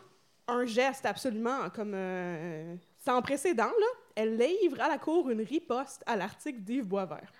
un 0.47 0.65
geste 0.65 1.07
absolument 1.07 1.71
comme 1.71 1.93
euh, 1.95 2.75
sans 3.03 3.23
précédent, 3.23 3.71
là, 3.79 3.87
elle 4.15 4.37
livre 4.37 4.81
à 4.81 4.87
la 4.87 4.97
cour 4.97 5.29
une 5.29 5.41
riposte 5.41 6.03
à 6.05 6.15
l'article 6.15 6.59
d'Yves 6.59 6.85
Boisvert. 6.85 7.31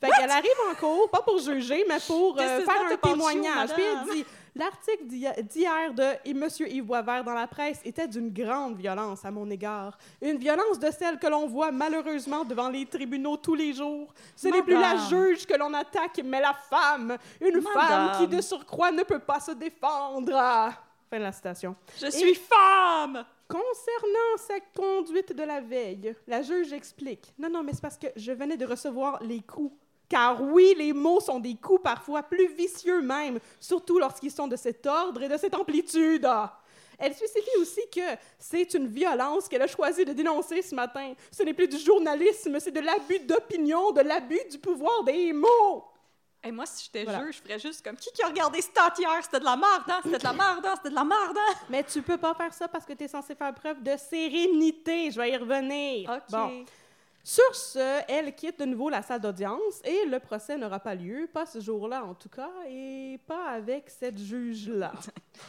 Fait 0.00 0.10
qu'elle 0.10 0.30
arrive 0.30 0.50
en 0.70 0.74
cours, 0.76 1.10
pas 1.10 1.22
pour 1.22 1.38
juger, 1.38 1.84
mais 1.88 1.98
pour 2.06 2.38
euh, 2.38 2.60
faire 2.60 2.82
un 2.92 2.96
témoignage. 2.96 3.70
Puis 3.74 3.82
elle 3.82 4.14
dit 4.14 4.24
L'article 4.54 5.04
d'hi- 5.06 5.42
d'hier 5.44 5.92
de 5.92 6.02
M. 6.24 6.48
Yves 6.68 6.84
Boisvert 6.84 7.22
dans 7.24 7.34
la 7.34 7.46
presse 7.48 7.80
était 7.84 8.06
d'une 8.08 8.32
grande 8.32 8.76
violence 8.76 9.24
à 9.24 9.30
mon 9.32 9.48
égard. 9.50 9.96
Une 10.22 10.36
violence 10.38 10.78
de 10.78 10.90
celle 10.92 11.18
que 11.18 11.26
l'on 11.26 11.46
voit 11.48 11.70
malheureusement 11.72 12.44
devant 12.44 12.68
les 12.68 12.86
tribunaux 12.86 13.36
tous 13.36 13.54
les 13.56 13.72
jours. 13.72 14.12
Ce 14.36 14.46
n'est 14.48 14.62
plus 14.62 14.74
la 14.74 14.96
juge 15.08 15.46
que 15.46 15.54
l'on 15.56 15.72
attaque, 15.74 16.20
mais 16.24 16.40
la 16.40 16.54
femme. 16.54 17.16
Une 17.40 17.60
Madame. 17.60 17.72
femme 17.72 18.12
qui, 18.18 18.26
de 18.36 18.40
surcroît, 18.40 18.90
ne 18.92 19.02
peut 19.02 19.18
pas 19.20 19.40
se 19.40 19.52
défendre. 19.52 20.32
Ah. 20.34 20.72
Fin 21.10 21.18
de 21.18 21.22
la 21.24 21.32
citation. 21.32 21.74
Je 22.00 22.08
suis 22.10 22.34
femme! 22.34 23.24
Concernant 23.48 24.36
sa 24.36 24.60
conduite 24.76 25.32
de 25.32 25.42
la 25.42 25.62
veille, 25.62 26.14
la 26.26 26.42
juge 26.42 26.72
explique. 26.74 27.32
Non, 27.38 27.48
non, 27.48 27.62
mais 27.62 27.72
c'est 27.72 27.80
parce 27.80 27.96
que 27.96 28.08
je 28.14 28.32
venais 28.32 28.58
de 28.58 28.66
recevoir 28.66 29.22
les 29.22 29.40
coups. 29.40 29.74
Car 30.06 30.42
oui, 30.42 30.74
les 30.76 30.92
mots 30.92 31.20
sont 31.20 31.40
des 31.40 31.54
coups 31.54 31.82
parfois 31.82 32.22
plus 32.22 32.48
vicieux 32.48 33.00
même, 33.00 33.38
surtout 33.58 33.98
lorsqu'ils 33.98 34.30
sont 34.30 34.48
de 34.48 34.56
cet 34.56 34.86
ordre 34.86 35.22
et 35.22 35.28
de 35.28 35.36
cette 35.38 35.54
amplitude. 35.54 36.28
Elle 36.98 37.14
spécifie 37.14 37.56
aussi 37.60 37.80
que 37.94 38.18
c'est 38.38 38.74
une 38.74 38.88
violence 38.88 39.48
qu'elle 39.48 39.62
a 39.62 39.66
choisi 39.66 40.04
de 40.04 40.12
dénoncer 40.12 40.60
ce 40.60 40.74
matin. 40.74 41.14
Ce 41.30 41.42
n'est 41.42 41.54
plus 41.54 41.68
du 41.68 41.78
journalisme, 41.78 42.58
c'est 42.60 42.70
de 42.70 42.80
l'abus 42.80 43.20
d'opinion, 43.20 43.92
de 43.92 44.00
l'abus 44.00 44.40
du 44.50 44.58
pouvoir 44.58 45.04
des 45.04 45.32
mots. 45.32 45.84
Et 46.44 46.52
moi, 46.52 46.66
si 46.66 46.84
j'étais 46.84 47.04
Voilà. 47.04 47.24
juge, 47.24 47.36
je 47.36 47.42
ferais 47.42 47.58
juste 47.58 47.84
comme 47.84 47.96
qui 47.96 48.10
qui 48.12 48.22
a 48.22 48.28
regardé 48.28 48.60
Stat 48.60 48.94
hier? 48.98 49.10
C'était 49.22 49.40
de 49.40 49.44
la 49.44 49.56
merde, 49.56 49.82
hein? 49.88 50.00
C'était 50.04 50.18
de 50.18 50.24
la 50.24 50.32
merde, 50.32 50.64
hein? 50.66 50.74
C'était 50.76 50.90
de 50.90 50.94
la 50.94 51.04
merde, 51.04 51.36
hein? 51.36 51.54
Mais 51.68 51.82
tu 51.82 52.00
peux 52.00 52.16
pas 52.16 52.32
faire 52.34 52.54
ça 52.54 52.68
parce 52.68 52.84
que 52.84 52.92
tu 52.92 53.04
es 53.04 53.08
censé 53.08 53.34
faire 53.34 53.52
preuve 53.54 53.82
de 53.82 53.96
sérénité. 53.96 55.10
Je 55.10 55.18
vais 55.20 55.30
y 55.32 55.36
revenir. 55.36 56.08
OK. 56.10 56.22
Bon. 56.30 56.64
Sur 57.24 57.54
ce, 57.54 58.02
elle 58.08 58.34
quitte 58.34 58.58
de 58.60 58.64
nouveau 58.64 58.88
la 58.88 59.02
salle 59.02 59.20
d'audience 59.20 59.82
et 59.84 60.06
le 60.06 60.18
procès 60.20 60.56
n'aura 60.56 60.78
pas 60.80 60.94
lieu, 60.94 61.28
pas 61.30 61.44
ce 61.44 61.60
jour-là 61.60 62.04
en 62.04 62.14
tout 62.14 62.28
cas, 62.30 62.50
et 62.68 63.18
pas 63.26 63.48
avec 63.50 63.90
cette 63.90 64.18
juge-là. 64.18 64.92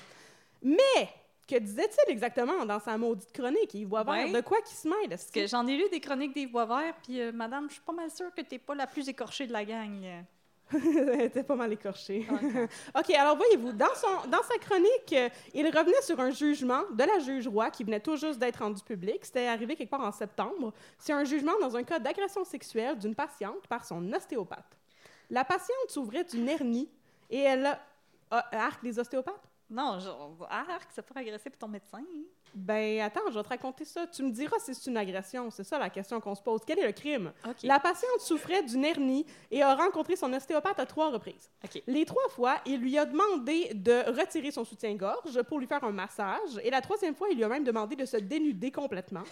Mais, 0.62 1.10
que 1.48 1.58
disait-il 1.58 2.12
exactement 2.12 2.66
dans 2.66 2.80
sa 2.80 2.98
maudite 2.98 3.32
chronique? 3.32 3.74
Il 3.76 3.86
voit 3.86 4.04
Ouais. 4.04 4.30
de 4.32 4.42
quoi 4.42 4.60
qui 4.62 4.74
se 4.74 4.88
mêle? 4.90 5.08
Parce 5.10 5.32
que 5.32 5.48
j'en 5.48 5.66
ai 5.68 5.78
lu 5.78 5.86
des 5.90 6.00
chroniques 6.02 6.34
des 6.34 6.48
voix 6.48 6.66
verts, 6.66 6.96
puis 7.04 7.22
euh, 7.22 7.32
madame, 7.32 7.68
je 7.70 7.74
suis 7.76 7.84
pas 7.84 7.94
mal 7.94 8.12
sûre 8.12 8.34
que 8.36 8.42
t'es 8.42 8.60
pas 8.60 8.76
la 8.76 8.88
plus 8.88 9.08
écorchée 9.08 9.48
de 9.48 9.54
la 9.54 9.64
gang. 9.64 10.26
Elle 10.74 11.22
était 11.22 11.43
pas 11.43 11.55
mal 11.55 11.72
écorchée. 11.74 12.28
OK, 12.95 13.09
alors 13.11 13.36
voyez-vous, 13.36 13.72
dans, 13.74 13.93
son, 13.95 14.28
dans 14.30 14.43
sa 14.43 14.57
chronique, 14.59 15.13
euh, 15.13 15.30
il 15.53 15.65
revenait 15.65 16.01
sur 16.01 16.20
un 16.20 16.30
jugement 16.30 16.84
de 16.91 17.03
la 17.03 17.20
juge 17.20 17.47
Roy 17.47 17.70
qui 17.72 17.84
venait 17.84 17.99
tout 17.99 18.15
juste 18.15 18.39
d'être 18.39 18.57
rendu 18.59 18.82
public. 18.84 19.26
C'était 19.26 19.47
arrivé 19.47 19.76
quelque 19.76 19.89
part 19.89 20.01
en 20.01 20.11
septembre. 20.11 20.74
C'est 20.97 21.13
un 21.13 21.24
jugement 21.24 21.53
dans 21.59 21.76
un 21.76 21.84
cas 21.84 21.99
d'agression 21.99 22.43
sexuelle 22.43 22.97
d'une 22.97 23.15
patiente 23.15 23.67
par 23.67 23.84
son 23.84 24.11
ostéopathe. 24.13 24.78
La 25.30 25.43
patiente 25.43 25.89
souffrait 25.89 26.24
d'une 26.24 26.47
hernie 26.47 26.89
et 27.30 27.39
elle 27.39 27.65
a... 27.65 27.80
Ah, 28.32 28.45
arc 28.51 28.84
des 28.84 28.99
ostéopathes? 28.99 29.49
Non, 29.72 29.99
genre, 29.99 30.47
arc, 30.49 30.89
c'est 30.91 31.01
pour 31.01 31.17
ton 31.57 31.67
médecin. 31.67 31.97
hein? 31.99 32.24
Ben, 32.54 33.02
attends, 33.02 33.22
je 33.30 33.36
vais 33.36 33.43
te 33.43 33.50
raconter 33.50 33.86
ça. 33.86 34.08
Tu 34.08 34.24
me 34.24 34.32
diras 34.32 34.58
si 34.60 34.74
c'est 34.74 34.89
une 34.89 34.97
agression. 34.97 35.50
C'est 35.52 35.64
ça 35.64 35.80
la 35.80 35.89
question 35.89 36.20
qu'on 36.20 36.36
se 36.36 36.41
pose. 36.41 36.62
Quel 36.66 36.80
est 36.80 36.88
le 36.88 36.93
crime? 36.93 37.32
La 37.64 37.80
patiente 37.80 38.20
souffrait 38.20 38.64
d'une 38.64 38.86
hernie 38.86 39.26
et 39.52 39.62
a 39.62 39.76
rencontré 39.76 40.16
son 40.16 40.32
ostéopathe 40.34 40.80
à 40.80 40.86
trois 40.86 41.12
reprises. 41.12 41.50
Les 41.88 42.06
trois 42.06 42.28
fois, 42.30 42.58
il 42.66 42.80
lui 42.80 42.97
a 42.97 43.06
demandé 43.06 43.72
de 43.74 44.10
retirer 44.20 44.52
son 44.52 44.66
soutien-gorge 44.66 45.41
pour 45.43 45.60
lui 45.60 45.68
faire 45.68 45.84
un 45.84 45.91
massage. 45.91 46.60
Et 46.64 46.70
la 46.70 46.82
troisième 46.82 47.16
fois, 47.16 47.28
il 47.32 47.38
lui 47.38 47.43
a 47.43 47.50
même 47.50 47.64
demandé 47.64 47.95
de 47.95 48.06
se 48.06 48.18
dénuder 48.18 48.72
complètement. 48.72 49.24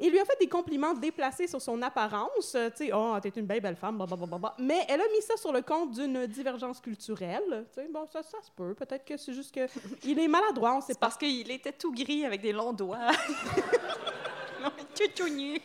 Il 0.00 0.10
lui 0.10 0.18
a 0.18 0.24
fait 0.24 0.36
des 0.40 0.48
compliments 0.48 0.94
déplacés 0.94 1.46
sur 1.46 1.60
son 1.62 1.80
apparence. 1.82 2.54
euh, 2.54 2.70
Tu 2.70 2.86
sais, 2.86 2.90
oh, 2.94 3.14
t'es 3.22 3.28
une 3.30 3.46
belle, 3.46 3.60
belle 3.60 3.76
femme, 3.76 3.96
blablabla. 3.96 4.54
Mais 4.58 4.84
elle 4.88 5.00
a 5.00 5.08
mis 5.08 5.22
ça 5.22 5.36
sur 5.36 5.52
le 5.52 5.62
compte 5.62 5.92
d'une 5.92 6.26
divergence 6.26 6.80
culturelle. 6.80 7.66
Tu 7.74 7.80
sais, 7.82 7.88
bon, 7.92 8.06
ça, 8.12 8.22
ça 8.22 8.38
se 8.42 8.50
peut. 8.50 8.74
Peut-être 8.74 9.04
que 9.04 9.16
c'est 9.16 9.32
juste 9.34 9.54
que 9.54 9.66
il 10.04 10.18
est 10.18 10.28
maladroit, 10.28 10.74
on 10.74 10.80
sait 10.80 10.88
C'est 10.94 10.98
pas. 11.00 11.06
parce 11.06 11.16
qu'il 11.18 11.50
était 11.50 11.72
tout 11.72 11.92
gris 11.92 12.24
avec 12.24 12.40
des 12.40 12.52
longs 12.52 12.72
doigts. 12.72 12.98
Non, 14.62 14.70
nu. 15.30 15.60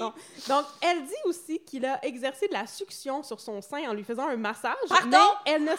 Bon. 0.00 0.12
Donc, 0.48 0.64
elle 0.80 1.04
dit 1.04 1.12
aussi 1.24 1.60
qu'il 1.60 1.86
a 1.86 2.04
exercé 2.04 2.48
de 2.48 2.52
la 2.54 2.66
succion 2.66 3.22
sur 3.22 3.38
son 3.38 3.60
sein 3.62 3.88
en 3.88 3.94
lui 3.94 4.02
faisant 4.04 4.26
un 4.26 4.36
massage. 4.36 4.74
Pardon? 4.88 5.10
Mais 5.46 5.52
elle 5.52 5.64
ne... 5.64 5.70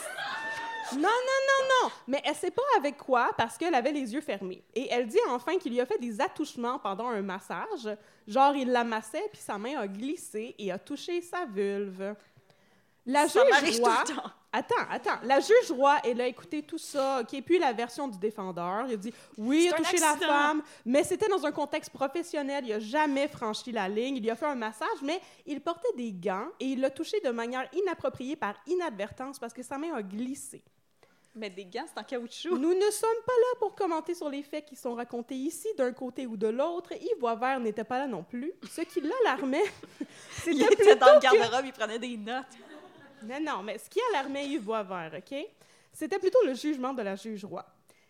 Non, 0.94 1.02
non, 1.02 1.08
non, 1.08 1.68
non. 1.84 1.92
Mais 2.08 2.22
elle 2.24 2.36
sait 2.36 2.52
pas 2.52 2.62
avec 2.78 2.98
quoi 2.98 3.32
parce 3.38 3.58
qu'elle 3.58 3.76
avait 3.76 3.92
les 3.92 4.14
yeux 4.14 4.22
fermés. 4.22 4.64
Et 4.74 4.88
elle 4.92 5.08
dit 5.08 5.20
enfin 5.30 5.58
qu'il 5.58 5.72
lui 5.72 5.82
a 5.82 5.86
fait 5.86 5.98
des 5.98 6.20
attouchements 6.22 6.80
pendant 6.80 7.08
un 7.08 7.22
massage. 7.22 7.90
Genre, 8.28 8.56
il 8.56 8.72
la 8.72 8.84
massait, 8.84 9.28
puis 9.32 9.42
sa 9.42 9.58
main 9.58 9.78
a 9.80 9.88
glissé 9.88 10.56
et 10.58 10.72
a 10.72 10.80
touché 10.80 11.22
sa 11.22 11.46
vulve. 11.46 12.16
La 13.06 13.28
Ça 13.28 13.42
juge 13.60 13.80
tout 13.82 13.86
le 13.86 14.16
temps. 14.16 14.32
Attends, 14.52 14.76
attends. 14.90 15.20
La 15.24 15.40
juge 15.40 15.72
Roy, 15.72 15.96
elle 16.04 16.22
a 16.22 16.28
écouté 16.28 16.64
tout 16.64 16.78
ça, 16.78 17.24
qui 17.28 17.38
est 17.38 17.42
puis 17.42 17.60
la 17.60 17.72
version 17.72 18.08
du 18.08 18.18
défendeur. 18.18 18.86
Il 18.88 18.94
a 18.94 18.98
dit 18.98 19.14
oui, 19.38 19.66
il 19.68 19.74
a 19.74 19.78
touché 19.78 19.98
la 19.98 20.16
femme, 20.16 20.64
mais 20.86 21.04
c'était 21.04 21.28
dans 21.28 21.46
un 21.46 21.52
contexte 21.52 21.92
professionnel. 21.92 22.66
Il 22.66 22.74
a 22.74 22.80
jamais 22.80 23.28
franchi 23.28 23.72
la 23.72 23.88
ligne. 23.88 24.18
Il 24.18 24.24
lui 24.24 24.30
a 24.30 24.36
fait 24.36 24.48
un 24.48 24.56
massage, 24.56 25.02
mais 25.04 25.22
il 25.46 25.62
portait 25.62 25.94
des 25.96 26.12
gants 26.12 26.48
et 26.60 26.66
il 26.66 26.82
l'a 26.82 26.90
touché 26.90 27.20
de 27.20 27.30
manière 27.30 27.68
inappropriée 27.74 28.36
par 28.36 28.56
inadvertance 28.66 29.38
parce 29.38 29.54
que 29.54 29.62
sa 29.62 29.78
main 29.78 29.94
a 29.94 30.02
glissé. 30.02 30.64
Mais 31.36 31.50
des 31.50 31.66
gants, 31.66 31.86
c'est 31.88 32.00
en 32.00 32.04
caoutchouc. 32.04 32.58
Nous 32.58 32.74
ne 32.74 32.90
sommes 32.92 33.22
pas 33.26 33.32
là 33.34 33.60
pour 33.60 33.76
commenter 33.76 34.16
sur 34.16 34.30
les 34.30 34.42
faits 34.44 34.66
qui 34.66 34.76
sont 34.76 34.96
racontés 34.96 35.36
ici, 35.36 35.68
d'un 35.78 35.94
côté 35.94 36.26
ou 36.26 36.36
de 36.36 36.48
l'autre. 36.48 36.92
Yves 36.94 37.20
Boisvert 37.20 37.60
n'était 37.60 37.84
pas 37.84 38.00
là 38.00 38.08
non 38.08 38.24
plus. 38.24 38.52
Ce 38.70 38.82
qui 38.82 39.00
l'alarmait, 39.02 39.64
c'était 40.32 40.52
Il 40.58 40.64
était 40.64 40.96
dans 40.96 41.14
le 41.14 41.20
que- 41.20 41.24
garde-robe, 41.24 41.66
il 41.66 41.72
prenait 41.74 42.00
des 42.00 42.18
notes. 42.18 42.46
non, 43.24 43.40
non, 43.42 43.64
mais 43.64 43.78
ce 43.78 43.90
qui 43.90 44.00
alarmait 44.12 44.48
Yves 44.48 44.64
Boisvert, 44.64 45.12
OK? 45.18 45.38
C'était 45.94 46.20
plutôt 46.20 46.40
le 46.46 46.54
jugement 46.56 46.94
de 46.94 47.02
la 47.04 47.16
juge 47.16 47.46
Roy. 47.46 47.66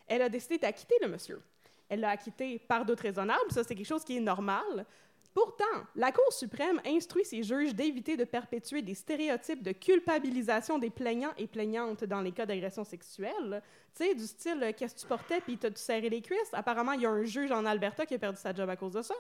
Elle 0.08 0.22
a 0.22 0.30
décidé 0.30 0.58
d'acquitter 0.58 0.96
le 1.02 1.08
monsieur. 1.10 1.42
Elle 1.90 2.00
l'a 2.02 2.12
acquitté 2.12 2.58
par 2.60 2.86
doute 2.86 3.00
raisonnable, 3.02 3.52
ça 3.52 3.64
c'est 3.64 3.76
quelque 3.76 3.86
chose 3.88 4.04
qui 4.04 4.18
est 4.18 4.22
normal. 4.22 4.86
Pourtant, 5.34 5.64
la 5.96 6.12
Cour 6.12 6.34
suprême 6.34 6.82
instruit 6.86 7.24
ses 7.24 7.44
juges 7.44 7.76
d'éviter 7.76 8.18
de 8.18 8.24
perpétuer 8.24 8.82
des 8.82 8.96
stéréotypes 8.96 9.62
de 9.62 9.72
culpabilisation 9.72 10.80
des 10.80 10.90
plaignants 10.90 11.34
et 11.38 11.48
plaignantes 11.48 12.04
dans 12.04 12.22
les 12.22 12.32
cas 12.32 12.46
d'agression 12.46 12.84
sexuelle. 12.84 13.62
Tu 13.96 14.04
sais, 14.06 14.16
du 14.16 14.26
style 14.26 14.62
euh, 14.64 14.72
Qu'est-ce 14.76 14.96
que 14.96 15.02
tu 15.02 15.08
portais 15.08 15.40
puis 15.42 15.58
t'as-tu 15.58 15.78
serré 15.78 16.10
les 16.10 16.22
cuisses? 16.22 16.50
Apparemment, 16.54 16.94
il 16.94 17.02
y 17.02 17.06
a 17.06 17.12
un 17.12 17.24
juge 17.24 17.52
en 17.52 17.66
Alberta 17.66 18.06
qui 18.06 18.16
a 18.16 18.20
perdu 18.20 18.40
sa 18.40 18.54
job 18.54 18.70
à 18.70 18.76
cause 18.76 18.94
de 18.94 19.02
ça. 19.02 19.14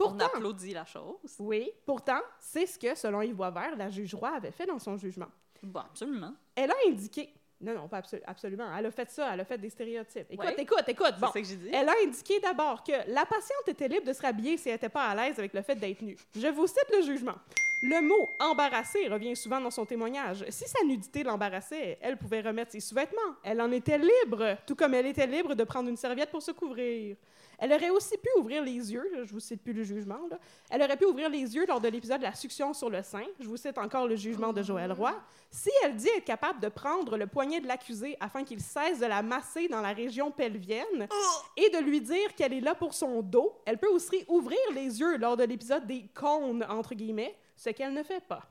On 0.00 0.04
Pourtant, 0.04 0.26
applaudit 0.26 0.74
la 0.74 0.84
chose. 0.84 1.16
oui, 1.40 1.70
pourtant, 1.84 2.20
c'est 2.38 2.66
ce 2.66 2.78
que, 2.78 2.94
selon 2.94 3.20
Yves 3.22 3.34
Boisvert, 3.34 3.74
la 3.76 3.90
juge 3.90 4.14
Roy 4.14 4.28
avait 4.30 4.52
fait 4.52 4.66
dans 4.66 4.78
son 4.78 4.96
jugement. 4.96 5.26
Bon, 5.62 5.80
absolument. 5.80 6.34
Elle 6.54 6.70
a 6.70 6.76
indiqué. 6.86 7.34
Non, 7.60 7.74
non, 7.74 7.88
pas 7.88 7.98
absolu- 7.98 8.22
absolument. 8.26 8.66
Elle 8.78 8.86
a 8.86 8.90
fait 8.92 9.10
ça, 9.10 9.30
elle 9.34 9.40
a 9.40 9.44
fait 9.44 9.58
des 9.58 9.68
stéréotypes. 9.70 10.26
Écoute, 10.30 10.46
Ouais. 10.46 10.54
écoute, 10.58 10.84
écoute. 10.86 11.12
C'est 11.14 11.20
Bon. 11.20 11.30
que 11.32 11.42
j'ai 11.42 11.56
dit. 11.56 11.70
Elle 11.72 11.88
a 11.88 11.94
indiqué 12.06 12.38
d'abord 12.40 12.84
que 12.84 12.92
la 13.08 13.26
patiente 13.26 13.66
était 13.66 13.88
libre 13.88 14.06
de 14.06 14.12
se 14.12 14.22
rhabiller 14.22 14.56
si 14.56 14.68
elle 14.68 14.76
n'était 14.76 14.88
pas 14.88 15.06
à 15.06 15.14
l'aise 15.14 15.38
avec 15.38 15.52
le 15.52 15.62
fait 15.62 15.74
d'être 15.74 16.00
nue. 16.02 16.16
Je 16.36 16.46
vous 16.48 16.66
cite 16.68 16.86
le 16.96 17.02
jugement. 17.02 17.34
Le 17.82 18.00
mot 18.00 18.28
embarrassé 18.40 19.06
revient 19.08 19.34
souvent 19.36 19.60
dans 19.60 19.70
son 19.70 19.84
témoignage. 19.86 20.44
Si 20.50 20.68
sa 20.68 20.84
nudité 20.84 21.22
l'embarrassait, 21.24 21.98
elle 22.00 22.16
pouvait 22.16 22.40
remettre 22.40 22.72
ses 22.72 22.80
sous-vêtements. 22.80 23.34
Elle 23.44 23.60
en 23.60 23.70
était 23.72 23.98
libre, 23.98 24.56
tout 24.66 24.74
comme 24.76 24.94
elle 24.94 25.06
était 25.06 25.26
libre 25.26 25.54
de 25.54 25.64
prendre 25.64 25.88
une 25.88 25.96
serviette 25.96 26.30
pour 26.30 26.42
se 26.42 26.50
couvrir. 26.52 27.16
Elle 27.58 27.72
aurait 27.72 27.90
aussi 27.90 28.16
pu 28.16 28.28
ouvrir 28.38 28.62
les 28.62 28.92
yeux, 28.92 29.10
je 29.24 29.32
vous 29.32 29.40
cite 29.40 29.62
plus 29.62 29.72
le 29.72 29.82
jugement, 29.82 30.20
là. 30.30 30.38
elle 30.70 30.80
aurait 30.80 30.96
pu 30.96 31.06
ouvrir 31.06 31.28
les 31.28 31.56
yeux 31.56 31.66
lors 31.66 31.80
de 31.80 31.88
l'épisode 31.88 32.18
de 32.18 32.24
la 32.24 32.34
succion 32.34 32.72
sur 32.72 32.88
le 32.88 33.02
sein, 33.02 33.24
je 33.40 33.48
vous 33.48 33.56
cite 33.56 33.78
encore 33.78 34.06
le 34.06 34.14
jugement 34.14 34.52
de 34.52 34.62
Joël 34.62 34.92
Roy, 34.92 35.12
si 35.50 35.70
elle 35.82 35.96
dit 35.96 36.08
être 36.16 36.24
capable 36.24 36.60
de 36.60 36.68
prendre 36.68 37.16
le 37.16 37.26
poignet 37.26 37.60
de 37.60 37.66
l'accusé 37.66 38.16
afin 38.20 38.44
qu'il 38.44 38.60
cesse 38.60 39.00
de 39.00 39.06
la 39.06 39.22
masser 39.22 39.66
dans 39.66 39.80
la 39.80 39.92
région 39.92 40.30
pelvienne 40.30 41.08
et 41.56 41.68
de 41.70 41.78
lui 41.78 42.00
dire 42.00 42.34
qu'elle 42.36 42.52
est 42.52 42.60
là 42.60 42.76
pour 42.76 42.94
son 42.94 43.22
dos, 43.22 43.60
elle 43.66 43.78
peut 43.78 43.90
aussi 43.90 44.24
ouvrir 44.28 44.58
les 44.72 45.00
yeux 45.00 45.16
lors 45.16 45.36
de 45.36 45.44
l'épisode 45.44 45.84
des 45.84 46.06
cônes, 46.14 46.64
entre 46.68 46.94
guillemets, 46.94 47.36
ce 47.56 47.70
qu'elle 47.70 47.92
ne 47.92 48.04
fait 48.04 48.24
pas. 48.24 48.42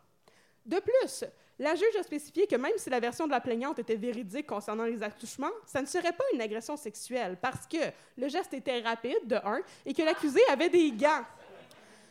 De 0.66 0.80
plus, 0.80 1.24
la 1.60 1.74
juge 1.74 1.96
a 2.00 2.04
spécifié 2.04 2.46
que 2.46 2.56
même 2.56 2.78
si 2.78 2.90
la 2.90 3.00
version 3.00 3.26
de 3.26 3.32
la 3.32 3.42
plaignante 3.42 3.80
était 3.80 3.96
véridique 3.96 4.46
concernant 4.46 4.86
les 4.86 5.02
attouchements, 5.02 5.52
ça 5.66 5.82
ne 5.82 5.88
serait 5.88 6.14
pas 6.14 6.24
une 6.34 6.42
agression 6.42 6.78
sexuelle 6.78 7.38
parce 7.42 7.66
que 7.66 7.78
le 8.18 8.28
geste 8.28 8.54
était 8.54 8.82
rapide, 8.82 9.26
de 9.26 9.36
un, 9.36 9.60
et 9.86 9.94
que 9.94 10.04
l'accusé 10.04 10.40
avait 10.50 10.70
des 10.70 10.92
gants. 10.92 11.24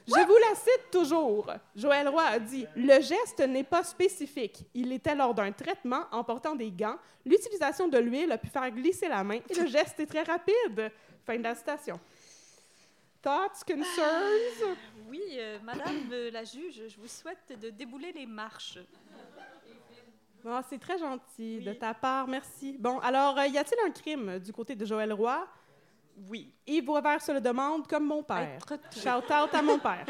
Je 0.06 0.12
vous 0.12 0.36
la 0.36 0.54
cite 0.54 0.90
toujours. 0.92 1.52
Joël 1.74 2.08
Roy 2.08 2.22
a 2.22 2.38
dit 2.38 2.64
Le 2.76 3.00
geste 3.00 3.40
n'est 3.40 3.64
pas 3.64 3.82
spécifique. 3.82 4.64
Il 4.72 4.92
était 4.92 5.16
lors 5.16 5.34
d'un 5.34 5.50
traitement 5.50 6.04
en 6.12 6.22
portant 6.22 6.54
des 6.54 6.70
gants. 6.70 6.96
L'utilisation 7.24 7.88
de 7.88 7.98
l'huile 7.98 8.30
a 8.30 8.38
pu 8.38 8.46
faire 8.46 8.70
glisser 8.70 9.08
la 9.08 9.24
main 9.24 9.40
et 9.48 9.54
le 9.54 9.66
geste 9.66 9.98
est 9.98 10.06
très 10.06 10.22
rapide. 10.22 10.92
Fin 11.24 11.38
de 11.38 11.42
la 11.42 11.56
citation. 11.56 11.98
Thoughts, 13.20 13.64
concerns? 13.66 14.76
Oui, 15.08 15.20
euh, 15.32 15.58
madame 15.64 16.08
euh, 16.12 16.30
la 16.30 16.44
juge, 16.44 16.82
je 16.86 16.96
vous 16.96 17.08
souhaite 17.08 17.58
de 17.60 17.70
débouler 17.70 18.12
les 18.12 18.26
marches. 18.26 18.78
Ah, 20.48 20.62
c'est 20.68 20.78
très 20.78 20.98
gentil 20.98 21.60
de 21.60 21.72
ta 21.72 21.92
part, 21.92 22.28
merci. 22.28 22.76
Bon, 22.78 22.98
alors, 23.00 23.38
euh, 23.38 23.46
y 23.46 23.58
a-t-il 23.58 23.88
un 23.88 23.90
crime 23.90 24.38
du 24.38 24.52
côté 24.52 24.76
de 24.76 24.84
Joël 24.84 25.12
Roy? 25.12 25.44
Oui. 26.30 26.54
Yves 26.66 26.84
Boisvert 26.84 27.20
se 27.20 27.32
le 27.32 27.40
demande 27.40 27.86
comme 27.86 28.06
mon 28.06 28.22
père. 28.22 28.58
Shout 28.92 29.08
out 29.30 29.52
à 29.52 29.60
mon 29.60 29.78
père. 29.78 30.06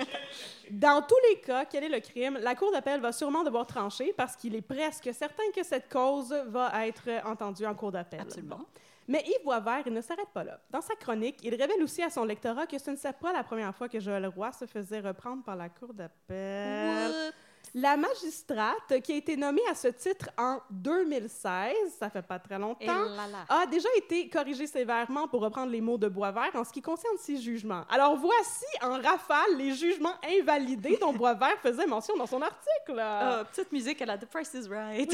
Dans 0.70 1.02
tous 1.02 1.16
les 1.30 1.40
cas, 1.40 1.64
quel 1.64 1.84
est 1.84 1.88
le 1.88 2.00
crime? 2.00 2.38
La 2.40 2.54
Cour 2.54 2.70
d'appel 2.70 3.00
va 3.00 3.10
sûrement 3.12 3.42
devoir 3.42 3.66
trancher 3.66 4.12
parce 4.16 4.36
qu'il 4.36 4.54
est 4.54 4.62
presque 4.62 5.12
certain 5.12 5.42
que 5.54 5.64
cette 5.64 5.88
cause 5.90 6.32
va 6.46 6.86
être 6.86 7.08
entendue 7.24 7.66
en 7.66 7.74
Cour 7.74 7.90
d'appel. 7.90 8.20
Absolument. 8.20 8.66
Mais 9.08 9.24
Yves 9.26 9.42
Boisvert, 9.44 9.82
il 9.86 9.92
ne 9.92 10.00
s'arrête 10.00 10.28
pas 10.34 10.44
là. 10.44 10.60
Dans 10.70 10.80
sa 10.80 10.94
chronique, 10.94 11.38
il 11.42 11.54
révèle 11.54 11.82
aussi 11.82 12.02
à 12.02 12.10
son 12.10 12.24
lectorat 12.24 12.66
que 12.66 12.78
ce 12.78 12.90
ne 12.90 12.96
serait 12.96 13.12
pas 13.12 13.32
la 13.32 13.42
première 13.42 13.74
fois 13.74 13.88
que 13.88 13.98
Joël 13.98 14.26
Roy 14.26 14.52
se 14.52 14.66
faisait 14.66 15.00
reprendre 15.00 15.42
par 15.42 15.56
la 15.56 15.68
Cour 15.68 15.94
d'appel. 15.94 17.32
La 17.78 17.94
magistrate, 17.98 19.02
qui 19.02 19.12
a 19.12 19.16
été 19.16 19.36
nommée 19.36 19.60
à 19.70 19.74
ce 19.74 19.88
titre 19.88 20.30
en 20.38 20.60
2016, 20.70 21.74
ça 21.98 22.08
fait 22.08 22.22
pas 22.22 22.38
très 22.38 22.58
longtemps, 22.58 23.04
là 23.04 23.26
là. 23.30 23.44
a 23.50 23.66
déjà 23.66 23.90
été 23.98 24.30
corrigée 24.30 24.66
sévèrement 24.66 25.28
pour 25.28 25.42
reprendre 25.42 25.70
les 25.70 25.82
mots 25.82 25.98
de 25.98 26.08
Boisvert 26.08 26.52
en 26.54 26.64
ce 26.64 26.72
qui 26.72 26.80
concerne 26.80 27.18
ses 27.18 27.36
jugements. 27.36 27.84
Alors 27.90 28.16
voici 28.16 28.64
en 28.80 28.92
rafale 28.92 29.58
les 29.58 29.74
jugements 29.74 30.14
invalidés 30.26 30.96
dont 30.98 31.12
Boisvert 31.12 31.58
faisait 31.60 31.86
mention 31.86 32.16
dans 32.16 32.24
son 32.24 32.40
article. 32.40 32.98
Ah, 32.98 33.44
petite 33.52 33.70
musique 33.70 34.00
à 34.00 34.06
la 34.06 34.16
The 34.16 34.24
Price 34.24 34.54
is 34.54 34.68
Right. 34.70 35.12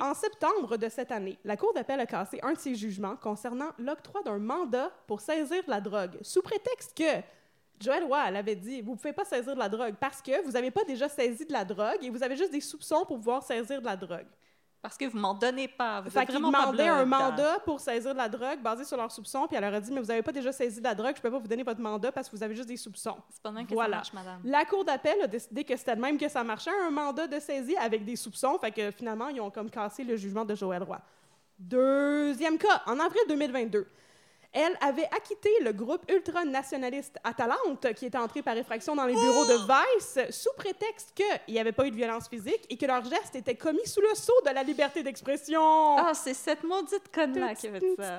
En 0.00 0.14
septembre 0.14 0.76
de 0.76 0.88
cette 0.88 1.10
année, 1.10 1.38
la 1.44 1.56
Cour 1.56 1.74
d'appel 1.74 1.98
a 1.98 2.06
cassé 2.06 2.38
un 2.44 2.52
de 2.52 2.58
ses 2.58 2.76
jugements 2.76 3.16
concernant 3.16 3.72
l'octroi 3.80 4.22
d'un 4.22 4.38
mandat 4.38 4.92
pour 5.08 5.20
saisir 5.20 5.64
de 5.64 5.70
la 5.70 5.80
drogue, 5.80 6.18
sous 6.22 6.42
prétexte 6.42 6.96
que 6.96 7.20
Joël 7.80 8.04
Roy 8.04 8.30
l'avait 8.30 8.56
dit, 8.56 8.80
vous 8.80 8.92
ne 8.92 8.96
pouvez 8.96 9.12
pas 9.12 9.24
saisir 9.24 9.54
de 9.54 9.58
la 9.58 9.68
drogue 9.68 9.94
parce 10.00 10.22
que 10.22 10.44
vous 10.44 10.52
n'avez 10.52 10.70
pas 10.70 10.84
déjà 10.84 11.08
saisi 11.08 11.44
de 11.44 11.52
la 11.52 11.64
drogue 11.64 11.98
et 12.02 12.10
vous 12.10 12.22
avez 12.22 12.36
juste 12.36 12.52
des 12.52 12.60
soupçons 12.60 13.04
pour 13.06 13.16
pouvoir 13.18 13.42
saisir 13.42 13.80
de 13.80 13.86
la 13.86 13.96
drogue. 13.96 14.26
Parce 14.82 14.96
que 14.96 15.04
vous 15.06 15.18
m'en 15.18 15.34
donnez 15.34 15.66
pas. 15.66 16.00
Vous 16.00 16.10
Fait 16.10 16.24
qu'ils 16.26 16.36
demandaient 16.36 16.86
un 16.86 17.04
mandat 17.04 17.58
pour 17.64 17.80
saisir 17.80 18.12
de 18.12 18.18
la 18.18 18.28
drogue 18.28 18.60
basé 18.62 18.84
sur 18.84 18.96
leurs 18.96 19.10
soupçons, 19.10 19.46
puis 19.48 19.56
elle 19.56 19.62
leur 19.64 19.74
a 19.74 19.80
dit, 19.80 19.90
mais 19.90 20.00
vous 20.00 20.06
n'avez 20.06 20.22
pas 20.22 20.30
déjà 20.30 20.52
saisi 20.52 20.78
de 20.78 20.84
la 20.84 20.94
drogue, 20.94 21.14
je 21.14 21.18
ne 21.18 21.22
peux 21.22 21.30
pas 21.30 21.38
vous 21.38 21.48
donner 21.48 21.64
votre 21.64 21.80
mandat 21.80 22.12
parce 22.12 22.28
que 22.28 22.36
vous 22.36 22.42
avez 22.42 22.54
juste 22.54 22.68
des 22.68 22.76
soupçons. 22.76 23.16
C'est 23.30 23.42
pas 23.42 23.50
même 23.50 23.66
que 23.66 23.74
Voilà. 23.74 24.04
ça 24.04 24.12
marche, 24.12 24.12
madame. 24.12 24.40
La 24.44 24.64
Cour 24.64 24.84
d'appel 24.84 25.20
a 25.22 25.26
décidé 25.26 25.64
que 25.64 25.76
c'était 25.76 25.96
de 25.96 26.00
même 26.00 26.16
que 26.18 26.28
ça 26.28 26.44
marchait, 26.44 26.70
un 26.86 26.90
mandat 26.90 27.26
de 27.26 27.40
saisie 27.40 27.76
avec 27.78 28.04
des 28.04 28.14
soupçons. 28.14 28.58
Fait 28.60 28.70
que 28.70 28.90
finalement, 28.92 29.26
ils 29.28 29.40
ont 29.40 29.50
comme 29.50 29.70
cassé 29.70 30.04
le 30.04 30.14
jugement 30.16 30.44
de 30.44 30.54
Joël 30.54 30.84
Roy. 30.84 31.00
Deuxième 31.58 32.58
cas, 32.58 32.82
en 32.86 32.98
avril 33.00 33.22
2022. 33.28 33.86
Elle 34.58 34.74
avait 34.80 35.04
acquitté 35.14 35.50
le 35.62 35.72
groupe 35.72 36.10
ultranationaliste 36.10 37.18
Atalante, 37.22 37.92
qui 37.94 38.06
était 38.06 38.16
entré 38.16 38.40
par 38.40 38.56
effraction 38.56 38.96
dans 38.96 39.04
les 39.04 39.12
bureaux 39.12 39.44
de 39.44 39.58
Vice, 39.66 40.18
sous 40.30 40.48
prétexte 40.56 41.12
qu'il 41.14 41.54
n'y 41.54 41.60
avait 41.60 41.72
pas 41.72 41.86
eu 41.86 41.90
de 41.90 41.96
violence 41.96 42.26
physique 42.26 42.64
et 42.70 42.78
que 42.78 42.86
leur 42.86 43.04
geste 43.04 43.36
était 43.36 43.54
commis 43.54 43.86
sous 43.86 44.00
le 44.00 44.14
sceau 44.14 44.32
de 44.46 44.50
la 44.54 44.62
liberté 44.62 45.02
d'expression. 45.02 45.98
Ah, 45.98 46.14
c'est 46.14 46.32
cette 46.32 46.64
maudite 46.64 47.14
conne-là 47.14 47.54
qui 47.54 47.68
a 47.68 47.72
fait 47.72 47.96
ça. 47.98 48.18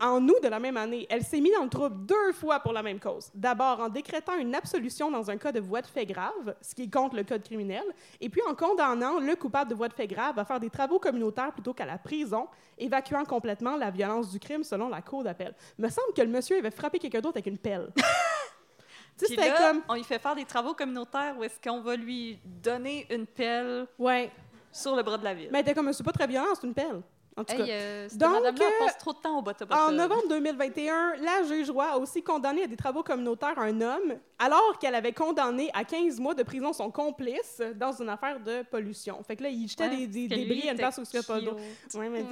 En 0.00 0.26
août 0.26 0.42
de 0.42 0.48
la 0.48 0.58
même 0.58 0.76
année, 0.76 1.06
elle 1.08 1.22
s'est 1.22 1.38
mise 1.38 1.54
dans 1.54 1.62
le 1.62 1.70
trouble 1.70 2.06
deux 2.06 2.32
fois 2.32 2.58
pour 2.58 2.72
la 2.72 2.82
même 2.82 2.98
cause. 2.98 3.30
D'abord 3.32 3.78
en 3.78 3.88
décrétant 3.88 4.34
une 4.34 4.56
absolution 4.56 5.12
dans 5.12 5.30
un 5.30 5.36
cas 5.36 5.52
de 5.52 5.60
voie 5.60 5.80
de 5.80 5.86
fait 5.86 6.06
grave, 6.06 6.56
ce 6.60 6.74
qui 6.74 6.82
est 6.82 6.92
contre 6.92 7.14
le 7.14 7.22
code 7.22 7.44
criminel, 7.44 7.84
et 8.20 8.28
puis 8.28 8.42
en 8.50 8.56
condamnant 8.56 9.20
le 9.20 9.36
coupable 9.36 9.70
de 9.70 9.76
voie 9.76 9.86
de 9.86 9.94
fait 9.94 10.08
grave 10.08 10.40
à 10.40 10.44
faire 10.44 10.58
des 10.58 10.70
travaux 10.70 10.98
communautaires 10.98 11.52
plutôt 11.52 11.72
qu'à 11.72 11.86
la 11.86 11.98
prison, 11.98 12.48
évacuant 12.78 13.24
complètement 13.24 13.76
la 13.76 13.90
violence 13.90 14.32
du 14.32 14.40
crime 14.40 14.64
selon 14.64 14.88
la 14.88 15.02
cour 15.02 15.22
d'appel. 15.22 15.54
Me 15.76 15.88
semble 15.88 16.12
que 16.14 16.22
le 16.22 16.28
monsieur 16.28 16.58
avait 16.58 16.70
frappé 16.70 16.98
quelqu'un 16.98 17.20
d'autre 17.20 17.36
avec 17.36 17.46
une 17.46 17.58
pelle. 17.58 17.90
tu 17.96 18.02
sais, 18.02 19.26
Puis 19.26 19.36
c'était 19.36 19.48
là, 19.48 19.56
comme... 19.72 19.82
on 19.88 19.94
lui 19.94 20.04
fait 20.04 20.18
faire 20.18 20.34
des 20.34 20.44
travaux 20.44 20.74
communautaires 20.74 21.34
où 21.38 21.44
est-ce 21.44 21.60
qu'on 21.60 21.80
va 21.80 21.96
lui 21.96 22.38
donner 22.44 23.06
une 23.10 23.26
pelle 23.26 23.86
Ouais. 23.98 24.30
sur 24.72 24.94
le 24.96 25.02
bras 25.02 25.18
de 25.18 25.24
la 25.24 25.34
ville. 25.34 25.48
Mais 25.52 25.60
était 25.60 25.74
comme, 25.74 25.92
c'est 25.92 26.04
pas 26.04 26.12
très 26.12 26.26
violent, 26.26 26.54
c'est 26.54 26.66
une 26.66 26.74
pelle. 26.74 27.00
En 27.38 27.44
tout 27.44 27.56
cas. 27.56 27.64
Euh, 27.68 28.08
Donc, 28.14 28.32
madame-là 28.32 28.64
euh, 28.64 28.84
passe 28.84 28.98
trop 28.98 29.12
de 29.12 29.18
temps 29.18 29.38
au 29.38 29.72
En 29.72 29.92
novembre 29.92 30.28
2021, 30.28 31.14
la 31.22 31.44
juge 31.46 31.70
Roy 31.70 31.86
a 31.86 31.96
aussi 31.98 32.22
condamné 32.22 32.64
à 32.64 32.66
des 32.66 32.76
travaux 32.76 33.02
communautaires 33.02 33.58
un 33.58 33.80
homme, 33.80 34.14
alors 34.38 34.78
qu'elle 34.78 34.94
avait 34.94 35.12
condamné 35.12 35.70
à 35.72 35.84
15 35.84 36.18
mois 36.20 36.34
de 36.34 36.42
prison 36.42 36.72
son 36.72 36.90
complice 36.90 37.62
dans 37.76 37.92
une 37.92 38.08
affaire 38.08 38.40
de 38.40 38.62
pollution. 38.62 39.22
Fait 39.22 39.36
que 39.36 39.44
là, 39.44 39.48
il 39.50 39.68
jetait 39.68 39.88
des, 39.88 40.06
des 40.06 40.28
débris 40.28 40.68
à 40.68 40.72
une 40.72 40.78
place 40.78 40.98
où 40.98 41.02
il 41.12 41.18
n'y 41.18 41.24
pas 41.24 41.40
d'eau. 41.40 41.56
Ouais, 41.94 42.08
mais. 42.08 42.24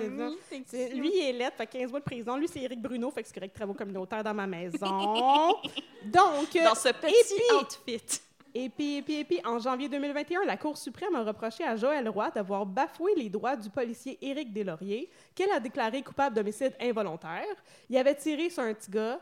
C'est- 0.67 0.91
Lui, 0.91 1.11
il 1.15 1.29
est 1.29 1.33
lettre, 1.33 1.57
fait 1.57 1.67
15 1.67 1.91
mois 1.91 2.01
de 2.01 2.05
prison. 2.05 2.37
Lui, 2.37 2.49
c'est 2.49 2.61
Éric 2.61 2.81
Bruno, 2.83 3.11
fait 3.11 3.23
que 3.23 3.29
c'est 3.29 3.35
correct, 3.35 3.55
travaux 3.55 3.75
communautaires 3.75 4.25
dans 4.25 4.35
ma 4.35 4.47
maison. 4.47 4.77
Donc, 6.05 6.55
euh, 6.57 6.65
Dans 6.65 6.75
ce 6.75 6.89
petit 6.89 7.35
puis- 7.35 7.57
outfit. 7.97 8.21
Et 8.59 8.71
puis, 8.71 9.03
puis, 9.03 9.23
puis, 9.23 9.39
en 9.45 9.59
janvier 9.59 9.87
2021, 9.87 10.47
la 10.47 10.57
Cour 10.57 10.79
suprême 10.79 11.15
a 11.15 11.23
reproché 11.23 11.63
à 11.63 11.77
Joël 11.77 12.09
Roy 12.09 12.31
d'avoir 12.31 12.65
bafoué 12.65 13.13
les 13.15 13.29
droits 13.29 13.55
du 13.55 13.69
policier 13.69 14.17
Éric 14.23 14.51
Deslauriers, 14.51 15.11
qu'elle 15.35 15.51
a 15.51 15.61
déclaré 15.61 16.03
coupable 16.03 16.35
d'homicide 16.35 16.75
involontaire. 16.81 17.45
Il 17.91 17.99
avait 17.99 18.15
tiré 18.15 18.49
sur 18.49 18.63
un 18.63 18.73
petit 18.73 18.91
gars 18.91 19.21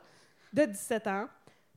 de 0.53 0.67
17 0.67 1.07
ans. 1.09 1.27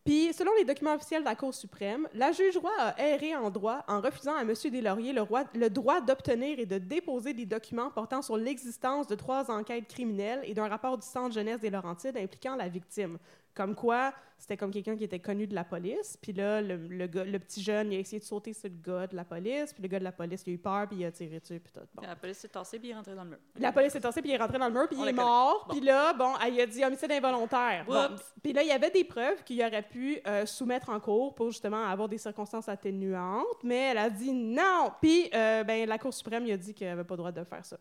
Puis, 0.05 0.32
selon 0.34 0.51
les 0.60 0.66
documents 0.66 0.93
officiels 0.93 1.22
de 1.22 1.26
la 1.26 1.34
Cour 1.34 1.51
suprême, 1.51 2.08
la 2.14 2.32
juge 2.32 2.58
Roy 2.58 2.70
a 2.78 3.01
erré 3.01 3.36
en 3.36 3.49
droit 3.49 3.84
en 3.88 4.01
refusant 4.01 4.36
à 4.36 4.41
M. 4.41 4.49
Deslauriers 4.49 5.14
le, 5.14 5.24
le 5.55 5.70
droit 5.72 5.99
d'obtenir 5.99 6.60
et 6.60 6.68
de 6.68 6.78
déposer 6.78 7.34
des 7.34 7.47
documents 7.47 7.89
portant 7.89 8.22
sur 8.22 8.38
l'existence 8.38 9.08
de 9.08 9.16
trois 9.16 9.49
enquêtes 9.49 9.88
criminelles 9.88 10.41
et 10.43 10.53
d'un 10.53 10.68
rapport 10.68 10.95
du 10.95 11.08
Centre 11.08 11.34
jeunesse 11.34 11.60
des 11.60 11.72
Laurentides 11.72 12.18
impliquant 12.18 12.55
la 12.55 12.70
victime. 12.70 13.18
Comme 13.58 13.74
quoi, 13.74 14.14
c'était 14.38 14.55
comme 14.55 14.70
quelqu'un 14.70 14.95
qui 14.95 15.03
était 15.03 15.18
connu 15.20 15.47
de 15.47 15.55
la 15.55 15.64
police. 15.64 16.16
Puis 16.22 16.32
là, 16.32 16.62
le, 16.62 16.76
le 16.76 17.08
gars- 17.08 17.26
le 17.26 17.39
petit 17.39 17.60
jeune, 17.64 17.91
il 17.91 17.95
a 17.95 17.99
essayé 17.99 18.20
de 18.20 18.24
sauter 18.24 18.53
sur 18.53 18.70
le 18.70 18.76
gars 18.80 19.08
de 19.08 19.16
la 19.16 19.26
police. 19.26 19.74
Puis 19.74 19.82
le 19.82 19.89
gars 19.89 19.97
de 19.97 20.03
la 20.03 20.12
police, 20.12 20.43
il 20.45 20.51
a 20.51 20.53
eu 20.53 20.58
peur, 20.60 20.88
puis 20.88 20.97
il 20.99 21.05
a 21.05 21.12
tiré 21.12 21.39
dessus, 21.39 21.60
puis 21.60 21.74
tout. 21.74 21.80
Bon. 21.95 22.03
La 22.05 22.16
police 22.16 22.38
s'est 22.38 22.47
tassée 22.47 22.78
puis 22.78 22.89
il 22.89 22.91
est 22.91 22.95
rentré 22.95 23.16
dans 23.16 23.24
le 23.24 23.32
mur. 23.32 23.39
La 23.60 23.72
police 23.72 23.95
est 23.95 23.99
tassée, 23.99 24.22
puis 24.22 24.30
il 24.30 24.36
est 24.36 24.38
rentré 24.38 24.60
dans 24.60 24.68
le 24.68 24.74
mur, 24.74 24.88
puis 24.88 24.95
il 25.01 25.08
est 25.08 25.14
mort. 25.14 25.66
Bon. 25.68 25.74
Puis 25.74 25.84
là, 25.84 26.14
bon, 26.14 26.34
elle 26.45 26.60
a 26.62 26.66
dit 26.68 26.86
homicide 26.86 27.12
involontaire. 27.12 27.84
Bon. 27.88 28.16
Puis 28.43 28.53
là, 28.53 28.62
il 28.62 28.68
y 28.68 28.72
avait 28.72 28.91
des 28.91 29.03
preuves 29.03 29.43
qu'il 29.43 29.60
aurait 29.64 29.82
pu 29.82 30.20
euh, 30.28 30.45
soumettre 30.45 30.89
en 30.91 30.99
cours 30.99 31.34
pour 31.34 31.49
justement 31.49 31.84
avoir 31.86 32.08
des 32.08 32.20
circonstances 32.20 32.70
atténuantes, 32.70 33.64
mais 33.64 33.89
elle 33.91 33.97
a 33.97 34.10
dit 34.12 34.32
non. 34.32 34.91
Puis, 35.01 35.30
euh, 35.34 35.64
ben, 35.64 35.89
la 35.89 35.97
Cour 35.97 36.14
suprême, 36.14 36.45
il 36.45 36.51
a 36.53 36.58
dit 36.58 36.76
qu'elle 36.76 36.89
n'avait 36.89 37.03
pas 37.03 37.16
le 37.16 37.18
droit 37.18 37.32
de 37.32 37.43
faire 37.43 37.66
ça. 37.66 37.78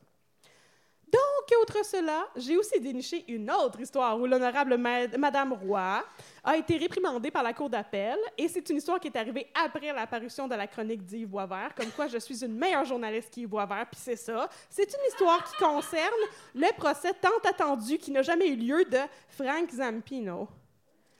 Donc, 1.49 1.63
outre 1.63 1.85
cela, 1.85 2.27
j'ai 2.37 2.57
aussi 2.57 2.81
déniché 2.81 3.25
une 3.29 3.51
autre 3.51 3.81
histoire 3.81 4.19
où 4.19 4.27
l'honorable 4.27 4.77
ma- 4.77 5.07
Madame 5.17 5.53
Roy 5.53 6.03
a 6.43 6.57
été 6.57 6.77
réprimandée 6.77 7.31
par 7.31 7.43
la 7.43 7.53
Cour 7.53 7.71
d'appel. 7.71 8.17
Et 8.37 8.49
c'est 8.49 8.69
une 8.71 8.79
histoire 8.79 8.99
qui 8.99 9.09
est 9.09 9.17
arrivée 9.17 9.47
après 9.65 9.93
l'apparition 9.93 10.49
de 10.49 10.55
la 10.55 10.67
chronique 10.67 11.05
d'Yves 11.05 11.29
Boisvert, 11.29 11.75
comme 11.77 11.91
quoi 11.93 12.09
je 12.09 12.19
suis 12.19 12.45
une 12.45 12.55
meilleure 12.57 12.85
journaliste 12.85 13.31
qu'Yves 13.33 13.49
Boisvert, 13.49 13.87
puis 13.91 14.01
c'est 14.03 14.17
ça. 14.17 14.49
C'est 14.69 14.89
une 14.93 15.07
histoire 15.09 15.45
qui 15.45 15.57
concerne 15.63 16.11
le 16.55 16.73
procès 16.77 17.13
tant 17.21 17.49
attendu 17.49 17.99
qui 17.99 18.11
n'a 18.11 18.23
jamais 18.23 18.49
eu 18.49 18.57
lieu 18.57 18.85
de 18.85 18.99
Frank 19.29 19.71
Zampino. 19.71 20.49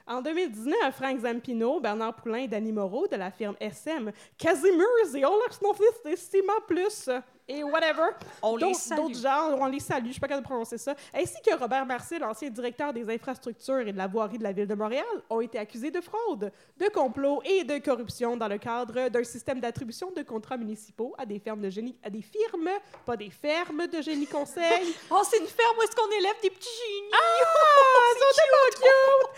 En 0.09 0.23
2019, 0.23 0.95
Frank 0.95 1.19
Zampino, 1.21 1.81
Bernard 1.81 2.15
Poulain 2.15 2.39
et 2.39 2.49
Danny 2.49 2.71
Moreau 2.73 3.07
de 3.09 3.17
la 3.17 3.31
firme 3.31 3.57
SM, 3.61 4.13
Casimir 4.39 4.87
et 5.15 5.25
Olex 5.25 5.61
Nofis 5.63 5.83
et 6.05 6.17
Sima 6.17 6.53
Plus 6.67 7.11
et 7.49 7.63
whatever. 7.63 8.11
On 8.43 8.57
les 8.57 8.75
salue. 8.75 9.01
D'autres 9.01 9.21
genres, 9.21 9.57
on 9.61 9.67
les 9.67 9.81
salue, 9.81 10.07
je 10.07 10.13
suis 10.13 10.21
pas 10.21 10.29
capable 10.29 10.45
de 10.45 10.49
prononcer 10.49 10.79
ça. 10.79 10.95
Ainsi 11.15 11.37
que 11.45 11.55
Robert 11.57 11.87
Marcel, 11.87 12.25
ancien 12.25 12.51
directeur 12.51 12.93
des 12.93 13.09
infrastructures 13.09 13.87
et 13.87 13.93
de 13.93 13.99
la 13.99 14.07
voirie 14.07 14.39
de 14.39 14.43
la 14.43 14.53
Ville 14.53 14.67
de 14.67 14.75
Montréal, 14.75 15.05
ont 15.31 15.41
été 15.41 15.59
accusés 15.59 15.91
de 15.91 16.01
fraude, 16.01 16.53
de 16.79 16.89
complot 16.89 17.43
et 17.45 17.65
de 17.65 17.79
corruption 17.79 18.37
dans 18.37 18.49
le 18.49 18.59
cadre 18.59 19.09
d'un 19.09 19.25
système 19.25 19.61
d'attribution 19.61 20.11
de 20.11 20.23
contrats 20.23 20.57
municipaux 20.57 21.15
à 21.19 21.27
des 21.27 21.39
fermes 21.39 21.61
de 21.61 21.71
génie, 21.71 21.97
à 22.03 22.11
des 22.11 22.23
firmes, 22.23 22.71
pas 23.05 23.17
des 23.17 23.31
fermes 23.31 23.87
de 23.87 24.03
génie 24.03 24.27
conseil. 24.27 24.95
Oh, 25.11 25.23
c'est 25.29 25.39
une 25.39 25.47
ferme 25.47 25.77
où 25.79 25.83
est-ce 25.83 25.95
qu'on 25.95 26.11
élève 26.11 26.35
des 26.43 26.51
petits 26.51 26.69
génies. 26.69 27.11
Ah, 27.13 27.17
ils 28.15 28.19
sont 28.19 28.35
tellement 28.37 28.91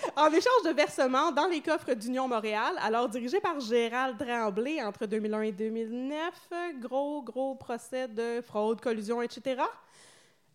cute! 0.04 0.12
En 0.16 0.32
échange 0.32 0.62
de 0.64 0.70
versements 0.70 1.30
dans 1.30 1.46
les 1.46 1.60
coffres 1.60 1.92
d'Union 1.94 2.26
Montréal, 2.26 2.74
alors 2.82 3.08
dirigé 3.08 3.40
par 3.40 3.60
Gérald 3.60 4.16
Tremblay 4.18 4.82
entre 4.82 5.06
2001 5.06 5.42
et 5.42 5.52
2009, 5.52 6.32
gros, 6.80 7.22
gros 7.22 7.54
procès 7.54 7.97
de 8.06 8.40
fraude, 8.40 8.80
collusion, 8.80 9.20
etc. 9.22 9.62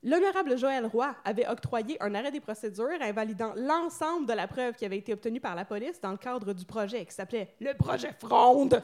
L'honorable 0.03 0.57
Joël 0.57 0.85
Roy 0.85 1.15
avait 1.23 1.47
octroyé 1.47 1.97
un 2.01 2.13
arrêt 2.13 2.31
des 2.31 2.41
procédures 2.41 3.01
invalidant 3.01 3.53
l'ensemble 3.55 4.27
de 4.27 4.33
la 4.33 4.47
preuve 4.47 4.75
qui 4.75 4.85
avait 4.85 4.97
été 4.97 5.13
obtenue 5.13 5.39
par 5.39 5.55
la 5.55 5.63
police 5.63 5.99
dans 6.01 6.11
le 6.11 6.17
cadre 6.17 6.53
du 6.53 6.65
projet 6.65 7.05
qui 7.05 7.13
s'appelait 7.13 7.53
le 7.61 7.73
projet 7.73 8.13
Fronde, 8.19 8.83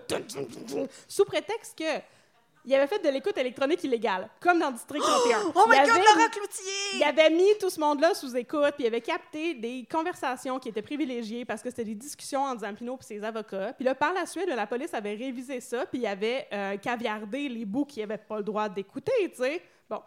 sous 1.08 1.26
prétexte 1.26 1.78
que 1.78 2.00
il 2.66 2.76
avait 2.76 2.88
fait 2.88 3.00
de 3.00 3.10
l'écoute 3.10 3.38
électronique 3.38 3.84
illégale, 3.84 4.30
comme 4.40 4.60
dans 4.60 4.72
District 4.72 5.02
31. 5.02 5.40
Oh 5.56 5.64
my 5.68 5.76
Il 5.78 5.82
God, 5.82 5.90
avait- 5.92 6.00
Laura 6.00 6.30
Cloutier! 6.30 6.72
il 6.96 7.04
avait 7.04 7.30
mis 7.30 7.58
tout 7.60 7.70
ce 7.70 7.80
monde-là 7.80 8.14
sous 8.14 8.36
écoute, 8.36 8.72
puis 8.76 8.84
il 8.84 8.88
avait 8.88 9.02
capté 9.02 9.54
des 9.54 9.88
conversations 9.90 10.60
qui 10.60 10.70
étaient 10.70 10.82
privilégiées 10.82 11.46
parce 11.46 11.62
que 11.62 11.70
c'était 11.70 11.86
des 11.86 11.96
discussions 11.96 12.44
entre 12.44 12.62
Zampino 12.62 12.98
et 13.00 13.04
ses 13.04 13.24
avocats. 13.24 13.74
Puis 13.74 13.86
là, 13.86 13.96
par 13.96 14.14
la 14.14 14.26
suite, 14.26 14.48
la 14.48 14.68
police 14.68 14.94
avait 14.94 15.16
révisé 15.16 15.62
ça, 15.62 15.86
puis 15.86 16.00
il 16.00 16.08
avait 16.08 16.48
euh, 16.52 16.78
caviardé 16.78 17.48
les 17.50 17.66
bouts 17.66 17.86
qu'il 17.86 18.02
n'avait 18.04 18.22
pas 18.22 18.38
le 18.38 18.44
droit 18.44 18.68
d'écouter, 18.70 19.12
tu 19.32 19.44
sais. 19.44 19.62
Bon. 19.90 20.02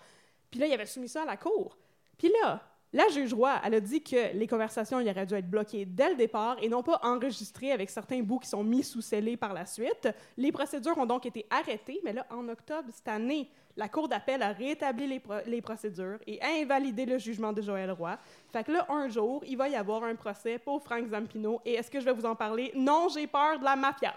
Puis 0.51 0.61
là, 0.61 0.67
il 0.67 0.73
avait 0.75 0.87
soumis 0.87 1.09
ça 1.09 1.23
à 1.23 1.27
la 1.27 1.37
cour. 1.39 1.77
Puis 2.19 2.31
là, 2.43 2.61
La 2.95 3.09
juge 3.09 3.33
Roy, 3.33 3.51
elle 3.65 3.75
a 3.75 3.81
dit 3.81 4.03
que 4.03 4.37
les 4.37 4.47
conversations 4.47 5.01
y 5.01 5.11
auraient 5.11 5.25
dû 5.25 5.33
être 5.33 5.49
bloquées 5.49 5.87
dès 5.87 6.11
le 6.11 6.15
départ 6.15 6.59
et 6.61 6.69
non 6.69 6.83
pas 6.83 7.01
enregistrées 7.03 7.73
avec 7.73 7.89
certains 7.89 8.21
bouts 8.21 8.41
qui 8.41 8.51
sont 8.51 8.63
mis 8.63 8.83
sous 8.83 9.01
scellés 9.01 9.39
par 9.39 9.55
la 9.55 9.65
suite. 9.65 10.11
Les 10.37 10.53
procédures 10.53 10.99
ont 10.99 11.07
donc 11.07 11.25
été 11.25 11.47
arrêtées, 11.49 12.03
mais 12.05 12.13
là, 12.13 12.27
en 12.29 12.47
octobre 12.51 12.91
cette 12.93 13.09
année, 13.09 13.49
la 13.79 13.89
Cour 13.89 14.09
d'appel 14.09 14.43
a 14.43 14.53
rétabli 14.53 15.23
les 15.47 15.63
procédures 15.63 16.19
et 16.27 16.39
a 16.43 16.49
invalidé 16.61 17.07
le 17.07 17.17
jugement 17.17 17.55
de 17.55 17.63
Joël 17.63 17.91
Roy. 17.93 18.19
Fait 18.53 18.63
que 18.63 18.73
là, 18.73 18.85
un 18.91 19.09
jour, 19.09 19.43
il 19.47 19.57
va 19.57 19.71
y 19.71 19.75
avoir 19.75 20.05
un 20.05 20.15
procès 20.15 20.59
pour 20.59 20.83
Frank 20.83 21.07
Zampino. 21.09 21.63
Et 21.65 21.73
est-ce 21.73 21.91
que 21.91 21.99
je 21.99 22.05
vais 22.05 22.13
vous 22.13 22.27
en 22.27 22.37
parler? 22.37 22.73
Non, 22.75 23.09
j'ai 23.09 23.27
peur 23.27 23.59
de 23.59 23.65
la 23.65 23.75
mafia. 23.75 24.13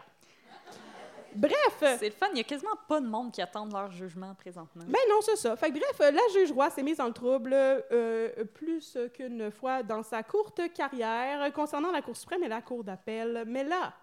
Bref, 1.35 1.97
C'est 1.99 2.09
le 2.09 2.11
fun. 2.11 2.27
Il 2.31 2.37
y 2.37 2.41
a 2.41 2.43
quasiment 2.43 2.75
pas 2.87 2.99
de 3.01 3.07
monde 3.07 3.31
qui 3.31 3.41
attend 3.41 3.65
leur 3.65 3.91
jugement 3.91 4.33
présentement. 4.35 4.83
ben 4.85 4.99
non, 5.09 5.19
c'est 5.21 5.35
ça. 5.35 5.55
Fait 5.55 5.69
que 5.69 5.79
bref, 5.79 5.99
euh, 6.01 6.11
la 6.11 6.21
juge 6.33 6.51
Roy 6.51 6.69
s'est 6.69 6.83
mise 6.83 6.97
dans 6.97 7.07
le 7.07 7.13
trouble 7.13 7.51
euh, 7.53 8.45
plus 8.53 8.97
qu'une 9.13 9.51
fois 9.51 9.83
dans 9.83 10.03
sa 10.03 10.23
courte 10.23 10.61
carrière 10.73 11.51
concernant 11.53 11.91
la 11.91 12.01
Cour 12.01 12.15
suprême 12.15 12.43
et 12.43 12.47
la 12.47 12.61
Cour 12.61 12.83
d'appel. 12.83 13.43
Mais 13.47 13.63
là, 13.63 13.93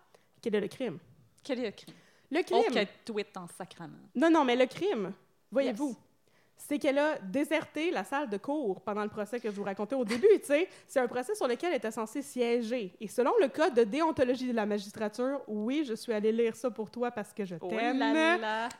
quel 0.41 0.55
est 0.55 0.61
le 0.61 0.68
crime? 0.68 0.99
Quel 1.43 1.61
est 1.61 1.66
le 1.66 1.72
crime? 1.72 1.95
Le 2.30 2.43
crime... 2.43 2.87
Tweet 3.05 3.37
en 3.37 3.47
sacrament. 3.47 3.99
Non, 4.14 4.30
non, 4.30 4.45
mais 4.45 4.57
le 4.57 4.66
crime, 4.66 5.12
voyez-vous, 5.51 5.97
c'est 6.57 6.79
qu'elle 6.79 6.99
a 6.99 7.19
déserté 7.19 7.91
la 7.91 8.05
salle 8.05 8.29
de 8.31 8.37
cours 8.37 8.81
pendant 8.83 9.03
le 9.03 9.09
procès 9.09 9.41
que 9.41 9.51
je 9.51 9.55
vous 9.57 9.65
racontais 9.65 9.97
au 9.97 10.05
début. 10.05 10.27
C'est 10.87 11.01
un 11.01 11.09
procès 11.09 11.35
sur 11.35 11.49
lequel 11.49 11.71
elle 11.71 11.77
était 11.79 11.91
censée 11.91 12.23
siéger. 12.23 12.95
Et 13.01 13.09
selon 13.09 13.33
le 13.41 13.49
code 13.49 13.75
de 13.75 13.83
déontologie 13.85 14.49
de 14.49 14.55
la 14.55 14.65
magistrature, 14.65 15.41
oui, 15.49 15.85
je 15.85 15.95
suis 15.95 16.13
allée 16.13 16.31
lire 16.33 16.55
ça 16.55 16.71
pour 16.71 16.89
toi 16.91 17.11
parce 17.11 17.33
que 17.33 17.45
je 17.45 17.57
Oh 17.61 17.69
t'aime. 17.69 17.99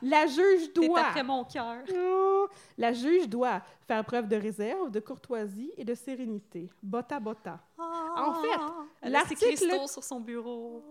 La 0.01 0.27
juge 0.27 0.71
doit. 0.73 0.99
après 1.01 1.23
mon 1.23 1.43
cœur. 1.43 1.77
Oh, 1.93 2.47
La 2.77 2.93
juge 2.93 3.27
doit 3.27 3.61
faire 3.87 4.03
preuve 4.05 4.27
de 4.27 4.37
réserve, 4.37 4.89
de 4.89 4.99
courtoisie 5.01 5.71
et 5.77 5.83
de 5.83 5.93
sérénité. 5.93 6.69
Botta 6.81 7.19
botta. 7.19 7.59
En 7.77 8.33
fait, 8.35 8.47
Ah, 8.57 8.75
a 9.01 9.05
ses 9.05 9.09
l'article- 9.09 9.87
sur 9.89 10.03
son 10.03 10.19
bureau, 10.21 10.81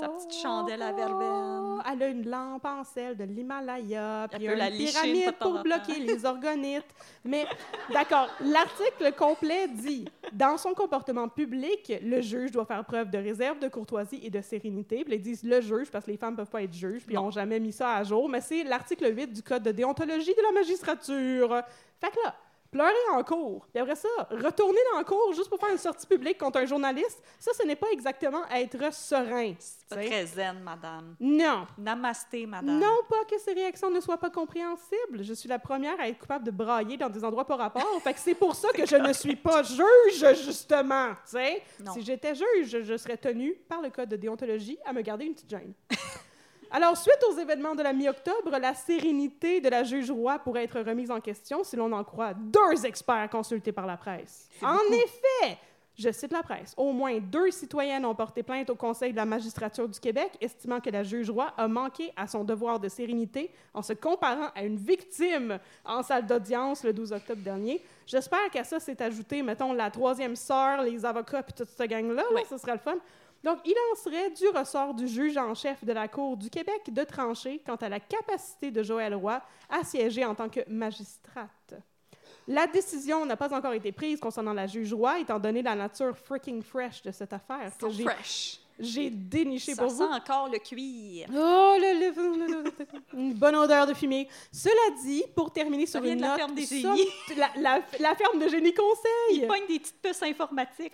sa 0.00 0.08
petite 0.08 0.32
chandelle 0.34 0.82
à 0.82 0.92
verveine. 0.92 1.76
Oh, 1.76 1.78
Elle 1.90 2.02
a 2.02 2.08
une 2.08 2.28
lampe 2.28 2.64
en 2.64 2.84
sel 2.84 3.16
de 3.16 3.24
l'Himalaya, 3.24 4.28
puis 4.30 4.44
une 4.46 4.52
la 4.52 4.70
pyramide 4.70 5.32
pour 5.40 5.62
bloquer 5.62 5.98
les 6.00 6.24
orgonites. 6.24 6.86
Mais 7.24 7.46
d'accord, 7.92 8.28
l'article 8.40 9.12
complet 9.16 9.68
dit 9.68 10.04
dans 10.32 10.56
son 10.56 10.74
comportement 10.74 11.28
public, 11.28 11.92
le 12.02 12.20
juge 12.20 12.50
doit 12.52 12.64
faire 12.64 12.84
preuve 12.84 13.10
de 13.10 13.18
réserve, 13.18 13.58
de 13.58 13.68
courtoisie 13.68 14.20
et 14.22 14.30
de 14.30 14.40
sérénité. 14.40 15.04
Puis 15.04 15.14
ils 15.14 15.20
disent 15.22 15.42
le 15.44 15.60
juge 15.60 15.90
parce 15.90 16.04
que 16.06 16.10
les 16.10 16.16
femmes 16.16 16.36
peuvent 16.36 16.50
pas 16.50 16.62
être 16.62 16.72
juges, 16.74 17.04
puis 17.04 17.14
ils 17.14 17.16
Non. 17.16 17.24
n'ont 17.24 17.30
jamais 17.30 17.60
mis 17.60 17.72
ça 17.72 17.94
à 17.94 18.04
jour. 18.04 18.28
Mais 18.28 18.40
c'est 18.40 18.64
l'article 18.64 19.14
8 19.16 19.32
du 19.32 19.42
code 19.42 19.62
de 19.62 19.72
déontologie 19.72 20.34
de 20.34 20.42
la 20.42 20.52
magistrature. 20.52 21.62
Fait 22.00 22.10
que 22.10 22.16
là. 22.24 22.34
Pleurer 22.72 22.90
en 23.12 23.22
cours, 23.22 23.66
puis 23.70 23.82
après 23.82 23.94
ça, 23.94 24.08
retourner 24.30 24.80
dans 24.92 24.98
le 24.98 25.04
cours 25.04 25.34
juste 25.34 25.50
pour 25.50 25.60
faire 25.60 25.68
une 25.70 25.76
sortie 25.76 26.06
publique 26.06 26.38
contre 26.38 26.58
un 26.58 26.64
journaliste, 26.64 27.22
ça, 27.38 27.50
ce 27.52 27.66
n'est 27.66 27.76
pas 27.76 27.88
exactement 27.92 28.48
être 28.48 28.94
serein. 28.94 29.52
C'est 29.58 29.88
pas 29.90 29.96
très 29.96 30.24
zen, 30.24 30.58
madame. 30.60 31.14
Non. 31.20 31.66
Namasté, 31.76 32.46
madame. 32.46 32.78
Non 32.78 32.96
pas 33.10 33.24
que 33.30 33.38
ces 33.38 33.52
réactions 33.52 33.90
ne 33.90 34.00
soient 34.00 34.16
pas 34.16 34.30
compréhensibles. 34.30 35.22
Je 35.22 35.34
suis 35.34 35.50
la 35.50 35.58
première 35.58 36.00
à 36.00 36.08
être 36.08 36.18
coupable 36.18 36.46
de 36.46 36.50
brailler 36.50 36.96
dans 36.96 37.10
des 37.10 37.22
endroits 37.22 37.46
pas 37.46 37.56
rapport. 37.56 38.00
fait 38.02 38.14
que 38.14 38.20
c'est 38.20 38.34
pour 38.34 38.54
ça 38.54 38.68
que 38.72 38.86
je 38.86 38.96
ne 38.96 39.12
suis 39.12 39.36
pas 39.36 39.62
juge, 39.62 40.42
justement. 40.42 41.10
Si 41.26 42.02
j'étais 42.02 42.34
juge, 42.34 42.82
je 42.82 42.96
serais 42.96 43.18
tenue 43.18 43.52
par 43.68 43.82
le 43.82 43.90
code 43.90 44.08
de 44.08 44.16
déontologie 44.16 44.78
à 44.86 44.94
me 44.94 45.02
garder 45.02 45.26
une 45.26 45.34
petite 45.34 45.50
gêne. 45.50 45.74
Alors, 46.74 46.96
suite 46.96 47.22
aux 47.30 47.38
événements 47.38 47.74
de 47.74 47.82
la 47.82 47.92
mi-octobre, 47.92 48.58
la 48.58 48.72
sérénité 48.74 49.60
de 49.60 49.68
la 49.68 49.84
juge 49.84 50.10
Roy 50.10 50.38
pourrait 50.38 50.64
être 50.64 50.80
remise 50.80 51.10
en 51.10 51.20
question 51.20 51.62
si 51.64 51.76
l'on 51.76 51.92
en 51.92 52.02
croit 52.02 52.32
deux 52.34 52.86
experts 52.86 53.28
consultés 53.30 53.72
par 53.72 53.86
la 53.86 53.98
presse. 53.98 54.48
En 54.62 54.78
effet, 54.90 55.58
je 55.98 56.10
cite 56.10 56.32
la 56.32 56.42
presse, 56.42 56.72
au 56.78 56.92
moins 56.92 57.18
deux 57.20 57.50
citoyennes 57.50 58.06
ont 58.06 58.14
porté 58.14 58.42
plainte 58.42 58.70
au 58.70 58.74
Conseil 58.74 59.12
de 59.12 59.16
la 59.16 59.26
magistrature 59.26 59.86
du 59.86 60.00
Québec, 60.00 60.30
estimant 60.40 60.80
que 60.80 60.88
la 60.88 61.02
juge 61.02 61.28
Roy 61.28 61.52
a 61.58 61.68
manqué 61.68 62.10
à 62.16 62.26
son 62.26 62.44
devoir 62.44 62.80
de 62.80 62.88
sérénité 62.88 63.50
en 63.74 63.82
se 63.82 63.92
comparant 63.92 64.48
à 64.54 64.62
une 64.62 64.78
victime 64.78 65.58
en 65.84 66.02
salle 66.02 66.24
d'audience 66.24 66.84
le 66.84 66.94
12 66.94 67.12
octobre 67.12 67.42
dernier. 67.42 67.82
J'espère 68.06 68.48
qu'à 68.50 68.64
ça 68.64 68.80
s'est 68.80 69.02
ajouté, 69.02 69.42
mettons, 69.42 69.74
la 69.74 69.90
troisième 69.90 70.36
sœur, 70.36 70.80
les 70.82 71.04
avocats, 71.04 71.42
puis 71.42 71.52
toute 71.52 71.68
cette 71.68 71.90
gang-là. 71.90 72.14
là, 72.14 72.32
Ouais. 72.32 72.44
Ce 72.48 72.56
serait 72.56 72.72
le 72.72 72.78
fun. 72.78 72.96
Donc, 73.42 73.58
il 73.64 73.74
en 73.92 73.96
serait 73.96 74.30
du 74.30 74.48
ressort 74.48 74.94
du 74.94 75.08
juge 75.08 75.36
en 75.36 75.54
chef 75.54 75.84
de 75.84 75.92
la 75.92 76.06
Cour 76.08 76.36
du 76.36 76.48
Québec 76.48 76.92
de 76.92 77.02
trancher 77.02 77.60
quant 77.66 77.76
à 77.76 77.88
la 77.88 77.98
capacité 77.98 78.70
de 78.70 78.82
Joël 78.82 79.14
Roy 79.14 79.40
à 79.68 79.82
siéger 79.82 80.24
en 80.24 80.34
tant 80.34 80.48
que 80.48 80.60
magistrate. 80.68 81.74
La 82.48 82.66
décision 82.66 83.24
n'a 83.26 83.36
pas 83.36 83.54
encore 83.54 83.72
été 83.72 83.92
prise 83.92 84.20
concernant 84.20 84.52
la 84.52 84.66
juge 84.66 84.92
Roy, 84.92 85.20
étant 85.20 85.38
donné 85.38 85.62
la 85.62 85.74
nature 85.74 86.16
freaking 86.16 86.62
fresh 86.62 87.02
de 87.02 87.10
cette 87.10 87.32
affaire 87.32 87.72
So 87.80 87.90
fresh. 87.90 88.61
J'ai 88.82 89.10
déniché 89.10 89.74
Ça 89.74 89.82
pour 89.82 89.90
sent 89.90 89.96
vous. 90.06 90.12
encore 90.12 90.48
le 90.50 90.58
cuir. 90.58 91.26
Oh, 91.34 91.74
le, 91.78 92.64
le- 92.64 92.72
une 93.14 93.34
bonne 93.34 93.54
odeur 93.56 93.86
de 93.86 93.94
fumier. 93.94 94.28
Cela 94.52 94.74
dit, 95.04 95.24
pour 95.34 95.52
terminer 95.52 95.86
sur 95.86 96.02
une 96.04 96.16
de 96.16 96.20
la 96.22 96.28
note, 96.28 96.36
ferme 96.38 96.54
des 96.54 96.66
génies. 96.66 97.06
la, 97.36 97.48
la- 97.56 97.82
la 98.00 98.14
ferme 98.14 98.38
de 98.38 98.48
génie 98.48 98.74
conseil. 98.74 99.02
Il 99.32 99.46
pogne 99.46 99.66
des 99.68 99.78
petites 99.78 100.00
puces 100.02 100.22
informatiques. 100.22 100.92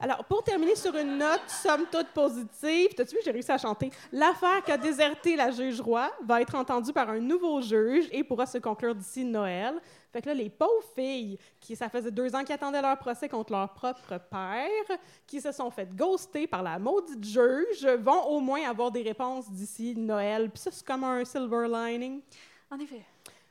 Alors, 0.00 0.24
pour 0.24 0.42
terminer 0.42 0.76
sur 0.76 0.94
une 0.96 1.18
note 1.18 1.42
somme 1.48 1.84
toute 1.90 2.08
positive, 2.08 2.88
t'as-tu 2.96 3.16
vu, 3.16 3.20
j'ai 3.24 3.30
réussi 3.30 3.52
à 3.52 3.58
chanter. 3.58 3.90
L'affaire 4.12 4.62
qu'a 4.64 4.76
déserté 4.76 5.36
la 5.36 5.50
juge 5.50 5.80
Roy 5.80 6.10
va 6.24 6.40
être 6.40 6.54
entendue 6.54 6.92
par 6.92 7.10
un 7.10 7.20
nouveau 7.20 7.60
juge 7.60 8.08
et 8.12 8.24
pourra 8.24 8.46
se 8.46 8.58
conclure 8.58 8.94
d'ici 8.94 9.24
Noël. 9.24 9.74
Fait 10.12 10.22
que 10.22 10.28
là, 10.28 10.34
les 10.34 10.48
pauvres 10.48 10.88
filles, 10.94 11.38
qui 11.60 11.76
ça 11.76 11.88
faisait 11.88 12.10
deux 12.10 12.34
ans 12.34 12.42
qu'ils 12.42 12.54
attendaient 12.54 12.80
leur 12.80 12.98
procès 12.98 13.28
contre 13.28 13.52
leur 13.52 13.72
propre 13.74 14.18
père, 14.30 14.98
qui 15.26 15.40
se 15.40 15.52
sont 15.52 15.70
fait 15.70 15.94
ghoster 15.94 16.46
par 16.46 16.62
la 16.62 16.78
maudite 16.78 17.24
juge, 17.24 17.86
vont 18.00 18.22
au 18.24 18.40
moins 18.40 18.68
avoir 18.68 18.90
des 18.90 19.02
réponses 19.02 19.50
d'ici 19.50 19.94
Noël. 19.96 20.50
Puis 20.50 20.62
ça, 20.62 20.70
c'est 20.70 20.86
comme 20.86 21.04
un 21.04 21.24
silver 21.24 21.66
lining. 21.68 22.22
En 22.70 22.78
effet. 22.78 23.02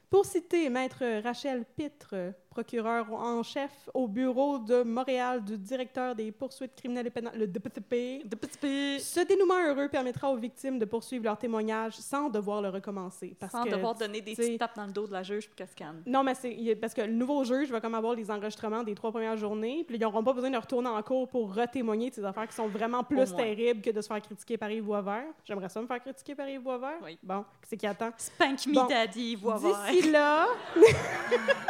Pour 0.09 0.25
citer 0.25 0.69
Maître 0.69 1.21
Rachel 1.21 1.65
Pitre, 1.75 2.33
procureur 2.61 3.05
en 3.13 3.43
chef 3.43 3.69
au 3.93 4.07
bureau 4.07 4.57
de 4.57 4.81
Montréal 4.81 5.43
du 5.43 5.59
directeur 5.59 6.15
des 6.15 6.31
poursuites 6.31 6.73
criminelles 6.75 7.05
et 7.05 7.09
pénales, 7.11 7.37
le 7.37 7.45
DPTP, 7.45 8.27
De 8.27 8.35
petits 8.35 8.57
p. 8.57 8.97
ce 8.99 9.19
dénouement 9.19 9.63
heureux 9.67 9.87
permettra 9.89 10.31
aux 10.31 10.37
victimes 10.37 10.79
de 10.79 10.85
poursuivre 10.85 11.23
leur 11.25 11.37
témoignage 11.37 11.93
sans 11.97 12.29
devoir 12.29 12.63
le 12.63 12.69
recommencer. 12.69 13.35
Parce 13.39 13.51
Sans 13.51 13.63
que, 13.63 13.69
devoir 13.69 13.93
donner 13.93 14.21
des 14.21 14.33
petites 14.33 14.57
tapes 14.57 14.75
dans 14.75 14.87
le 14.87 14.91
dos 14.91 15.05
de 15.05 15.13
la 15.13 15.21
juge 15.21 15.45
pour 15.47 15.55
qu'elle 15.55 15.67
se 15.67 15.75
calme. 15.75 16.01
Non, 16.07 16.23
mais 16.23 16.33
c'est 16.33 16.75
parce 16.81 16.95
que 16.95 17.01
le 17.01 17.13
nouveau 17.13 17.43
juge 17.43 17.69
va 17.69 17.79
comme 17.79 17.93
avoir 17.93 18.15
les 18.15 18.31
enregistrements 18.31 18.81
des 18.81 18.95
trois 18.95 19.11
premières 19.11 19.37
journées, 19.37 19.83
puis 19.87 19.97
ils 19.97 20.01
n'auront 20.01 20.23
pas 20.23 20.33
besoin 20.33 20.49
de 20.49 20.57
retourner 20.57 20.89
en 20.89 21.03
cours 21.03 21.27
pour 21.27 21.53
retémoigner 21.53 22.09
de 22.09 22.15
ces 22.15 22.25
affaires 22.25 22.47
qui 22.47 22.55
sont 22.55 22.67
vraiment 22.67 23.03
plus 23.03 23.35
terribles 23.35 23.81
que 23.81 23.91
de 23.91 24.01
se 24.01 24.07
faire 24.07 24.19
critiquer 24.21 24.57
par 24.57 24.71
Yves 24.71 24.83
Boisvert. 24.83 25.25
J'aimerais 25.45 25.69
ça 25.69 25.79
me 25.79 25.85
faire 25.85 25.99
critiquer 25.99 26.33
par 26.33 26.49
Yves 26.49 26.61
Boisvert. 26.63 26.97
Oui. 27.03 27.19
Bon, 27.21 27.45
c'est 27.61 27.77
qui 27.77 27.85
attend? 27.85 28.09
Spank 28.17 28.65
me 28.65 28.73
Bon. 28.73 28.87
daddy, 28.87 29.35
voix 29.35 29.57
vert. 29.57 29.85
D'ici 29.91 30.09
là, 30.09 30.47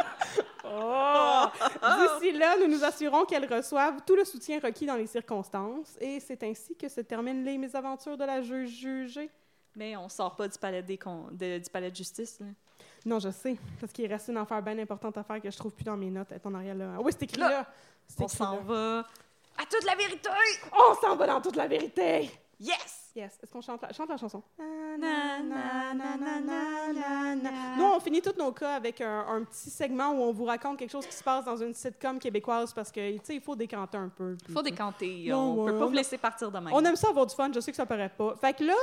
Oh! 0.70 1.44
D'ici 2.20 2.32
là, 2.32 2.56
nous 2.58 2.66
nous 2.68 2.84
assurons 2.84 3.24
qu'elles 3.24 3.52
reçoivent 3.52 4.00
tout 4.06 4.16
le 4.16 4.24
soutien 4.24 4.58
requis 4.60 4.86
dans 4.86 4.96
les 4.96 5.06
circonstances. 5.06 5.96
Et 6.00 6.20
c'est 6.20 6.42
ainsi 6.42 6.76
que 6.76 6.88
se 6.88 7.00
terminent 7.00 7.44
les 7.44 7.58
mésaventures 7.58 8.16
de 8.16 8.24
la 8.24 8.42
juge 8.42 8.70
jugée. 8.70 9.30
Mais 9.76 9.96
on 9.96 10.08
sort 10.08 10.34
pas 10.36 10.48
du 10.48 10.58
palais, 10.58 10.82
des 10.82 10.98
con- 10.98 11.28
de, 11.30 11.58
du 11.58 11.70
palais 11.70 11.90
de 11.90 11.96
justice. 11.96 12.40
Là. 12.40 12.46
Non, 13.06 13.18
je 13.20 13.30
sais, 13.30 13.56
parce 13.80 13.92
qu'il 13.92 14.06
reste 14.12 14.28
une 14.28 14.36
affaire 14.36 14.60
bien 14.62 14.78
importante 14.78 15.16
à 15.16 15.22
faire 15.22 15.40
que 15.40 15.50
je 15.50 15.56
trouve 15.56 15.72
plus 15.72 15.84
dans 15.84 15.96
mes 15.96 16.10
notes. 16.10 16.28
Elle 16.30 16.36
est 16.38 16.46
en 16.46 16.54
arrière 16.54 16.74
là. 16.74 16.94
Ah 16.96 17.00
oui, 17.00 17.12
c'est 17.12 17.22
écrit 17.24 17.40
Là, 17.40 17.64
On 18.18 18.28
s'en 18.28 18.56
va 18.62 18.98
à 19.56 19.64
toute 19.70 19.84
la 19.84 19.94
vérité. 19.94 20.28
On 20.72 20.94
s'en 20.94 21.16
va 21.16 21.26
dans 21.26 21.40
toute 21.40 21.56
la 21.56 21.66
vérité! 21.66 22.30
Yes! 22.60 23.07
Yes. 23.18 23.36
Est-ce 23.42 23.50
qu'on 23.50 23.60
chante 23.60 23.82
la, 23.82 23.92
chante 23.92 24.08
la 24.08 24.16
chanson? 24.16 24.40
Na, 24.58 24.96
na, 25.42 25.92
na, 25.92 26.16
na, 26.16 26.38
na, 26.92 27.34
na. 27.34 27.50
Nous, 27.76 27.84
on 27.84 27.98
finit 27.98 28.22
tous 28.22 28.36
nos 28.38 28.52
cas 28.52 28.76
avec 28.76 29.00
un, 29.00 29.26
un 29.28 29.42
petit 29.42 29.70
segment 29.70 30.10
où 30.12 30.22
on 30.22 30.32
vous 30.32 30.44
raconte 30.44 30.78
quelque 30.78 30.90
chose 30.92 31.04
qui 31.04 31.14
se 31.16 31.24
passe 31.24 31.44
dans 31.44 31.56
une 31.56 31.74
sitcom 31.74 32.20
québécoise 32.20 32.72
parce 32.72 32.92
que, 32.92 33.16
tu 33.16 33.20
sais, 33.24 33.34
il 33.34 33.40
faut 33.40 33.56
décanter 33.56 33.96
un 33.98 34.08
peu. 34.08 34.36
Il 34.48 34.54
faut 34.54 34.62
décanter. 34.62 35.26
Non, 35.30 35.38
on 35.38 35.64
ouais, 35.64 35.72
peut 35.72 35.78
pas 35.78 35.84
on 35.84 35.88
vous 35.88 35.94
laisser 35.94 36.16
partir 36.16 36.50
de 36.52 36.58
même. 36.60 36.72
On 36.72 36.84
aime 36.84 36.94
ça 36.94 37.08
avoir 37.08 37.26
du 37.26 37.34
fun, 37.34 37.50
je 37.52 37.58
sais 37.58 37.72
que 37.72 37.76
ça 37.76 37.86
paraît 37.86 38.08
pas. 38.16 38.36
Fait 38.40 38.52
que 38.52 38.62
là, 38.62 38.74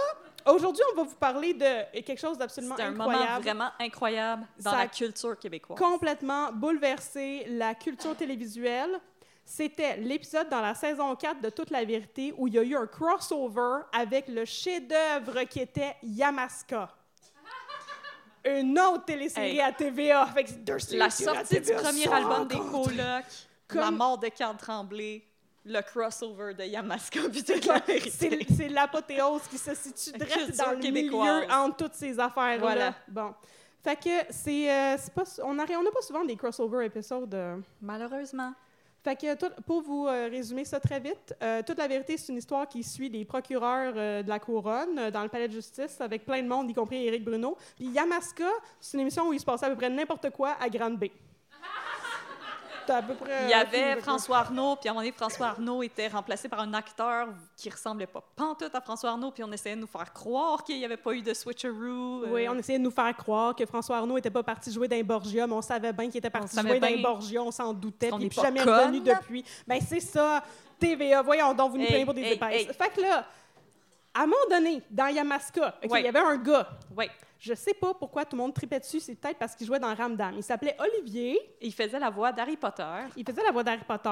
aujourd'hui, 0.54 0.84
on 0.94 0.98
va 0.98 1.04
vous 1.04 1.16
parler 1.16 1.54
de 1.54 2.02
quelque 2.02 2.20
chose 2.20 2.38
d'absolument 2.38 2.76
C'est 2.78 2.84
un 2.84 2.92
moment 2.92 3.10
incroyable. 3.12 3.44
vraiment 3.44 3.70
incroyable 3.80 4.48
dans 4.60 4.72
Ça 4.72 4.78
la 4.80 4.88
culture 4.88 5.40
québécoise. 5.40 5.80
complètement 5.80 6.52
bouleversé 6.52 7.46
la 7.52 7.74
culture 7.74 8.18
télévisuelle. 8.18 9.00
C'était 9.48 9.98
l'épisode 9.98 10.50
dans 10.50 10.60
la 10.62 10.74
saison 10.74 11.16
4 11.16 11.40
de 11.40 11.50
Toute 11.52 11.70
la 11.70 11.86
vérité 11.86 12.34
où 12.36 12.48
il 12.48 12.56
y 12.56 12.60
a 12.60 12.64
eu 12.64 12.76
un 12.76 12.88
crossover 12.88 13.82
avec 13.94 14.28
le 14.28 14.44
chef-d'œuvre 14.44 15.44
qui 15.44 15.60
était 15.60 15.96
Yamaska. 16.02 16.90
Une 18.46 18.78
autre 18.80 19.06
télésérie 19.06 19.52
Hey. 19.58 19.62
à 19.62 19.72
TVA. 19.72 20.26
Fait 20.28 20.44
que 20.46 20.52
deux 20.54 20.78
La 20.98 21.10
sortie 21.12 21.60
du 21.62 21.74
premier 21.74 22.12
album 22.12 22.48
des 22.48 22.58
colocs, 22.58 22.98
la 22.98 23.24
Comme- 23.68 23.98
mort 23.98 24.18
de 24.18 24.28
Carl 24.30 24.58
Tremblay, 24.58 25.24
le 25.64 25.82
crossover 25.82 26.54
de 26.56 26.64
Yamaska 26.64 27.20
puis 27.32 27.44
la 27.68 27.80
vérité. 27.80 28.48
C'est 28.56 28.70
l'apothéose 28.70 29.44
qui 29.50 29.58
se 29.60 29.76
situe 29.76 30.18
La 30.18 30.26
direct 30.26 30.58
dans 30.58 30.72
le 30.72 30.78
québécoise. 30.80 31.42
milieu 31.44 31.52
entre 31.54 31.78
toutes 31.78 31.94
ces 31.96 32.20
affaires-là. 32.20 32.58
Voilà. 32.58 32.94
Bon. 33.08 33.34
Fait 33.84 33.96
que 33.96 34.26
c'est, 34.32 34.72
euh, 34.72 34.98
n'a 35.54 35.66
on 35.78 35.84
n'a 35.84 35.92
pas 35.92 36.02
souvent 36.02 36.26
des 36.26 36.36
crossover 36.36 36.86
épisodes. 36.88 37.32
euh. 37.36 37.58
Malheureusement. 37.82 38.54
Fait 39.06 39.16
que 39.16 39.62
pour 39.62 39.84
vous 39.84 40.08
euh, 40.08 40.30
résumer 40.32 40.66
ça 40.66 40.80
très 40.80 41.00
vite, 41.00 41.36
euh, 41.44 41.62
toute 41.64 41.78
la 41.78 41.88
vérité, 41.88 42.18
c'est 42.18 42.32
une 42.32 42.40
histoire 42.40 42.68
qui 42.68 42.82
suit 42.82 43.08
les 43.08 43.24
procureurs 43.24 43.94
euh, 43.96 44.24
de 44.24 44.30
la 44.30 44.40
couronne 44.40 45.12
dans 45.12 45.22
le 45.22 45.30
palais 45.30 45.48
de 45.48 45.54
justice 45.54 46.02
avec 46.02 46.26
plein 46.26 46.42
de 46.42 46.48
monde, 46.48 46.72
y 46.72 46.74
compris 46.74 47.06
Éric 47.06 47.24
Bruno. 47.24 47.56
Puis 47.76 47.86
Yamaska, 47.86 48.50
c'est 48.80 48.98
une 48.98 49.02
émission 49.02 49.28
où 49.28 49.34
il 49.34 49.40
se 49.40 49.46
passait 49.46 49.68
à 49.68 49.70
peu 49.70 49.76
près 49.76 49.92
n'importe 49.92 50.32
quoi 50.32 50.56
à 50.60 50.68
Grande 50.70 50.98
Bay. 50.98 51.12
T'as 52.86 52.98
à 52.98 53.02
peu 53.02 53.14
près, 53.16 53.44
Il 53.46 53.50
y 53.50 53.54
avait 53.54 54.00
François 54.02 54.38
Arnaud, 54.40 54.76
puis 54.76 54.88
à 54.88 54.92
un 54.92 54.94
moment 54.94 55.02
donné, 55.04 55.12
François 55.12 55.48
Arnaud 55.48 55.82
était 55.84 56.08
remplacé 56.08 56.48
par 56.50 56.60
un 56.60 56.74
acteur 56.74 57.28
qui 57.58 57.70
ressemblait 57.70 58.08
pas 58.08 58.22
pantoute 58.36 58.74
à 58.74 58.82
François 58.82 59.12
Arnaud, 59.12 59.32
puis 59.32 59.44
on 59.44 59.52
essayait 59.52 59.76
de 59.76 59.82
nous 59.82 59.88
faire 59.88 60.12
croire 60.14 60.64
qu'il 60.64 60.78
n'y 60.78 60.86
avait 60.86 60.98
pas 60.98 61.14
eu 61.14 61.22
de 61.22 61.34
switcheroo. 61.34 62.24
euh, 62.24 62.28
Oui, 62.32 62.48
on 62.50 62.56
essayait 62.58 62.78
de 62.80 62.84
nous 62.84 62.92
faire 62.92 63.16
croire 63.16 63.56
que 63.56 63.66
François 63.66 63.98
Arnaud 63.98 64.16
n'était 64.16 64.30
pas 64.30 64.44
parti 64.44 64.72
jouer 64.72 64.88
les 64.88 65.04
Borgia, 65.04 65.48
mais 65.48 65.54
on 65.54 65.62
savait 65.62 65.94
bien 65.94 66.06
qu'il 66.08 66.18
était 66.18 66.30
parti 66.30 66.60
jouer 66.60 66.80
bien. 66.80 67.02
Borgia, 67.02 67.42
on 67.42 67.52
s'en 67.52 67.74
doutait, 67.74 68.10
puis 68.10 68.18
il 68.20 68.24
n'est 68.26 68.30
jamais 68.32 68.64
conne. 68.64 68.80
revenu 68.80 69.00
depuis. 69.02 69.44
Ben 69.68 69.80
c'est 69.82 70.00
ça, 70.00 70.44
TVA, 70.80 71.22
voyons 71.22 71.54
donc, 71.54 71.72
vous 71.72 71.78
nous 71.78 71.84
Hey, 71.84 71.90
prenez 71.92 72.06
pour 72.06 72.14
des 72.14 72.22
hey, 72.24 72.34
épaisses. 72.34 72.68
hey. 72.68 72.74
Fait 72.74 72.90
que 72.94 73.02
là, 73.02 73.26
à 74.14 74.22
un 74.22 74.26
moment 74.26 74.38
donné, 74.50 74.82
dans 74.90 75.08
Yamaska, 75.08 75.76
il 75.84 75.90
y 75.90 76.08
avait 76.08 76.20
un 76.20 76.38
gars, 76.38 76.70
Oui. 76.96 77.10
Je 77.40 77.54
sais 77.54 77.74
pas 77.74 77.94
pourquoi 77.94 78.26
tout 78.26 78.36
le 78.36 78.42
monde 78.42 78.54
tripait 78.54 78.80
dessus, 78.80 79.00
c'est 79.00 79.16
peut-être 79.16 79.38
parce 79.38 79.56
qu'il 79.56 79.68
jouait 79.68 79.80
dans 79.80 79.94
Ramdam. 79.94 80.36
Il 80.38 80.44
s'appelait 80.44 80.76
Olivier, 80.80 81.40
Il 81.62 81.74
faisait 81.74 82.00
la 82.00 82.10
voix 82.10 82.32
d'Harry 82.32 82.58
Potter. 82.58 82.84
il 83.16 83.26
faisait 83.26 83.44
la 83.44 83.52
voix 83.52 83.64
d'Harry 83.64 83.84
Potter. 83.88 84.10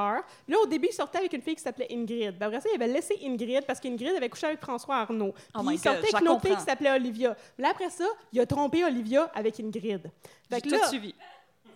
Là, 0.48 0.58
au 0.62 0.66
début, 0.66 0.88
il 0.90 0.94
sortait 0.94 1.20
avec 1.20 1.34
une 1.34 1.42
fille 1.42 1.56
qui 1.56 1.62
s'appelait 1.62 1.88
Ingrid. 1.92 2.38
Ben, 2.38 2.48
après 2.48 2.62
ça, 2.62 2.70
il 2.72 2.76
avait 2.82 2.92
laissé 2.92 3.18
Ingrid 3.24 3.66
parce 3.66 3.80
qu'Ingrid 3.80 4.16
avait 4.16 4.30
couché 4.30 4.48
avec 4.48 4.60
François 4.60 4.98
Arnaud. 4.98 5.32
Puis 5.34 5.44
Oh 5.56 5.64
my 5.64 5.76
il 5.76 5.80
sortait 5.80 6.02
God, 6.02 6.16
avec 6.16 6.22
une 6.22 6.30
autre 6.30 6.42
fille 6.48 6.56
qui 6.56 6.64
s'appelait 6.64 6.92
Olivia. 6.92 7.36
Là, 7.58 7.70
après 7.72 7.90
ça, 7.90 8.06
il 8.32 8.40
a 8.40 8.46
trompé 8.46 8.84
Olivia 8.84 9.32
avec 9.34 9.60
Ingrid. 9.60 10.12
Fait 10.50 10.62
que 10.62 10.70
là, 10.70 10.88
suivi. 10.88 11.16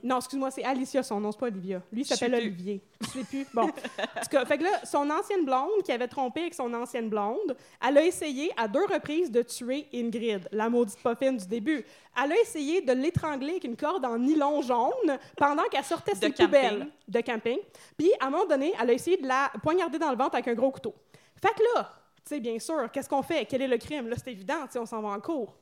Non, 0.03 0.17
excuse-moi, 0.17 0.51
c'est 0.51 0.63
Alicia 0.63 1.03
son 1.03 1.19
nom, 1.19 1.31
c'est 1.31 1.39
pas 1.39 1.47
Olivia. 1.47 1.81
Lui, 1.91 2.05
s'appelle. 2.05 2.35
Olivier. 2.35 2.81
Je 3.01 3.07
sais 3.07 3.23
plus. 3.23 3.45
Bon. 3.53 3.63
En 3.63 3.67
tout 3.67 4.29
cas, 4.31 4.45
fait 4.45 4.57
que 4.57 4.63
là, 4.63 4.69
son 4.85 5.09
ancienne 5.09 5.45
blonde, 5.45 5.83
qui 5.83 5.91
avait 5.91 6.07
trompé 6.07 6.41
avec 6.41 6.53
son 6.53 6.73
ancienne 6.73 7.09
blonde, 7.09 7.55
elle 7.87 7.97
a 7.97 8.03
essayé 8.05 8.51
à 8.57 8.67
deux 8.67 8.85
reprises 8.85 9.31
de 9.31 9.41
tuer 9.41 9.87
Ingrid, 9.93 10.47
la 10.51 10.69
maudite 10.69 10.99
poffine 11.01 11.37
du 11.37 11.45
début. 11.47 11.85
Elle 12.23 12.31
a 12.31 12.39
essayé 12.41 12.81
de 12.81 12.93
l'étrangler 12.93 13.51
avec 13.51 13.63
une 13.63 13.75
corde 13.77 14.03
en 14.05 14.17
nylon 14.17 14.61
jaune 14.61 15.17
pendant 15.37 15.63
qu'elle 15.71 15.83
sortait 15.83 16.13
De 16.13 16.17
ses 16.17 16.31
camping. 16.31 16.45
poubelles 16.45 16.87
de 17.07 17.21
camping. 17.21 17.59
Puis, 17.97 18.11
à 18.19 18.27
un 18.27 18.29
moment 18.29 18.45
donné, 18.45 18.73
elle 18.81 18.89
a 18.89 18.93
essayé 18.93 19.17
de 19.17 19.27
la 19.27 19.51
poignarder 19.61 19.99
dans 19.99 20.09
le 20.11 20.17
ventre 20.17 20.35
avec 20.35 20.47
un 20.47 20.53
gros 20.55 20.71
couteau. 20.71 20.95
Fait 21.41 21.53
que 21.53 21.61
là, 21.75 21.91
tu 22.25 22.35
sais, 22.35 22.39
bien 22.39 22.57
sûr, 22.59 22.89
qu'est-ce 22.91 23.07
qu'on 23.07 23.21
fait? 23.21 23.45
Quel 23.45 23.61
est 23.61 23.67
le 23.67 23.77
crime? 23.77 24.09
Là, 24.09 24.15
c'est 24.21 24.31
évident, 24.31 24.61
tu 24.65 24.73
sais, 24.73 24.79
on 24.79 24.85
s'en 24.85 25.01
va 25.01 25.09
en 25.09 25.19
cours 25.19 25.55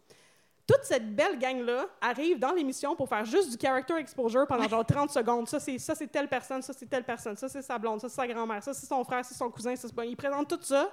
toute 0.68 0.84
cette 0.84 1.16
belle 1.16 1.38
gang-là 1.38 1.86
arrive 2.02 2.40
dans 2.40 2.52
l'émission 2.52 2.96
pour 2.96 3.08
faire 3.08 3.24
juste 3.26 3.52
du 3.52 3.58
character 3.58 3.96
exposure 3.98 4.48
pendant 4.48 4.68
genre 4.68 4.86
30 4.86 5.12
secondes. 5.12 5.48
Ça, 5.48 5.60
c'est, 5.60 5.78
ça, 5.78 5.94
c'est 5.94 6.08
telle 6.08 6.28
personne, 6.28 6.62
ça, 6.62 6.74
c'est 6.74 6.88
telle 6.88 7.04
personne, 7.04 7.36
ça, 7.36 7.48
c'est 7.48 7.62
sa 7.62 7.78
blonde, 7.78 8.02
ça, 8.02 8.10
c'est 8.10 8.16
sa 8.16 8.28
grand-mère, 8.28 8.64
ça, 8.64 8.74
c'est 8.74 8.88
son 8.88 9.04
frère, 9.04 9.24
ça, 9.24 9.32
c'est 9.32 9.38
son 9.38 9.50
cousin, 9.50 9.76
ça, 9.76 9.88
c'est. 9.88 10.08
Ils 10.08 10.16
présentent 10.16 10.50
tout 10.50 10.60
ça. 10.62 10.92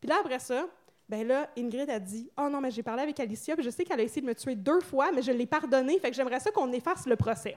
Puis 0.00 0.08
là, 0.08 0.16
après 0.20 0.38
ça, 0.38 0.66
ben 1.08 1.26
là, 1.26 1.48
Ingrid 1.58 1.90
a 1.90 1.98
dit 1.98 2.30
«Oh 2.38 2.48
non, 2.48 2.60
mais 2.60 2.70
j'ai 2.70 2.82
parlé 2.82 3.02
avec 3.02 3.20
Alicia, 3.20 3.54
puis 3.54 3.64
je 3.64 3.70
sais 3.70 3.84
qu'elle 3.84 4.00
a 4.00 4.02
essayé 4.02 4.22
de 4.22 4.26
me 4.26 4.34
tuer 4.34 4.54
deux 4.54 4.80
fois, 4.80 5.12
mais 5.12 5.22
je 5.22 5.30
l'ai 5.30 5.46
pardonné, 5.46 5.98
fait 5.98 6.10
que 6.10 6.16
j'aimerais 6.16 6.40
ça 6.40 6.50
qu'on 6.50 6.72
efface 6.72 7.06
le 7.06 7.16
procès.» 7.16 7.56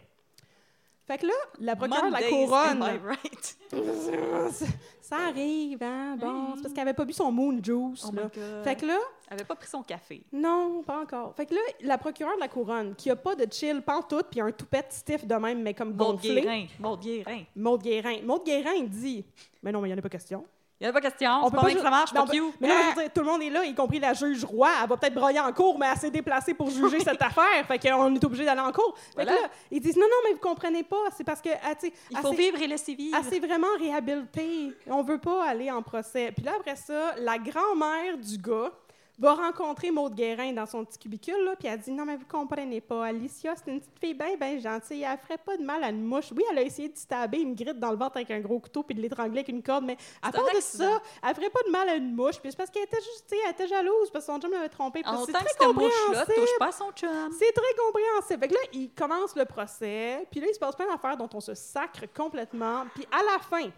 Fait 1.07 1.19
que 1.19 1.27
là, 1.27 1.33
la 1.59 1.75
procureure 1.75 2.07
de 2.07 2.11
la 2.11 2.23
couronne... 2.23 2.81
right? 3.05 3.57
ça 5.01 5.17
arrive, 5.27 5.83
hein? 5.83 6.17
Bon, 6.19 6.53
c'est 6.55 6.63
parce 6.63 6.73
qu'elle 6.73 6.81
avait 6.87 6.93
pas 6.95 7.05
bu 7.05 7.13
son 7.13 7.31
moon 7.31 7.59
juice, 7.61 8.05
Oh 8.09 8.15
là. 8.15 8.29
Fait 8.63 8.75
que 8.75 8.87
là, 8.87 8.97
Elle 9.27 9.35
avait 9.35 9.43
pas 9.45 9.55
pris 9.55 9.67
son 9.67 9.83
café. 9.83 10.23
non, 10.33 10.81
pas 10.83 11.01
encore. 11.01 11.35
Fait 11.35 11.45
que 11.45 11.53
là, 11.53 11.61
la 11.81 11.97
procureure 11.99 12.35
de 12.35 12.39
la 12.39 12.47
couronne, 12.47 12.95
qui 12.95 13.11
a 13.11 13.15
pas 13.15 13.35
de 13.35 13.45
chill 13.51 13.81
pantoute, 13.83 14.27
puis 14.31 14.41
un 14.41 14.51
toupette 14.51 14.91
stiff 14.93 15.25
de 15.25 15.35
même, 15.35 15.61
mais 15.61 15.75
comme 15.75 15.89
Maud 15.89 16.15
gonflé. 16.15 16.41
Guérin. 16.41 16.65
Maud 16.79 16.99
Guérin. 16.99 17.43
Maud 17.55 17.83
Guérin. 17.83 18.17
Maud 18.23 18.43
Guérin 18.43 18.81
dit 18.83 19.23
Mais 19.61 19.71
non, 19.71 19.81
mais 19.81 19.89
il 19.89 19.91
n'y 19.91 19.95
en 19.95 19.99
a 19.99 20.01
pas 20.03 20.09
question. 20.09 20.43
Il 20.81 20.83
n'y 20.83 20.89
a 20.89 20.93
pas 20.93 20.99
question. 20.99 21.31
On 21.41 21.49
peut 21.49 21.55
pas 21.55 21.63
pas 21.63 21.73
que 21.73 21.79
ça 21.79 21.89
marche, 21.89 22.13
Non, 22.13 22.25
ben- 22.25 22.33
you? 22.35 22.53
Mais 22.59 22.67
je 22.67 22.73
Ah! 22.73 22.89
veux 22.95 23.01
dire, 23.03 23.13
tout 23.13 23.21
le 23.21 23.27
monde 23.27 23.41
est 23.41 23.49
là, 23.49 23.63
y 23.63 23.73
compris 23.73 23.97
la 23.97 24.13
juge 24.13 24.43
roi. 24.43 24.69
Elle 24.83 24.89
va 24.89 24.97
peut-être 24.97 25.13
broyer 25.13 25.39
en 25.39 25.53
cours, 25.53 25.79
mais 25.79 25.85
elle 25.89 25.97
s'est 25.97 26.11
déplacée 26.11 26.53
pour 26.53 26.69
juger 26.69 26.99
cette 26.99 27.21
affaire. 27.21 27.65
Fait 27.65 27.79
qu'on 27.79 28.13
est 28.13 28.23
obligé 28.25 28.43
d'aller 28.43 28.59
en 28.59 28.73
cours. 28.73 28.93
Fait 29.15 29.23
que 29.25 29.29
là, 29.29 29.37
ils 29.71 29.79
disent 29.79 29.95
Non, 29.95 30.03
non, 30.03 30.17
mais 30.25 30.33
vous 30.33 30.39
comprenez 30.39 30.83
pas. 30.83 30.97
C'est 31.15 31.23
parce 31.23 31.41
que, 31.41 31.49
ah, 31.63 31.73
Il 31.81 31.91
elle 32.11 32.17
faut 32.17 32.31
vivre 32.33 32.61
et 32.61 32.67
laisser 32.67 32.93
vivre. 32.93 33.17
elle 33.17 33.23
s'est 33.23 33.39
vraiment 33.39 33.67
réhabilitée. 33.79 34.73
On 34.87 35.01
veut 35.01 35.17
pas 35.19 35.45
aller 35.47 35.71
en 35.71 35.81
procès. 35.81 36.31
Puis 36.35 36.43
là, 36.43 36.51
après 36.59 36.75
ça, 36.75 37.15
la 37.19 37.37
grand-mère 37.37 38.17
du 38.17 38.37
gars 38.37 38.71
va 39.17 39.33
rencontrer 39.33 39.91
Maude 39.91 40.13
Guérin 40.13 40.51
dans 40.51 40.65
son 40.65 40.83
petit 40.83 40.99
cubicule, 40.99 41.43
là, 41.45 41.55
puis 41.55 41.67
elle 41.67 41.79
dit 41.79 41.91
«Non, 41.93 42.05
mais 42.05 42.17
vous 42.17 42.25
comprenez 42.25 42.81
pas, 42.81 43.05
Alicia, 43.05 43.53
c'est 43.55 43.71
une 43.71 43.79
petite 43.79 43.99
fille 43.99 44.13
bien, 44.13 44.35
bien 44.35 44.59
gentille. 44.59 45.03
Elle 45.03 45.17
ferait 45.17 45.37
pas 45.37 45.55
de 45.57 45.63
mal 45.63 45.83
à 45.83 45.89
une 45.89 46.03
mouche. 46.03 46.31
Oui, 46.35 46.43
elle 46.51 46.57
a 46.57 46.61
essayé 46.61 46.89
de 46.89 46.97
stabber 46.97 47.39
une 47.39 47.55
grille 47.55 47.73
dans 47.75 47.91
le 47.91 47.97
ventre 47.97 48.17
avec 48.17 48.31
un 48.31 48.39
gros 48.39 48.59
couteau 48.59 48.83
puis 48.83 48.95
de 48.95 49.01
l'étrangler 49.01 49.39
avec 49.39 49.49
une 49.49 49.63
corde, 49.63 49.85
mais 49.85 49.97
à 50.21 50.31
part 50.31 50.45
de 50.53 50.59
ça, 50.59 51.01
elle 51.23 51.35
ferait 51.35 51.49
pas 51.49 51.61
de 51.65 51.71
mal 51.71 51.89
à 51.89 51.95
une 51.95 52.13
mouche. 52.13 52.39
Puis 52.39 52.51
c'est 52.51 52.57
parce 52.57 52.69
qu'elle 52.69 52.83
était 52.83 53.01
juste, 53.01 53.33
elle 53.45 53.51
était 53.51 53.67
jalouse 53.67 54.09
parce 54.11 54.25
que 54.25 54.33
son 54.33 54.39
chum 54.39 54.51
l'avait 54.51 54.69
trompée. 54.69 55.01
C'est 55.05 55.31
que 55.31 55.37
très 55.37 55.65
compréhensible. 55.65 56.35
touche 56.35 56.59
pas 56.59 56.71
son 56.71 56.91
chum. 56.91 57.31
C'est 57.37 57.51
très 57.53 57.83
compréhensible. 57.85 58.39
Fait 58.39 58.47
que 58.47 58.53
là, 58.53 58.59
il 58.73 58.91
commence 58.93 59.35
le 59.35 59.45
procès, 59.45 60.27
puis 60.29 60.39
là, 60.39 60.47
il 60.49 60.53
se 60.53 60.59
passe 60.59 60.75
plein 60.75 60.91
d'affaires 60.91 61.17
dont 61.17 61.29
on 61.33 61.39
se 61.39 61.53
sacre 61.53 62.05
complètement. 62.13 62.85
Puis 62.93 63.07
à 63.11 63.23
la 63.23 63.39
fin, 63.39 63.69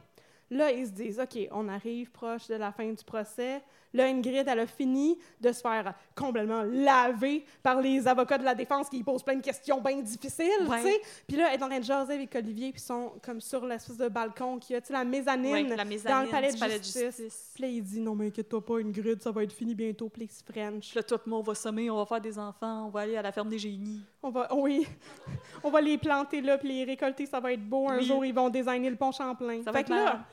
là, 0.50 0.72
ils 0.72 0.88
se 0.88 0.92
disent, 0.92 1.20
OK, 1.20 1.38
on 1.52 1.68
arrive 1.68 2.12
proche 2.12 2.48
de 2.48 2.56
la 2.56 2.72
fin 2.72 2.92
du 2.92 3.04
procès. 3.04 3.62
Là, 3.98 4.06
Ingrid, 4.06 4.48
elle 4.48 4.60
a 4.60 4.68
fini 4.68 5.18
de 5.42 5.52
se 5.52 5.60
faire 5.62 5.94
complètement 6.16 6.62
laver 6.64 7.44
par 7.64 7.82
les 7.82 8.08
avocats 8.08 8.38
de 8.38 8.44
la 8.44 8.54
défense 8.56 8.90
qui 8.90 9.04
posent 9.04 9.24
plein 9.24 9.36
de 9.36 9.42
questions 9.42 9.82
bien 9.82 10.00
difficiles, 10.02 10.46
Ouais. 10.68 10.82
tu 10.82 10.88
sais. 10.88 11.02
Puis 11.28 11.36
là, 11.38 11.48
elle 11.52 11.60
est 11.60 11.64
en 11.64 11.68
train 11.68 11.80
de 11.80 11.84
jaser 11.84 12.14
avec 12.14 12.34
Olivier, 12.36 12.72
puis 12.72 12.80
ils 12.82 12.86
sont 12.86 13.14
comme 13.24 13.42
sur 13.42 13.66
l'espèce 13.66 13.98
de 13.98 14.08
balcon 14.08 14.60
qui 14.60 14.76
a, 14.76 14.82
tu 14.82 14.88
sais, 14.88 14.94
la 14.94 15.04
mezzanine, 15.04 15.52
Ouais, 15.52 15.64
la 15.64 15.84
dans 15.84 16.22
le 16.24 16.30
palais 16.30 16.48
de 16.50 16.54
du 16.54 16.60
palais 16.60 16.78
de 16.80 16.84
justice. 16.84 17.04
justice. 17.18 17.52
Puis 17.56 17.62
là, 17.64 17.70
il 17.70 17.84
dit, 17.84 18.00
non, 18.00 18.14
mais 18.16 18.28
inquiète-toi 18.28 18.64
pas, 18.64 18.76
Ingrid, 18.80 19.22
ça 19.22 19.32
va 19.32 19.44
être 19.44 19.52
fini 19.54 19.74
bientôt, 19.74 20.10
puis 20.10 20.30
French. 20.50 20.94
Là, 20.94 21.02
tout 21.04 21.20
le 21.26 21.30
monde 21.30 21.46
va 21.46 21.56
sommer, 21.56 21.90
on 21.90 21.98
va 21.98 22.06
faire 22.06 22.22
des 22.22 22.38
enfants, 22.38 22.86
on 22.86 22.90
va 22.90 23.02
aller 23.02 23.18
à 23.18 23.22
la 23.24 23.32
ferme 23.32 23.50
des 23.50 23.58
génies. 23.60 24.02
On 24.22 24.30
va, 24.30 24.54
oui, 24.56 24.86
on 25.64 25.70
va 25.72 25.82
les 25.82 25.98
planter 25.98 26.42
là, 26.42 26.58
puis 26.58 26.68
les 26.70 26.84
récolter, 26.84 27.26
ça 27.26 27.40
va 27.40 27.54
être 27.54 27.68
beau. 27.68 27.90
Un 27.90 27.98
Oui. 27.98 28.06
jour, 28.06 28.24
ils 28.26 28.34
vont 28.34 28.50
designer 28.50 28.90
le 28.90 28.96
pont 28.96 29.12
Champlain. 29.12 29.60
Ça 29.64 29.72
va 29.72 29.74
fait 29.74 29.80
être 29.82 29.88
que 29.88 29.94
là, 29.94 30.26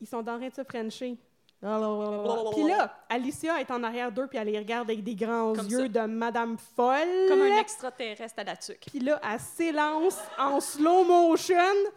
ils 0.00 0.06
sont 0.06 0.18
en 0.18 0.22
train 0.38 0.48
de 0.48 0.54
se 0.54 0.62
frencher. 0.64 1.16
Puis 1.60 2.68
là, 2.68 2.94
Alicia 3.08 3.60
est 3.60 3.70
en 3.70 3.82
arrière 3.82 4.12
d'eux, 4.12 4.28
puis 4.28 4.38
elle 4.38 4.46
les 4.48 4.58
regarde 4.58 4.88
avec 4.88 5.02
des 5.02 5.14
grands 5.16 5.54
Comme 5.54 5.66
yeux 5.66 5.90
ça. 5.92 6.02
de 6.02 6.06
Madame 6.06 6.56
folle. 6.76 7.26
Comme 7.28 7.42
un 7.42 7.56
extraterrestre 7.58 8.38
à 8.38 8.44
la 8.44 8.56
tuque. 8.56 8.84
Puis 8.86 9.00
là, 9.00 9.20
elle 9.24 9.40
s'élance 9.40 10.18
en 10.38 10.60
slow 10.60 11.04
motion 11.04 11.56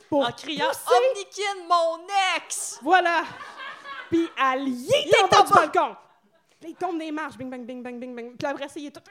pour 0.10 0.28
En 0.28 0.32
criant 0.32 0.68
pousser. 0.68 0.96
Omnikin, 1.14 1.68
mon 1.70 2.00
ex! 2.38 2.80
Voilà. 2.82 3.22
Puis 4.10 4.28
elle 4.54 4.68
y 4.68 4.90
est 4.90 5.24
en 5.24 5.28
bas 5.28 5.44
du 5.44 5.54
balcon. 5.54 5.96
Puis 6.62 6.70
là, 6.70 6.76
il 6.78 6.86
tombe 6.86 7.00
des 7.00 7.12
marches, 7.12 7.38
bing, 7.38 7.50
bang, 7.50 7.66
bing, 7.66 7.82
bang, 7.82 8.00
bing, 8.00 8.16
bang. 8.16 8.38
Puis 8.38 8.48
après 8.48 8.68
ça, 8.68 8.80
il 8.80 8.86
est 8.86 8.92
tout... 8.92 9.02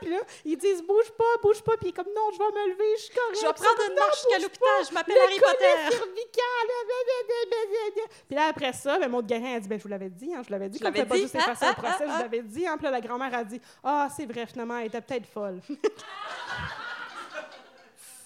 Puis 0.00 0.10
là, 0.10 0.20
ils 0.44 0.56
disent, 0.56 0.80
bouge 0.80 1.10
pas, 1.18 1.24
bouge 1.42 1.60
pas. 1.60 1.76
Puis 1.76 1.86
il 1.86 1.88
est 1.88 1.92
comme, 1.92 2.06
non, 2.14 2.30
je 2.32 2.38
vais 2.38 2.44
me 2.44 2.70
lever, 2.70 2.84
je 2.98 3.02
suis 3.02 3.14
correct. 3.14 3.36
Je 3.40 3.46
vais 3.46 3.52
prendre 3.52 3.80
une 3.88 3.94
marche 3.96 4.16
jusqu'à 4.22 4.38
l'hôpital, 4.38 4.86
je 4.88 4.94
m'appelle 4.94 5.16
Le 5.16 5.22
Harry 5.22 5.40
Potter. 5.40 5.74
cervical. 5.90 6.68
Puis 8.28 8.36
là, 8.36 8.46
après 8.46 8.72
ça, 8.72 8.96
ben, 9.00 9.10
Maud 9.10 9.26
Guérin 9.26 9.56
a 9.56 9.60
dit, 9.60 9.66
ben, 9.68 9.76
je 9.76 9.82
vous 9.82 9.88
l'avais 9.88 10.08
dit, 10.08 10.32
hein, 10.32 10.42
je 10.42 10.46
vous 10.46 10.52
l'avais 10.52 10.68
dit 10.68 10.78
Je 10.78 10.84
l'avais 10.84 11.00
fait 11.00 11.06
pas 11.06 11.16
dit. 11.16 11.22
juste 11.22 11.36
Ah, 11.36 11.48
le 11.50 11.54
procès, 11.56 11.66
ah, 11.66 11.96
je 11.98 12.04
vous 12.04 12.10
ah, 12.14 12.22
l'avais 12.22 12.42
dit. 12.42 12.64
Hein. 12.64 12.76
Puis 12.76 12.84
là, 12.84 12.90
la 12.92 13.00
grand-mère 13.00 13.34
a 13.34 13.42
dit, 13.42 13.60
ah, 13.82 14.08
c'est 14.16 14.26
vrai, 14.26 14.46
finalement, 14.46 14.78
elle 14.78 14.86
était 14.86 15.00
peut-être 15.00 15.26
folle. 15.26 15.60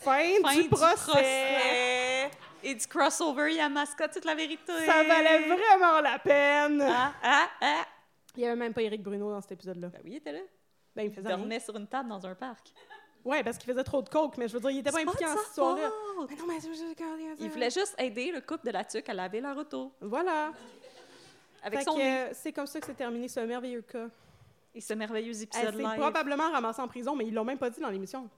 fin, 0.03 0.22
Fin 0.43 0.55
du 0.61 0.68
procès. 0.68 0.95
procès. 0.95 2.30
Et 2.62 2.74
du 2.74 2.87
crossover, 2.87 3.53
il 3.53 3.57
y 3.57 3.61
a 3.61 3.68
mascotte 3.70 4.12
toute 4.12 4.24
la 4.26 4.34
vérité. 4.34 4.72
Ça 4.84 5.03
valait 5.05 5.39
vraiment 5.49 6.01
la 6.03 6.18
peine. 6.18 6.82
Ah, 6.82 7.12
ah, 7.22 7.49
ah. 7.62 7.87
Il 8.37 8.41
n'y 8.41 8.47
avait 8.47 8.57
même 8.57 8.74
pas 8.74 8.82
Éric 8.82 9.03
Bruno 9.03 9.30
dans 9.30 9.41
cet 9.41 9.53
épisode-là. 9.53 9.89
Ben 9.89 10.01
oui, 10.05 10.12
il 10.12 10.16
était 10.16 10.32
là. 10.32 10.41
Ben, 10.95 11.03
il 11.03 11.07
Il 11.07 11.14
faisait 11.14 11.28
rien. 11.28 11.37
dormait 11.39 11.61
sur 11.61 11.76
une 11.76 11.87
table 11.87 12.09
dans 12.09 12.26
un 12.26 12.34
parc. 12.34 12.72
Ouais, 13.24 13.43
parce 13.43 13.59
qu'il 13.59 13.68
faisait 13.70 13.82
trop 13.84 14.03
de 14.03 14.09
coke, 14.09 14.39
mais 14.39 14.47
je 14.47 14.53
veux 14.55 14.61
dire, 14.61 14.70
il 14.70 14.78
était 14.78 14.93
pas 14.93 15.01
impliqué 15.01 15.26
en 15.26 15.37
cette 15.37 15.49
histoire-là. 15.49 15.91
Mais 16.28 16.37
non, 16.37 16.47
mais 16.47 16.59
Il 17.41 17.51
voulait 17.51 17.70
juste 17.70 17.95
aider 17.99 18.30
le 18.30 18.41
couple 18.41 18.66
de 18.66 18.70
la 18.70 18.84
tuque 18.84 19.09
à 19.09 19.14
laver 19.14 19.41
leur 19.41 19.57
auto. 19.57 19.93
Voilà. 20.01 20.53
Avec 21.62 21.80
Fait 21.80 21.84
son 21.84 21.99
euh, 21.99 22.28
c'est 22.32 22.53
comme 22.53 22.66
ça 22.66 22.78
que 22.78 22.87
c'est 22.87 22.95
terminé 22.95 23.26
ce 23.26 23.41
merveilleux 23.41 23.82
cas. 23.82 24.07
Et 24.74 24.80
ce 24.80 24.95
merveilleux 24.95 25.32
Elle 25.34 25.43
épisode 25.43 25.74
s'est 25.74 25.82
live. 25.82 25.99
probablement 25.99 26.51
ramassée 26.53 26.82
en 26.82 26.87
prison, 26.89 27.16
mais 27.16 27.26
ils 27.26 27.34
l'ont 27.34 27.45
même 27.45 27.59
pas 27.59 27.70
dit 27.70 27.80
dans 27.80 27.91
l'émission. 27.91 28.28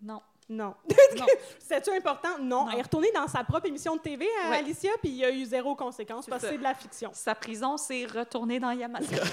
Non. 0.00 0.22
Non. 0.50 0.74
Non. 1.16 1.26
C'était-tu 1.58 1.90
important? 1.96 2.38
Non. 2.40 2.64
Non. 2.64 2.70
Elle 2.72 2.78
est 2.80 2.82
retournée 2.82 3.10
dans 3.14 3.26
sa 3.28 3.44
propre 3.44 3.66
émission 3.66 3.94
de 3.96 4.00
TV 4.00 4.26
à 4.44 4.50
Ouais. 4.50 4.56
Alicia, 4.58 4.90
puis 5.00 5.10
il 5.10 5.16
y 5.16 5.24
a 5.24 5.30
eu 5.30 5.44
zéro 5.44 5.74
conséquence 5.76 6.24
C'est 6.24 6.30
parce 6.30 6.42
que 6.42 6.48
c'est 6.50 6.58
de 6.58 6.62
la 6.62 6.74
fiction. 6.74 7.10
Sa 7.14 7.34
prison 7.34 7.76
s'est 7.76 8.04
retournée 8.06 8.58
dans 8.60 8.70
Yamaska. 8.72 9.16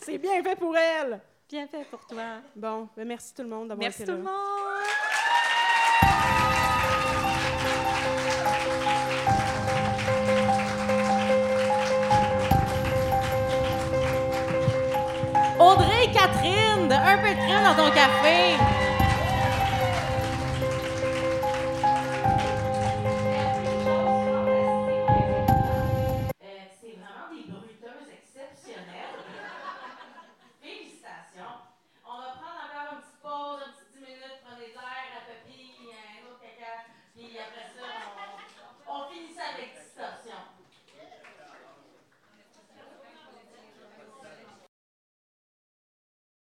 C'est 0.00 0.18
bien 0.18 0.42
fait 0.42 0.56
pour 0.56 0.76
elle. 0.76 1.20
Bien 1.48 1.66
fait 1.68 1.84
pour 1.84 2.04
toi. 2.06 2.22
Bon, 2.56 2.88
ben 2.96 3.06
merci 3.06 3.32
tout 3.32 3.42
le 3.42 3.48
monde 3.48 3.68
d'avoir 3.68 3.84
Merci 3.86 4.02
été 4.02 4.10
tout 4.12 4.18
le 4.18 4.24
monde. 4.24 4.32
Audrey 15.58 16.04
et 16.04 16.10
Catherine! 16.12 16.92
Un 16.92 17.18
peu 17.18 17.28
de 17.34 17.40
crème 17.40 17.64
dans 17.64 17.74
ton 17.84 17.90
café. 17.90 18.54